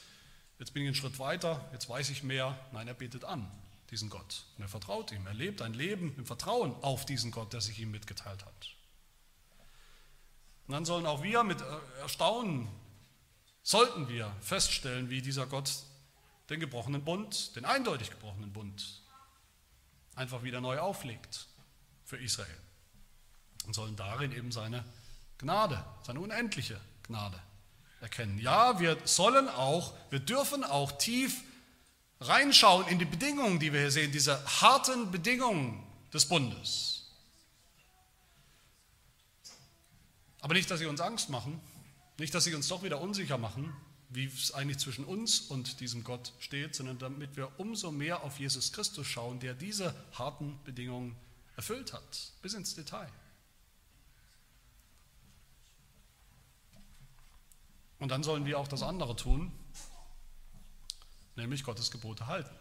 jetzt 0.59 0.73
bin 0.73 0.83
ich 0.83 0.87
einen 0.87 0.95
Schritt 0.95 1.19
weiter, 1.19 1.69
jetzt 1.73 1.89
weiß 1.89 2.09
ich 2.09 2.23
mehr. 2.23 2.57
Nein, 2.71 2.87
er 2.87 2.93
betet 2.93 3.25
an 3.25 3.51
diesen 3.91 4.09
Gott 4.09 4.45
und 4.57 4.63
er 4.63 4.69
vertraut 4.69 5.11
ihm. 5.11 5.27
Er 5.27 5.33
lebt 5.33 5.61
ein 5.61 5.73
Leben 5.73 6.15
im 6.17 6.25
Vertrauen 6.25 6.73
auf 6.81 7.05
diesen 7.05 7.31
Gott, 7.31 7.51
der 7.51 7.59
sich 7.59 7.77
ihm 7.79 7.91
mitgeteilt 7.91 8.45
hat. 8.45 8.75
Und 10.67 10.71
dann 10.73 10.85
sollen 10.85 11.05
auch 11.05 11.21
wir 11.21 11.43
mit 11.43 11.61
Erstaunen, 11.99 12.69
sollten 13.61 14.07
wir 14.07 14.33
feststellen, 14.39 15.09
wie 15.09 15.21
dieser 15.21 15.47
Gott 15.47 15.69
den 16.49 16.61
gebrochenen 16.61 17.03
Bund, 17.03 17.57
den 17.57 17.65
eindeutig 17.65 18.09
gebrochenen 18.09 18.53
Bund 18.53 19.02
einfach 20.15 20.43
wieder 20.43 20.61
neu 20.61 20.79
auflegt 20.79 21.47
für 22.05 22.17
Israel. 22.17 22.57
Und 23.65 23.73
sollen 23.73 23.95
darin 23.95 24.31
eben 24.31 24.51
seine 24.51 24.83
Gnade, 25.37 25.83
seine 26.03 26.19
unendliche 26.19 26.79
Gnade 27.03 27.39
erkennen. 28.01 28.37
Ja, 28.39 28.79
wir 28.79 28.97
sollen 29.05 29.47
auch, 29.49 29.93
wir 30.09 30.19
dürfen 30.19 30.63
auch 30.63 30.91
tief 30.93 31.41
reinschauen 32.19 32.87
in 32.87 32.99
die 32.99 33.05
Bedingungen, 33.05 33.59
die 33.59 33.73
wir 33.73 33.81
hier 33.81 33.91
sehen, 33.91 34.11
diese 34.11 34.43
harten 34.61 35.11
Bedingungen 35.11 35.85
des 36.13 36.27
Bundes. 36.27 37.11
Aber 40.41 40.53
nicht, 40.53 40.69
dass 40.69 40.79
sie 40.79 40.85
uns 40.85 40.99
Angst 40.99 41.29
machen, 41.29 41.59
nicht, 42.19 42.33
dass 42.35 42.43
sie 42.43 42.53
uns 42.53 42.67
doch 42.67 42.83
wieder 42.83 42.99
unsicher 42.99 43.37
machen, 43.37 43.73
wie 44.15 44.25
es 44.25 44.51
eigentlich 44.53 44.77
zwischen 44.77 45.05
uns 45.05 45.41
und 45.41 45.79
diesem 45.79 46.03
Gott 46.03 46.33
steht, 46.39 46.75
sondern 46.75 46.99
damit 46.99 47.35
wir 47.35 47.59
umso 47.59 47.91
mehr 47.91 48.23
auf 48.23 48.39
Jesus 48.39 48.71
Christus 48.71 49.07
schauen, 49.07 49.39
der 49.39 49.53
diese 49.53 49.95
harten 50.13 50.59
Bedingungen 50.63 51.15
erfüllt 51.55 51.93
hat, 51.93 52.31
bis 52.41 52.53
ins 52.53 52.75
Detail. 52.75 53.09
Und 57.99 58.09
dann 58.09 58.23
sollen 58.23 58.45
wir 58.45 58.59
auch 58.59 58.67
das 58.67 58.83
andere 58.83 59.15
tun, 59.15 59.51
nämlich 61.35 61.63
Gottes 61.63 61.89
Gebote 61.89 62.27
halten. 62.27 62.53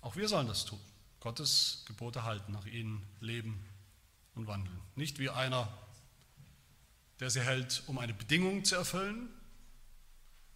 Auch 0.00 0.16
wir 0.16 0.28
sollen 0.28 0.48
das 0.48 0.64
tun, 0.64 0.80
Gottes 1.20 1.84
Gebote 1.86 2.24
halten, 2.24 2.52
nach 2.52 2.66
ihnen 2.66 3.06
leben 3.20 3.64
und 4.34 4.46
wandeln. 4.46 4.80
Nicht 4.94 5.18
wie 5.18 5.30
einer 5.30 5.72
der 7.20 7.30
sie 7.30 7.40
hält, 7.40 7.82
um 7.86 7.98
eine 7.98 8.14
Bedingung 8.14 8.64
zu 8.64 8.74
erfüllen. 8.74 9.28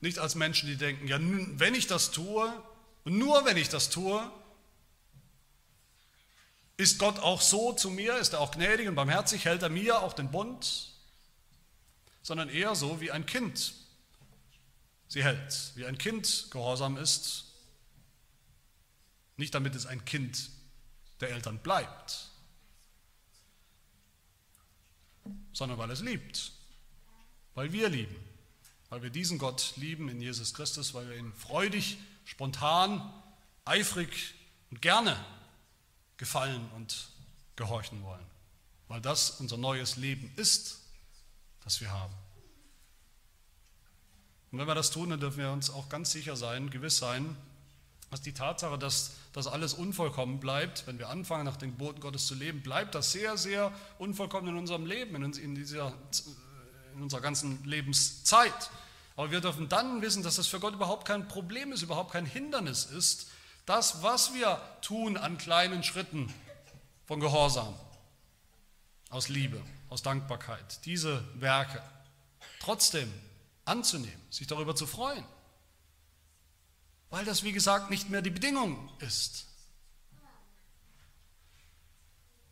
Nicht 0.00 0.18
als 0.18 0.34
Menschen, 0.34 0.68
die 0.68 0.76
denken, 0.76 1.08
ja, 1.08 1.18
wenn 1.20 1.74
ich 1.74 1.86
das 1.86 2.10
tue, 2.10 2.52
und 3.04 3.18
nur 3.18 3.44
wenn 3.44 3.56
ich 3.56 3.68
das 3.68 3.90
tue, 3.90 4.30
Ist 6.80 6.98
Gott 6.98 7.18
auch 7.18 7.42
so 7.42 7.74
zu 7.74 7.90
mir? 7.90 8.16
Ist 8.16 8.32
er 8.32 8.40
auch 8.40 8.52
gnädig 8.52 8.88
und 8.88 8.94
barmherzig? 8.94 9.44
Hält 9.44 9.62
er 9.62 9.68
mir 9.68 10.00
auch 10.00 10.14
den 10.14 10.30
Bund? 10.30 10.88
Sondern 12.22 12.48
eher 12.48 12.74
so 12.74 13.02
wie 13.02 13.10
ein 13.10 13.26
Kind 13.26 13.74
sie 15.06 15.22
hält, 15.22 15.72
wie 15.74 15.84
ein 15.84 15.98
Kind 15.98 16.46
gehorsam 16.50 16.96
ist. 16.96 17.52
Nicht 19.36 19.54
damit 19.54 19.74
es 19.74 19.84
ein 19.84 20.06
Kind 20.06 20.48
der 21.20 21.28
Eltern 21.28 21.58
bleibt, 21.58 22.29
sondern 25.52 25.78
weil 25.78 25.90
es 25.90 26.00
liebt, 26.00 26.52
weil 27.54 27.72
wir 27.72 27.88
lieben, 27.88 28.16
weil 28.88 29.02
wir 29.02 29.10
diesen 29.10 29.38
Gott 29.38 29.74
lieben 29.76 30.08
in 30.08 30.20
Jesus 30.20 30.54
Christus, 30.54 30.94
weil 30.94 31.08
wir 31.08 31.16
ihn 31.16 31.32
freudig, 31.32 31.98
spontan, 32.24 33.12
eifrig 33.64 34.34
und 34.70 34.82
gerne 34.82 35.16
gefallen 36.16 36.68
und 36.76 37.08
gehorchen 37.56 38.02
wollen, 38.02 38.26
weil 38.88 39.00
das 39.00 39.30
unser 39.40 39.56
neues 39.56 39.96
Leben 39.96 40.32
ist, 40.36 40.80
das 41.64 41.80
wir 41.80 41.90
haben. 41.90 42.14
Und 44.50 44.58
wenn 44.58 44.66
wir 44.66 44.74
das 44.74 44.90
tun, 44.90 45.10
dann 45.10 45.20
dürfen 45.20 45.38
wir 45.38 45.52
uns 45.52 45.70
auch 45.70 45.88
ganz 45.88 46.10
sicher 46.10 46.36
sein, 46.36 46.70
gewiss 46.70 46.98
sein, 46.98 47.36
dass 48.10 48.20
die 48.20 48.32
Tatsache, 48.32 48.76
dass 48.76 49.12
das 49.32 49.46
alles 49.46 49.72
unvollkommen 49.74 50.40
bleibt, 50.40 50.86
wenn 50.86 50.98
wir 50.98 51.08
anfangen, 51.08 51.44
nach 51.44 51.56
den 51.56 51.70
Geboten 51.70 52.00
Gottes 52.00 52.26
zu 52.26 52.34
leben, 52.34 52.62
bleibt 52.62 52.94
das 52.94 53.12
sehr, 53.12 53.36
sehr 53.36 53.72
unvollkommen 53.98 54.48
in 54.48 54.56
unserem 54.56 54.84
Leben, 54.84 55.14
in, 55.22 55.54
dieser, 55.54 55.94
in 56.96 57.02
unserer 57.02 57.20
ganzen 57.20 57.64
Lebenszeit. 57.64 58.70
Aber 59.16 59.30
wir 59.30 59.40
dürfen 59.40 59.68
dann 59.68 60.02
wissen, 60.02 60.24
dass 60.24 60.36
das 60.36 60.48
für 60.48 60.58
Gott 60.58 60.74
überhaupt 60.74 61.06
kein 61.06 61.28
Problem 61.28 61.72
ist, 61.72 61.82
überhaupt 61.82 62.12
kein 62.12 62.26
Hindernis 62.26 62.84
ist, 62.84 63.28
das, 63.64 64.02
was 64.02 64.34
wir 64.34 64.60
tun 64.82 65.16
an 65.16 65.38
kleinen 65.38 65.84
Schritten 65.84 66.32
von 67.06 67.20
Gehorsam, 67.20 67.74
aus 69.10 69.28
Liebe, 69.28 69.62
aus 69.88 70.02
Dankbarkeit, 70.02 70.84
diese 70.84 71.22
Werke, 71.34 71.80
trotzdem 72.60 73.12
anzunehmen, 73.64 74.20
sich 74.30 74.48
darüber 74.48 74.74
zu 74.74 74.86
freuen, 74.86 75.24
weil 77.10 77.24
das, 77.24 77.42
wie 77.42 77.52
gesagt, 77.52 77.90
nicht 77.90 78.08
mehr 78.08 78.22
die 78.22 78.30
Bedingung 78.30 78.88
ist. 79.00 79.46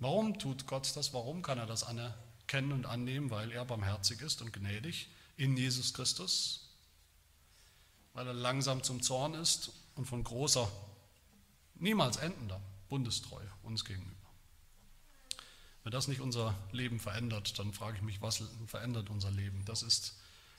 Warum 0.01 0.39
tut 0.39 0.67
Gott 0.67 0.95
das? 0.97 1.13
Warum 1.15 1.43
kann 1.43 1.59
er 1.59 1.67
das 1.67 1.83
anerkennen 1.83 2.73
und 2.73 2.87
annehmen? 2.87 3.31
Weil 3.31 3.51
er 3.51 3.65
barmherzig 3.65 4.21
ist 4.21 4.43
und 4.43 4.53
gnädig 4.53 5.09
in 5.37 5.57
Jesus 5.57 5.95
Christus, 5.95 6.69
weil 8.13 8.27
er 8.27 8.35
langsam 8.35 8.83
zum 8.83 9.03
Zorn 9.03 9.35
ist 9.35 9.71
und 9.95 10.07
von 10.07 10.23
großer, 10.23 10.71
niemals 11.77 12.17
endender 12.17 12.61
Bundestreue 12.89 13.49
uns 13.63 13.85
gegenüber. 13.85 14.15
Wenn 15.85 15.93
das 15.93 16.09
nicht 16.09 16.21
unser 16.21 16.55
Leben 16.73 16.99
verändert, 16.99 17.59
dann 17.59 17.73
frage 17.73 17.97
ich 17.97 18.03
mich, 18.03 18.21
was 18.21 18.43
verändert 18.67 19.11
unser 19.11 19.31
Leben? 19.31 19.65
Das 19.65 19.83
ist 19.83 20.15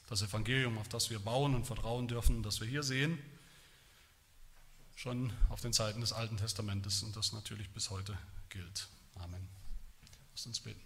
das 0.08 0.22
Evangelium, 0.22 0.78
auf 0.78 0.88
das 0.88 1.10
wir 1.10 1.20
bauen 1.20 1.56
und 1.56 1.66
vertrauen 1.66 2.08
dürfen, 2.08 2.41
das 2.41 2.62
wir 2.62 2.68
hier 2.68 2.84
sehen, 2.84 3.20
schon 5.00 5.32
auf 5.47 5.62
den 5.62 5.72
Zeiten 5.72 6.02
des 6.02 6.12
Alten 6.12 6.36
Testamentes 6.36 7.04
und 7.04 7.16
das 7.16 7.32
natürlich 7.32 7.70
bis 7.70 7.89
heute 7.89 8.18
gilt. 8.50 8.89
Amen. 9.16 9.47
Lass 10.34 10.45
uns 10.45 10.60
beten. 10.60 10.82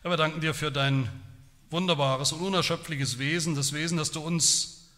Herr, 0.00 0.10
wir 0.10 0.16
danken 0.16 0.40
dir 0.40 0.54
für 0.54 0.72
dein 0.72 1.06
wunderbares 1.68 2.32
und 2.32 2.40
unerschöpfliches 2.40 3.18
Wesen, 3.18 3.56
das 3.56 3.74
Wesen, 3.74 3.98
das 3.98 4.10
du 4.10 4.22
uns 4.22 4.88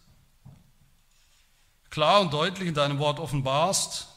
klar 1.89 2.21
und 2.21 2.31
deutlich 2.31 2.69
in 2.69 2.75
deinem 2.75 2.97
Wort 2.99 3.19
offenbarst. 3.19 4.07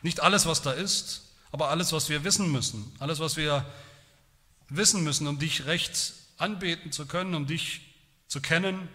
Nicht 0.00 0.20
alles, 0.20 0.46
was 0.46 0.62
da 0.62 0.72
ist, 0.72 1.24
aber 1.52 1.68
alles, 1.68 1.92
was 1.92 2.08
wir 2.08 2.24
wissen 2.24 2.50
müssen. 2.50 2.90
Alles, 2.98 3.20
was 3.20 3.36
wir 3.36 3.70
wissen 4.70 5.04
müssen, 5.04 5.26
um 5.26 5.38
dich 5.38 5.66
recht 5.66 6.14
anbeten 6.38 6.92
zu 6.92 7.04
können, 7.04 7.34
um 7.34 7.46
dich 7.46 7.82
zu 8.26 8.40
kennen, 8.40 8.88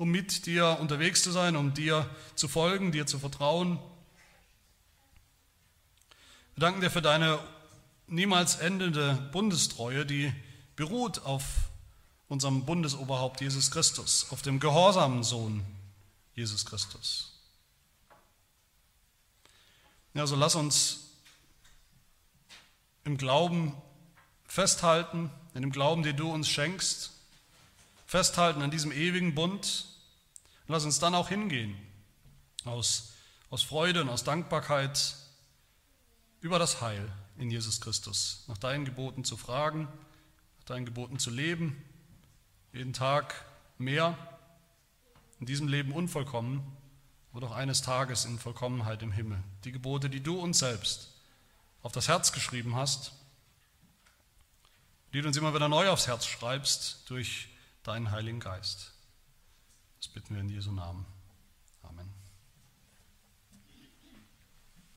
um 0.00 0.08
mit 0.08 0.46
dir 0.46 0.78
unterwegs 0.80 1.22
zu 1.22 1.30
sein, 1.30 1.56
um 1.56 1.74
dir 1.74 2.08
zu 2.34 2.48
folgen, 2.48 2.90
dir 2.90 3.06
zu 3.06 3.18
vertrauen. 3.18 3.78
Wir 6.54 6.62
danken 6.62 6.80
dir 6.80 6.90
für 6.90 7.02
deine 7.02 7.38
niemals 8.06 8.56
endende 8.56 9.28
Bundestreue, 9.30 10.06
die 10.06 10.32
beruht 10.74 11.26
auf 11.26 11.44
unserem 12.28 12.64
Bundesoberhaupt 12.64 13.42
Jesus 13.42 13.70
Christus, 13.70 14.26
auf 14.30 14.40
dem 14.40 14.58
gehorsamen 14.58 15.22
Sohn 15.22 15.66
Jesus 16.34 16.64
Christus. 16.64 17.38
Ja, 20.14 20.26
so 20.26 20.34
lass 20.34 20.54
uns 20.54 21.10
im 23.04 23.18
Glauben 23.18 23.74
festhalten, 24.46 25.30
in 25.52 25.60
dem 25.60 25.72
Glauben, 25.72 26.02
den 26.02 26.16
du 26.16 26.32
uns 26.32 26.48
schenkst, 26.48 27.10
festhalten 28.06 28.62
an 28.62 28.70
diesem 28.70 28.92
ewigen 28.92 29.34
Bund. 29.34 29.89
Und 30.70 30.74
lass 30.74 30.84
uns 30.84 31.00
dann 31.00 31.16
auch 31.16 31.28
hingehen, 31.28 31.76
aus, 32.64 33.14
aus 33.50 33.64
Freude 33.64 34.02
und 34.02 34.08
aus 34.08 34.22
Dankbarkeit 34.22 35.16
über 36.40 36.60
das 36.60 36.80
Heil 36.80 37.10
in 37.38 37.50
Jesus 37.50 37.80
Christus, 37.80 38.44
nach 38.46 38.56
deinen 38.56 38.84
Geboten 38.84 39.24
zu 39.24 39.36
fragen, 39.36 39.88
nach 40.58 40.66
deinen 40.66 40.84
Geboten 40.84 41.18
zu 41.18 41.30
leben, 41.30 41.82
jeden 42.72 42.92
Tag 42.92 43.44
mehr, 43.78 44.16
in 45.40 45.46
diesem 45.46 45.66
Leben 45.66 45.90
unvollkommen, 45.90 46.62
aber 47.32 47.40
doch 47.40 47.50
eines 47.50 47.82
Tages 47.82 48.24
in 48.24 48.38
Vollkommenheit 48.38 49.02
im 49.02 49.10
Himmel. 49.10 49.42
Die 49.64 49.72
Gebote, 49.72 50.08
die 50.08 50.22
du 50.22 50.38
uns 50.38 50.60
selbst 50.60 51.14
auf 51.82 51.90
das 51.90 52.06
Herz 52.06 52.30
geschrieben 52.30 52.76
hast, 52.76 53.10
die 55.12 55.20
du 55.20 55.26
uns 55.26 55.36
immer 55.36 55.52
wieder 55.52 55.68
neu 55.68 55.88
aufs 55.88 56.06
Herz 56.06 56.26
schreibst 56.26 57.10
durch 57.10 57.48
deinen 57.82 58.12
Heiligen 58.12 58.38
Geist. 58.38 58.92
Das 60.00 60.08
bitten 60.08 60.34
wir 60.34 60.40
in 60.40 60.48
Jesu 60.48 60.72
Namen. 60.72 61.04